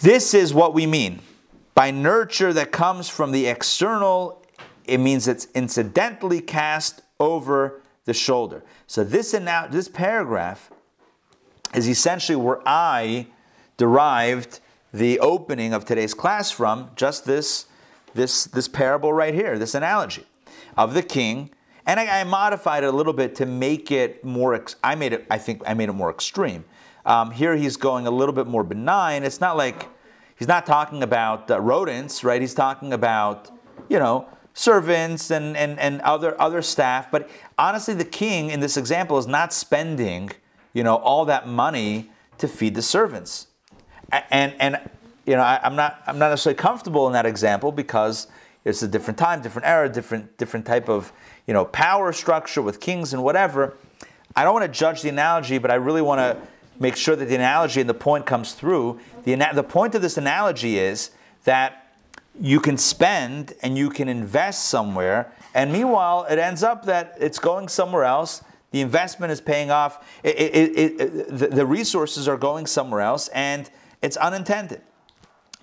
[0.00, 1.20] This is what we mean
[1.74, 4.42] by nurture that comes from the external.
[4.84, 8.62] It means it's incidentally cast over the shoulder.
[8.86, 10.70] So this now this paragraph
[11.74, 13.26] is essentially where I
[13.76, 14.60] derived
[14.94, 16.90] the opening of today's class from.
[16.94, 17.66] Just this
[18.14, 20.24] this this parable right here, this analogy
[20.76, 21.50] of the king,
[21.84, 24.54] and I, I, modified it a little bit to make it more.
[24.54, 25.26] Ex- I made it.
[25.28, 26.64] I think I made it more extreme.
[27.04, 29.24] Um, here he's going a little bit more benign.
[29.24, 29.88] It's not like
[30.36, 32.40] he's not talking about uh, rodents, right?
[32.40, 33.50] He's talking about
[33.88, 37.10] you know servants and, and, and other other staff.
[37.10, 40.30] But honestly, the king in this example is not spending
[40.72, 43.48] you know all that money to feed the servants,
[44.30, 44.90] and and
[45.26, 48.26] you know I, I'm not I'm not necessarily comfortable in that example because
[48.64, 51.12] it's a different time, different era, different different type of
[51.46, 53.76] you know power structure with kings and whatever.
[54.36, 56.36] I don't want to judge the analogy, but I really want to
[56.80, 58.98] make sure that the analogy and the point comes through.
[59.24, 61.12] The, the point of this analogy is
[61.44, 61.94] that
[62.40, 67.38] you can spend and you can invest somewhere, and meanwhile, it ends up that it's
[67.38, 68.42] going somewhere else.
[68.72, 70.04] The investment is paying off.
[70.24, 73.70] It, it, it, the, the resources are going somewhere else, and
[74.04, 74.82] it's unintended.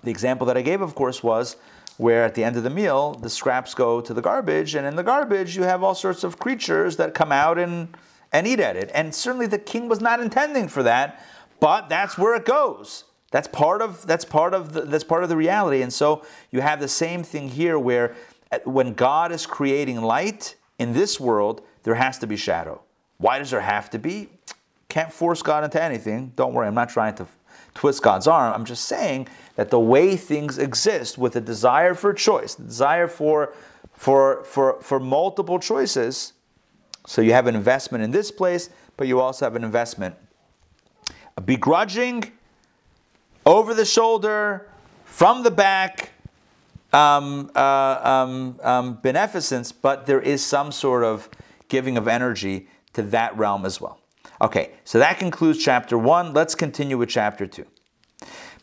[0.02, 1.56] The example that I gave, of course, was
[1.96, 4.96] where at the end of the meal, the scraps go to the garbage, and in
[4.96, 7.96] the garbage, you have all sorts of creatures that come out and,
[8.32, 8.90] and eat at it.
[8.94, 11.24] And certainly the king was not intending for that,
[11.60, 13.04] but that's where it goes.
[13.30, 15.80] That's part of that's part of the, that's part of the reality.
[15.82, 18.14] And so you have the same thing here where
[18.50, 22.82] uh, when God is creating light in this world, there has to be shadow.
[23.18, 24.28] Why does there have to be?
[24.88, 26.32] Can't force God into anything.
[26.36, 27.26] Don't worry, I'm not trying to
[27.74, 28.52] twist God's arm.
[28.54, 33.08] I'm just saying that the way things exist with a desire for choice, the desire
[33.08, 33.52] for,
[33.92, 36.32] for, for, for multiple choices,
[37.06, 40.14] so you have an investment in this place, but you also have an investment.
[41.36, 42.30] A begrudging,
[43.44, 44.68] over the shoulder,
[45.04, 46.10] from the back,
[46.92, 51.28] um, uh, um, um, beneficence, but there is some sort of
[51.68, 53.98] giving of energy to that realm as well.
[54.42, 56.32] Okay, so that concludes chapter one.
[56.32, 57.66] Let's continue with chapter two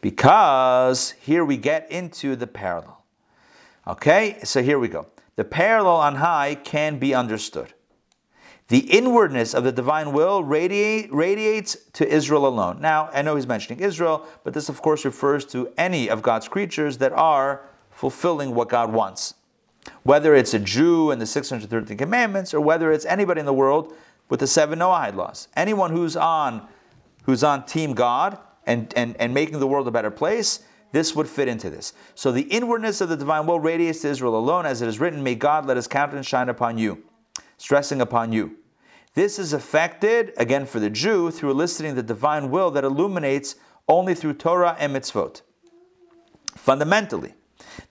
[0.01, 3.01] because here we get into the parallel.
[3.87, 5.07] Okay, so here we go.
[5.37, 7.73] The parallel on high can be understood.
[8.67, 12.81] The inwardness of the divine will radiate, radiates to Israel alone.
[12.81, 16.47] Now, I know he's mentioning Israel, but this, of course, refers to any of God's
[16.49, 19.33] creatures that are fulfilling what God wants.
[20.03, 23.95] Whether it's a Jew and the 613 commandments, or whether it's anybody in the world
[24.29, 25.47] with the seven Noahide laws.
[25.55, 26.67] Anyone who's on,
[27.23, 30.61] who's on Team God and, and, and making the world a better place,
[30.91, 31.93] this would fit into this.
[32.15, 35.23] So the inwardness of the divine will radiates to Israel alone, as it is written,
[35.23, 37.03] May God let his countenance shine upon you,
[37.57, 38.57] stressing upon you.
[39.13, 43.55] This is affected, again for the Jew, through eliciting the divine will that illuminates
[43.87, 45.41] only through Torah and mitzvot.
[46.55, 47.33] Fundamentally,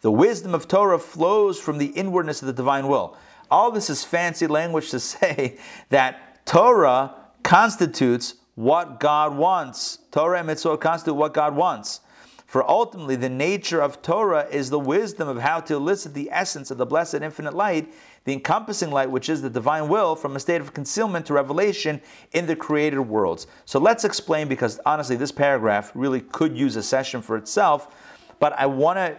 [0.01, 3.17] the wisdom of Torah flows from the inwardness of the divine will.
[3.51, 5.59] All this is fancy language to say
[5.91, 9.99] that Torah constitutes what God wants.
[10.11, 12.01] Torah and mitzvot constitute what God wants.
[12.47, 16.71] For ultimately, the nature of Torah is the wisdom of how to elicit the essence
[16.71, 17.93] of the blessed infinite light,
[18.25, 22.01] the encompassing light, which is the divine will, from a state of concealment to revelation
[22.33, 23.47] in the created worlds.
[23.67, 27.95] So let's explain, because honestly, this paragraph really could use a session for itself.
[28.41, 29.19] But I want to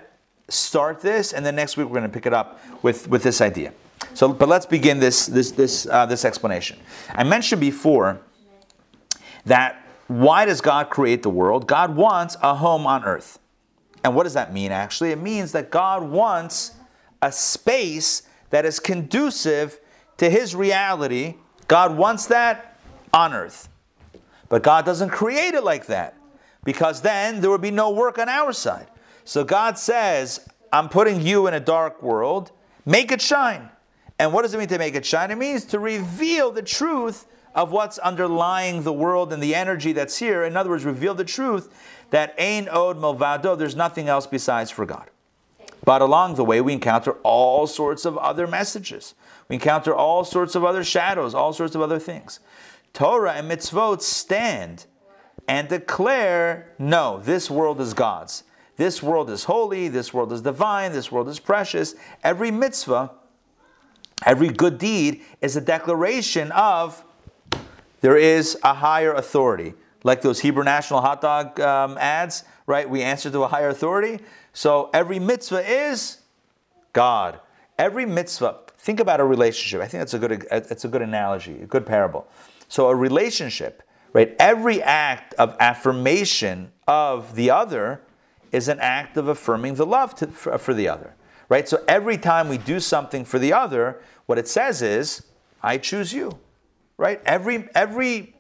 [0.52, 3.40] start this, and then next week we're going to pick it up with, with this
[3.40, 3.72] idea.
[4.14, 6.78] So, but let's begin this this this uh, this explanation.
[7.14, 8.22] I mentioned before
[9.46, 11.68] that why does God create the world?
[11.68, 13.40] God wants a home on earth.
[14.04, 15.12] And what does that mean actually?
[15.12, 16.74] It means that God wants
[17.22, 19.80] a space that is conducive
[20.18, 21.36] to his reality
[21.70, 22.78] God wants that
[23.14, 23.70] on earth.
[24.50, 26.16] But God doesn't create it like that
[26.66, 28.88] because then there would be no work on our side.
[29.24, 32.52] So God says, I'm putting you in a dark world,
[32.86, 33.70] make it shine.
[34.20, 35.32] And what does it mean to make it shine?
[35.32, 37.26] It means to reveal the truth
[37.56, 40.44] of what's underlying the world and the energy that's here.
[40.44, 41.74] In other words, reveal the truth
[42.12, 45.10] that Ein Od Milvado, there's nothing else besides for God.
[45.86, 49.16] But along the way, we encounter all sorts of other messages.
[49.48, 52.40] We encounter all sorts of other shadows, all sorts of other things.
[52.94, 54.86] Torah and mitzvot stand
[55.48, 58.44] and declare no, this world is God's.
[58.76, 61.96] This world is holy, this world is divine, this world is precious.
[62.24, 63.12] Every mitzvah,
[64.26, 67.04] every good deed is a declaration of
[68.02, 69.74] there is a higher authority.
[70.04, 72.90] Like those Hebrew National hot dog um, ads, right?
[72.90, 74.20] We answer to a higher authority.
[74.54, 76.20] So every mitzvah is
[76.94, 77.40] God.
[77.78, 79.82] Every mitzvah, think about a relationship.
[79.82, 82.28] I think that's a good, it's a good analogy, a good parable.
[82.68, 83.84] So a relationship,
[84.14, 84.36] right?
[84.40, 88.02] Every act of affirmation of the other
[88.52, 91.14] is an act of affirming the love to, for, for the other,
[91.50, 91.68] right?
[91.68, 95.24] So every time we do something for the other, what it says is,
[95.62, 96.40] I choose you,
[96.98, 97.22] right?
[97.26, 98.36] Every every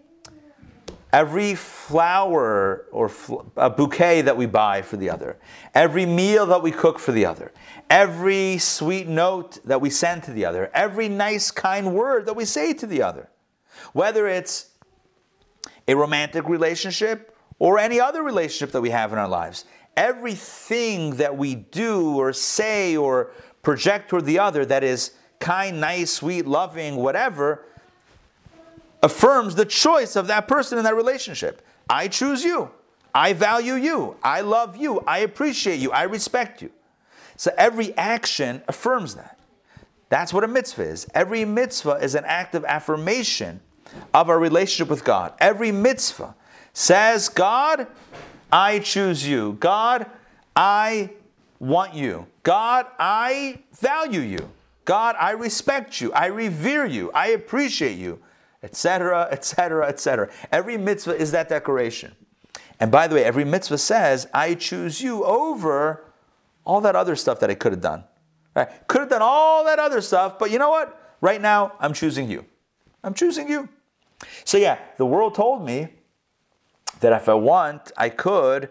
[1.12, 5.38] every flower or fl- a bouquet that we buy for the other,
[5.74, 7.52] every meal that we cook for the other,
[7.90, 12.46] every sweet note that we send to the other, every nice, kind word that we
[12.46, 13.28] say to the other,
[13.94, 14.70] whether it's
[15.88, 19.66] a romantic relationship or any other relationship that we have in our lives,
[20.00, 23.32] everything that we do or say or
[23.62, 27.66] project toward the other that is kind, nice, sweet, loving, whatever
[29.04, 31.62] affirms the choice of that person in that relationship.
[31.90, 32.72] I choose you.
[33.14, 34.16] I value you.
[34.24, 35.02] I love you.
[35.02, 35.92] I appreciate you.
[35.92, 36.72] I respect you.
[37.36, 39.38] So every action affirms that.
[40.08, 41.08] That's what a mitzvah is.
[41.14, 43.60] Every mitzvah is an act of affirmation
[44.14, 45.34] of our relationship with God.
[45.40, 46.36] Every mitzvah
[46.74, 47.88] says, God,
[48.52, 49.54] I choose you.
[49.60, 50.06] God,
[50.56, 51.12] I
[51.60, 52.26] want you.
[52.44, 54.50] God, I value you.
[54.86, 56.12] God, I respect you.
[56.14, 57.12] I revere you.
[57.14, 58.20] I appreciate you
[58.64, 60.30] etc., etc., etc.
[60.52, 62.14] Every mitzvah is that declaration.
[62.80, 66.06] And by the way, every mitzvah says, I choose you over
[66.66, 68.04] all that other stuff that I could have done.
[68.56, 68.70] Right?
[68.88, 71.16] Could have done all that other stuff, but you know what?
[71.22, 72.46] Right now, I'm choosing you.
[73.04, 73.68] I'm choosing you.
[74.44, 75.88] So, yeah, the world told me
[77.00, 78.70] that if I want, I could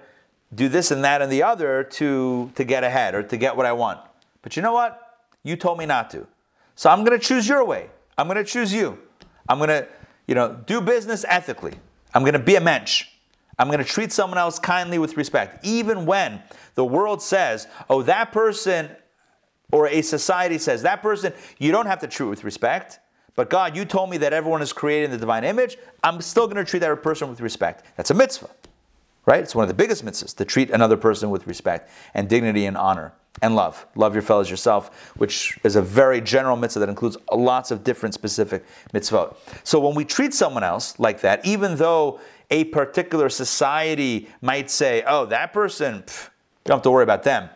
[0.55, 3.66] do this and that and the other to, to get ahead or to get what
[3.66, 4.00] I want.
[4.42, 5.20] But you know what?
[5.42, 6.26] You told me not to.
[6.74, 7.90] So I'm going to choose your way.
[8.16, 8.98] I'm going to choose you.
[9.48, 9.86] I'm going to,
[10.26, 11.74] you know, do business ethically.
[12.14, 13.06] I'm going to be a mensch.
[13.59, 16.42] I'm going to treat someone else kindly with respect, even when
[16.76, 18.90] the world says, oh, that person
[19.72, 23.00] or a society says, that person, you don't have to treat with respect.
[23.39, 25.78] But God, you told me that everyone is created in the divine image.
[26.02, 27.85] I'm still going to treat that person with respect.
[27.97, 28.51] That's a mitzvah,
[29.27, 29.40] right?
[29.40, 32.77] It's one of the biggest mitzvahs to treat another person with respect and dignity and
[32.77, 33.86] honor and love.
[33.94, 38.12] Love your fellows yourself, which is a very general mitzvah that includes lots of different
[38.12, 39.36] specific mitzvot.
[39.62, 42.19] So when we treat someone else like that, even though
[42.51, 46.31] a particular society might say, oh, that person, pff,
[46.65, 47.51] don't have to worry about them.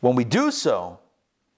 [0.00, 0.98] When we do so,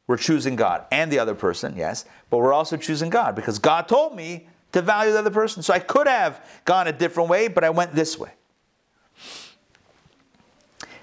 [0.08, 3.86] we're choosing God and the other person, yes, but we're also choosing God because God
[3.86, 5.62] told me to value the other person.
[5.62, 8.32] So I could have gone a different way, but I went this way.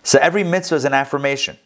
[0.03, 1.57] So every mitzvah is an affirmation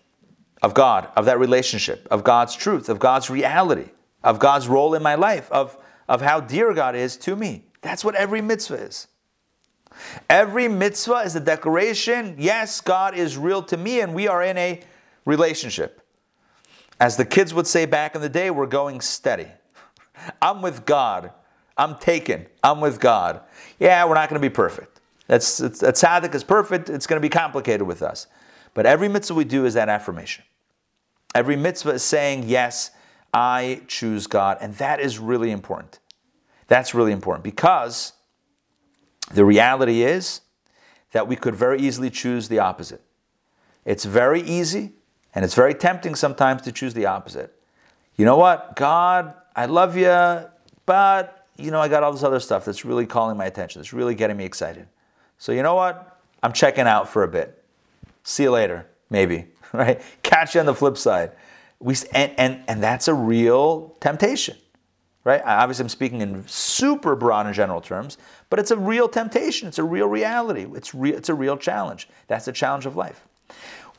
[0.62, 3.90] of God, of that relationship, of God's truth, of God's reality,
[4.24, 5.78] of God's role in my life, of,
[6.10, 7.64] of how dear God is to me.
[7.82, 9.08] That's what every mitzvah is.
[10.30, 14.58] Every mitzvah is a declaration yes, God is real to me, and we are in
[14.58, 14.82] a
[15.26, 15.99] relationship.
[17.00, 19.48] As the kids would say back in the day, we're going steady.
[20.42, 21.32] I'm with God.
[21.78, 22.46] I'm taken.
[22.62, 23.42] I'm with God.
[23.80, 25.00] Yeah, we're not going to be perfect.
[25.28, 26.90] That's, a tzaddik is perfect.
[26.90, 28.28] It's going to be complicated with us.
[28.74, 30.44] But every mitzvah we do is that affirmation.
[31.34, 32.92] Every mitzvah is saying, Yes,
[33.34, 34.58] I choose God.
[34.60, 36.00] And that is really important.
[36.68, 38.14] That's really important because
[39.32, 40.42] the reality is
[41.12, 43.02] that we could very easily choose the opposite.
[43.86, 44.94] It's very easy
[45.36, 47.54] and it's very tempting sometimes to choose the opposite.
[48.16, 48.76] You know what?
[48.76, 50.48] God, I love you,
[50.86, 53.82] but you know, I got all this other stuff that's really calling my attention.
[53.82, 54.88] That's really getting me excited.
[55.38, 56.20] So, you know what?
[56.42, 57.64] I'm checking out for a bit.
[58.24, 59.48] See you later, maybe.
[59.74, 60.02] right?
[60.24, 61.32] Catch you on the flip side.
[61.80, 64.58] We, and, and, and that's a real temptation,
[65.24, 65.42] right?
[65.46, 68.18] Obviously, I'm speaking in super broad and general terms,
[68.50, 69.68] but it's a real temptation.
[69.68, 70.68] It's a real reality.
[70.76, 72.10] It's, re- it's a real challenge.
[72.28, 73.26] That's the challenge of life.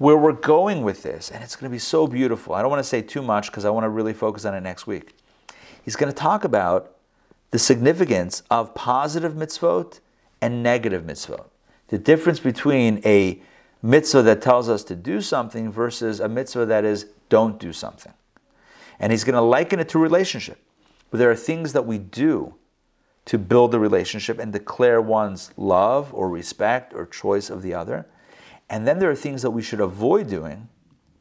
[0.01, 2.55] Where we're going with this, and it's going to be so beautiful.
[2.55, 4.63] I don't want to say too much because I want to really focus on it
[4.63, 5.15] next week.
[5.85, 6.97] He's going to talk about
[7.51, 10.01] the significance of positive mitzvot
[10.41, 11.45] and negative mitzvot.
[11.89, 13.43] The difference between a
[13.83, 18.15] mitzvah that tells us to do something versus a mitzvah that is don't do something.
[18.99, 20.63] And he's going to liken it to relationship.
[21.11, 22.55] Where there are things that we do
[23.27, 28.07] to build the relationship and declare one's love or respect or choice of the other.
[28.71, 30.69] And then there are things that we should avoid doing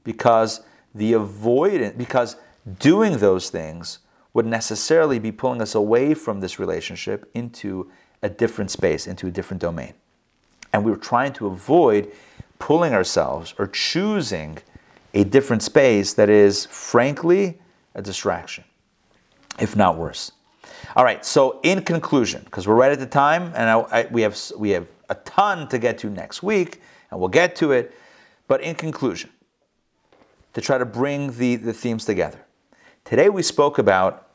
[0.03, 0.61] because
[0.93, 2.37] the avoidance because
[2.79, 3.99] doing those things
[4.33, 9.31] would necessarily be pulling us away from this relationship into a different space, into a
[9.31, 9.93] different domain.
[10.71, 12.11] And we are trying to avoid
[12.59, 14.59] pulling ourselves or choosing
[15.15, 17.59] a different space that is, frankly,
[17.95, 18.63] a distraction,
[19.57, 20.33] if not worse.
[20.95, 24.21] All right, so in conclusion, because we're right at the time, and I, I, we,
[24.21, 27.93] have, we have a ton to get to next week, and we'll get to it,
[28.47, 29.29] but in conclusion,
[30.53, 32.39] to try to bring the, the themes together.
[33.05, 34.27] Today we spoke about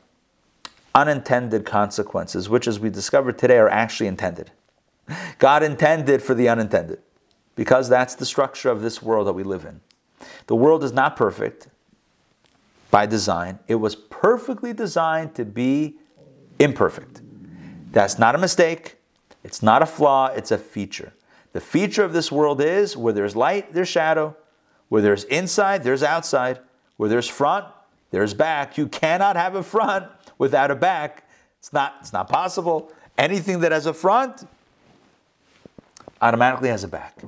[0.93, 4.51] unintended consequences, which, as we discovered today, are actually intended.
[5.37, 6.99] God intended for the unintended,
[7.55, 9.81] because that's the structure of this world that we live in.
[10.47, 11.67] The world is not perfect
[12.91, 15.95] by design, it was perfectly designed to be
[16.59, 17.21] imperfect.
[17.91, 18.95] That's not a mistake,
[19.43, 21.13] it's not a flaw, it's a feature.
[21.55, 24.35] The feature of this world is where there's light, there's shadow,
[24.89, 26.59] where there's inside, there's outside,
[26.97, 27.65] where there's front,
[28.11, 28.77] there's back.
[28.77, 30.05] You cannot have a front
[30.37, 31.29] without a back.
[31.59, 32.91] It's not, it's not possible.
[33.17, 34.45] Anything that has a front
[36.21, 37.23] automatically has a back.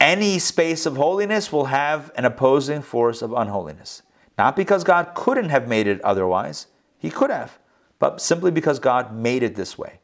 [0.00, 4.02] Any space of holiness will have an opposing force of unholiness.
[4.36, 6.66] Not because God couldn't have made it otherwise,
[6.98, 7.60] He could have,
[8.00, 10.00] but simply because God made it this way.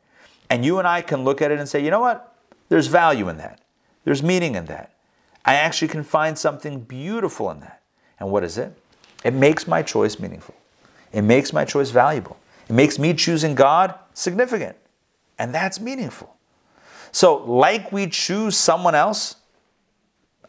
[0.48, 2.36] And you and I can look at it and say, you know what?
[2.69, 3.61] There's value in that.
[4.05, 4.95] There's meaning in that.
[5.45, 7.82] I actually can find something beautiful in that.
[8.20, 8.73] And what is it?
[9.24, 10.55] It makes my choice meaningful.
[11.12, 12.36] It makes my choice valuable.
[12.69, 14.77] It makes me choosing God significant.
[15.39, 16.35] And that's meaningful.
[17.12, 19.36] So, like we choose someone else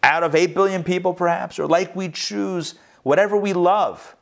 [0.03, 4.15] out of 8 billion people, perhaps, or like we choose whatever we love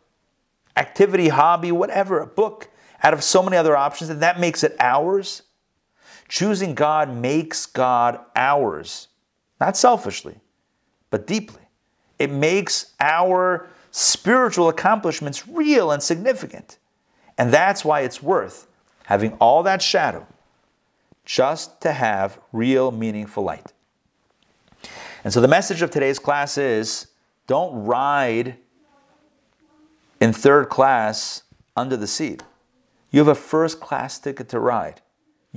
[0.75, 2.69] activity, hobby, whatever, a book
[3.03, 5.41] out of so many other options, and that makes it ours.
[6.27, 9.07] Choosing God makes God ours,
[9.59, 10.39] not selfishly,
[11.09, 11.61] but deeply.
[12.19, 16.77] It makes our spiritual accomplishments real and significant.
[17.37, 18.67] And that's why it's worth
[19.05, 20.27] having all that shadow
[21.23, 23.73] just to have real, meaningful light.
[25.23, 27.07] And so the message of today's class is
[27.47, 28.57] don't ride
[30.19, 31.43] in third class
[31.75, 32.43] under the seat.
[33.11, 35.01] You have a first class ticket to ride.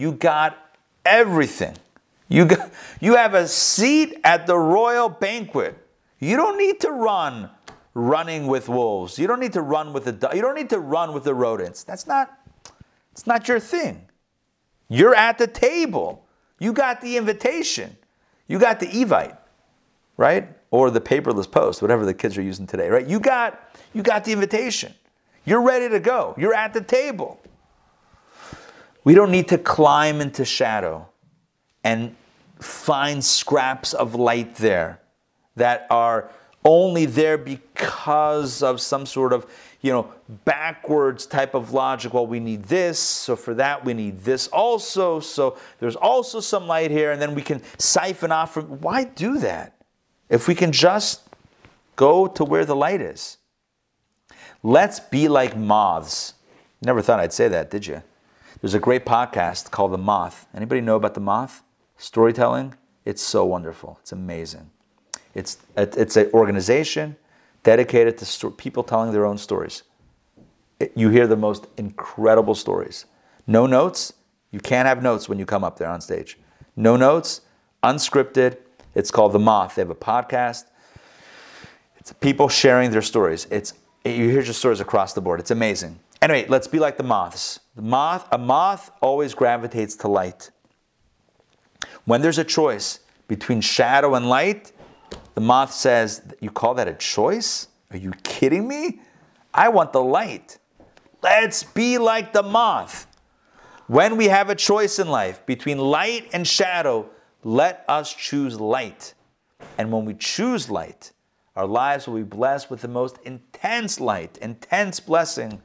[0.01, 0.57] You got
[1.05, 1.77] everything.
[2.29, 2.71] You, got,
[3.01, 5.77] you have a seat at the royal banquet.
[6.19, 7.51] You don't need to run
[7.93, 9.19] running with wolves.
[9.19, 11.85] You don't need to run with the you don't need to run with the rodents.
[11.85, 12.31] That's not
[13.13, 14.07] it's not your thing.
[14.89, 16.25] You're at the table.
[16.59, 17.97] You got the invitation.
[18.49, 19.37] You got the Evite,
[20.17, 20.49] right?
[20.71, 23.07] Or the paperless post, whatever the kids are using today, right?
[23.07, 24.95] You got you got the invitation.
[25.45, 26.35] You're ready to go.
[26.39, 27.40] You're at the table.
[29.05, 31.09] We don't need to climb into shadow
[31.83, 32.15] and
[32.59, 35.01] find scraps of light there
[35.57, 36.31] that are
[36.65, 39.47] only there because of some sort of
[39.81, 40.13] you know
[40.45, 42.13] backwards type of logic.
[42.13, 46.67] Well we need this so for that we need this also so there's also some
[46.67, 49.77] light here and then we can siphon off from why do that?
[50.29, 51.23] If we can just
[51.97, 53.39] go to where the light is.
[54.63, 56.35] Let's be like moths.
[56.83, 58.03] Never thought i'd say that did you
[58.61, 61.63] there's a great podcast called the moth anybody know about the moth
[61.97, 62.75] storytelling
[63.05, 64.71] it's so wonderful it's amazing
[65.35, 67.17] it's, it's an organization
[67.63, 69.83] dedicated to sto- people telling their own stories.
[70.79, 73.07] It, you hear the most incredible stories.
[73.47, 74.13] No notes.
[74.51, 76.39] You can't have notes when you come up there on stage.
[76.77, 77.43] No notes,
[77.83, 78.57] unscripted.
[78.95, 79.77] It's called The Moth.
[79.77, 80.65] They have a podcast.
[81.99, 83.47] It's people sharing their stories.
[83.51, 83.75] It's
[84.05, 85.39] you hear your stories across the board.
[85.39, 86.01] It's amazing.
[86.23, 87.61] Anyway, let's be like the moths.
[87.77, 90.51] The moth, a moth always gravitates to light.
[92.05, 94.73] When there's a choice between shadow and light,
[95.35, 97.69] the moth says, You call that a choice?
[97.91, 99.01] Are you kidding me?
[99.55, 100.59] I want the light.
[101.23, 103.07] Let's be like the moth.
[103.87, 107.11] When we have a choice in life between light and shadow,
[107.43, 109.15] let us choose light.
[109.79, 111.13] And when we choose light,
[111.57, 115.61] our lives will be blessed with the most intense light, intense blessing,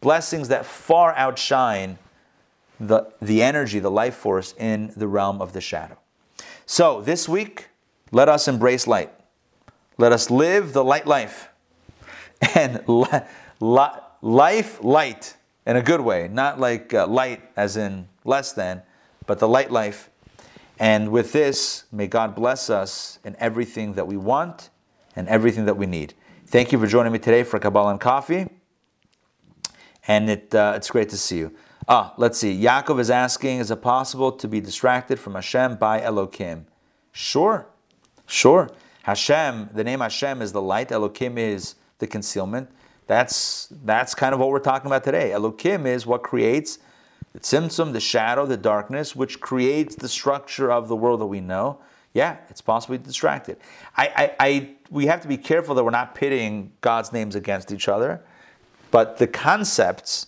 [0.00, 1.98] blessings that far outshine
[2.78, 5.98] the, the energy, the life force in the realm of the shadow.
[6.64, 7.68] So this week,
[8.10, 9.12] let us embrace light.
[9.98, 11.48] Let us live the light life.
[12.54, 13.06] And li-
[13.60, 15.36] li- life light.
[15.66, 18.82] in a good way, not like uh, light as in less than,
[19.26, 20.10] but the light life.
[20.78, 24.70] And with this, may God bless us in everything that we want
[25.14, 26.14] and everything that we need.
[26.46, 28.48] Thank you for joining me today for Kabbalah and Coffee.
[30.06, 31.54] And it, uh, it's great to see you.
[31.88, 32.60] Ah, let's see.
[32.60, 36.64] Yaakov is asking, is it possible to be distracted from Hashem by Elokim?
[37.12, 37.66] Sure,
[38.26, 38.70] sure.
[39.02, 42.70] Hashem, the name Hashem is the light, Elokim is the concealment.
[43.06, 45.30] That's, that's kind of what we're talking about today.
[45.30, 46.78] Elokim is what creates
[47.32, 51.40] the tzimtzum, the shadow, the darkness, which creates the structure of the world that we
[51.40, 51.80] know.
[52.12, 53.58] Yeah, it's possible to distracted.
[53.96, 57.72] I, I, I, we have to be careful that we're not pitting God's names against
[57.72, 58.22] each other,
[58.90, 60.26] but the concepts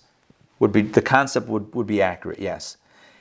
[0.58, 2.38] would be the concept would, would be accurate.
[2.38, 2.76] Yes,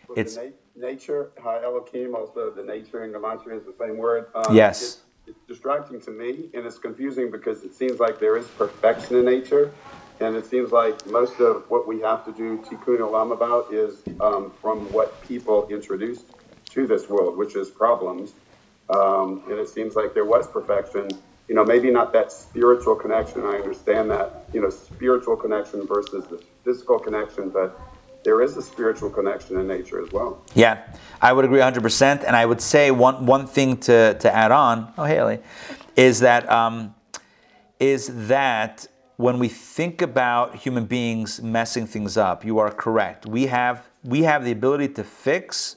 [0.07, 0.43] But the it's na-
[0.76, 4.27] nature, ha Elohim, also the nature in Gematria is the same word.
[4.35, 4.81] Um, Yes.
[4.81, 4.97] It's,
[5.27, 9.26] it's distracting to me, and it's confusing because it seems like there is perfection in
[9.26, 9.72] nature,
[10.19, 14.01] and it seems like most of what we have to do tikkun olam about is
[14.19, 16.26] um, from what people introduced
[16.72, 18.34] to this world, which is problems.
[18.89, 21.07] Um, and it seems like there was perfection.
[21.47, 23.43] You know, maybe not that spiritual connection.
[23.43, 24.45] I understand that.
[24.53, 27.80] You know, spiritual connection versus the physical connection, but
[28.23, 30.43] there is a spiritual connection in nature as well.
[30.53, 30.84] Yeah,
[31.22, 32.23] I would agree 100%.
[32.23, 35.39] And I would say one, one thing to, to add on, oh, Haley,
[35.95, 36.93] is that, um,
[37.80, 38.88] is that
[39.18, 43.26] when we think about human beings messing things up, you are correct.
[43.26, 45.76] We have, we have the ability to fix,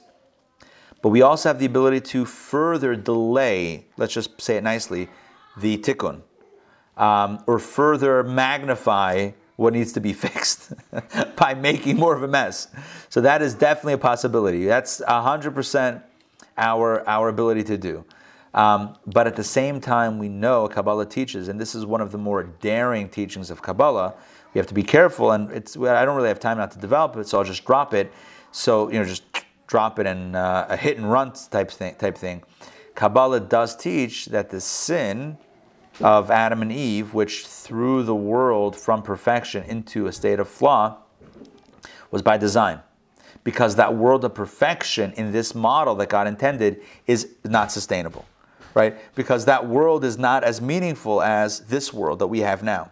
[1.01, 5.09] but we also have the ability to further delay, let's just say it nicely,
[5.57, 6.21] the tikkun,
[6.97, 10.73] um, or further magnify what needs to be fixed
[11.35, 12.67] by making more of a mess.
[13.09, 14.65] So that is definitely a possibility.
[14.65, 16.03] That's 100%
[16.57, 18.05] our, our ability to do.
[18.53, 22.11] Um, but at the same time, we know Kabbalah teaches, and this is one of
[22.11, 24.15] the more daring teachings of Kabbalah.
[24.53, 27.17] We have to be careful, and it's I don't really have time not to develop
[27.17, 28.13] it, so I'll just drop it.
[28.53, 29.23] So you know, just
[29.67, 31.95] drop it and uh, a hit and run type thing.
[31.95, 32.43] Type thing.
[32.95, 35.37] Kabbalah does teach that the sin
[36.01, 40.97] of Adam and Eve, which threw the world from perfection into a state of flaw,
[42.11, 42.79] was by design.
[43.43, 48.25] Because that world of perfection in this model that God intended is not sustainable,
[48.73, 48.97] right?
[49.13, 52.91] Because that world is not as meaningful as this world that we have now.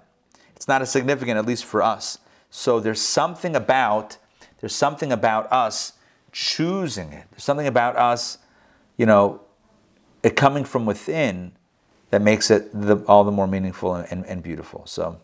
[0.56, 2.20] It's not as significant, at least for us.
[2.52, 4.18] So there's something about
[4.60, 5.92] there's something about us
[6.32, 7.26] choosing it.
[7.32, 8.38] There's something about us,
[8.96, 9.42] you know,
[10.24, 11.52] it coming from within
[12.10, 14.86] that makes it the, all the more meaningful and, and, and beautiful.
[14.86, 15.20] So,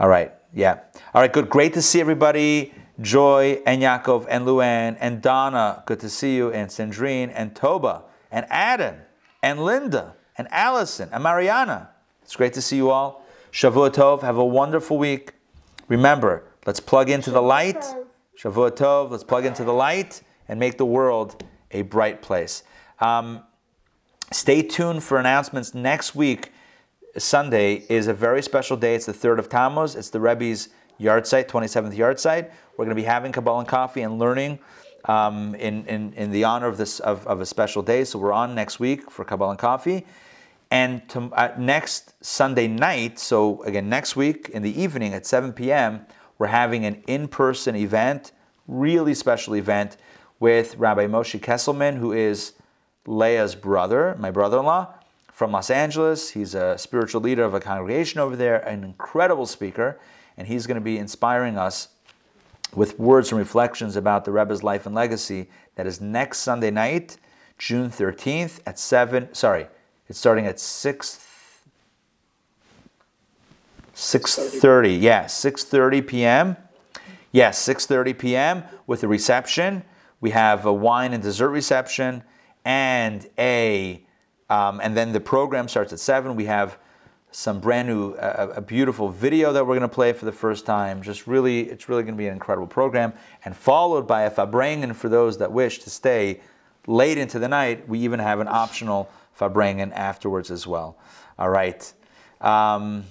[0.00, 0.80] all right, yeah.
[1.14, 1.50] All right, good.
[1.50, 2.72] Great to see everybody.
[3.00, 8.02] Joy and Yaakov and Luann and Donna, good to see you, and Sandrine and Toba
[8.32, 8.96] and Adam
[9.40, 11.90] and Linda and Allison and Mariana.
[12.22, 13.24] It's great to see you all.
[13.52, 15.32] Shavua Tov, have a wonderful week.
[15.86, 17.82] Remember, let's plug into the light.
[18.36, 22.64] Shavua Tov, let's plug into the light and make the world a bright place.
[23.00, 23.42] Um,
[24.30, 26.52] Stay tuned for announcements next week.
[27.16, 28.94] Sunday is a very special day.
[28.94, 29.96] It's the third of Tammuz.
[29.96, 30.68] It's the Rebbe's
[31.00, 32.50] yahrzeit, 27th yahrzeit.
[32.76, 34.58] We're going to be having Kabbalah and coffee and learning
[35.06, 38.04] um, in, in, in the honor of this of, of a special day.
[38.04, 40.06] So we're on next week for Kabbalah and coffee.
[40.70, 45.54] And to, uh, next Sunday night, so again, next week in the evening at 7
[45.54, 46.04] p.m.,
[46.36, 48.32] we're having an in person event,
[48.66, 49.96] really special event
[50.38, 52.52] with Rabbi Moshe Kesselman, who is
[53.08, 54.92] Leah's brother, my brother in law
[55.32, 56.30] from Los Angeles.
[56.30, 59.98] He's a spiritual leader of a congregation over there, an incredible speaker,
[60.36, 61.88] and he's going to be inspiring us
[62.74, 65.48] with words and reflections about the Rebbe's life and legacy.
[65.76, 67.16] That is next Sunday night,
[67.56, 69.34] June 13th at 7.
[69.34, 69.68] Sorry,
[70.06, 71.24] it's starting at 6.
[73.94, 75.00] 6:30.
[75.00, 76.56] Yeah, 6:30 p.m.
[77.32, 78.64] Yes, 6:30 p.m.
[78.86, 79.82] with a reception.
[80.20, 82.22] We have a wine and dessert reception
[82.64, 84.04] and a
[84.50, 86.34] um, and then the program starts at seven.
[86.34, 86.78] We have
[87.30, 90.64] some brand new, uh, a beautiful video that we're going to play for the first
[90.64, 91.02] time.
[91.02, 93.12] Just really, it's really going to be an incredible program.
[93.44, 96.40] And followed by a farbrengen for those that wish to stay
[96.86, 97.86] late into the night.
[97.86, 100.96] We even have an optional farbrengen afterwards as well.
[101.38, 101.92] All right.
[102.40, 103.04] Um,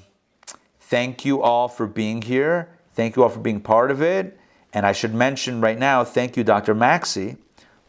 [0.81, 2.69] thank you all for being here.
[2.93, 4.39] Thank you all for being part of it.
[4.73, 6.73] And I should mention right now, thank you, Dr.
[6.73, 7.37] Maxey,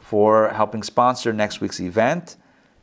[0.09, 2.37] for helping sponsor next week's event.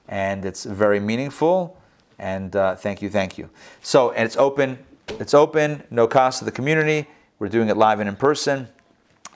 [0.07, 1.75] And it's very meaningful.
[2.19, 3.49] And uh, thank you, thank you.
[3.81, 4.77] So, and it's open.
[5.19, 7.07] It's open, no cost to the community.
[7.39, 8.67] We're doing it live and in person.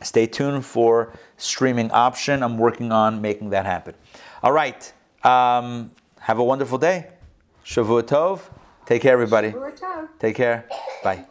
[0.03, 2.44] Stay tuned for streaming option.
[2.44, 3.95] I'm working on making that happen.
[4.44, 4.94] All right.
[5.24, 7.07] Um, have a wonderful day.
[7.66, 8.41] Shavua Tov.
[8.86, 9.53] Take care, everybody.
[10.20, 10.66] Take care.
[11.03, 11.26] Bye.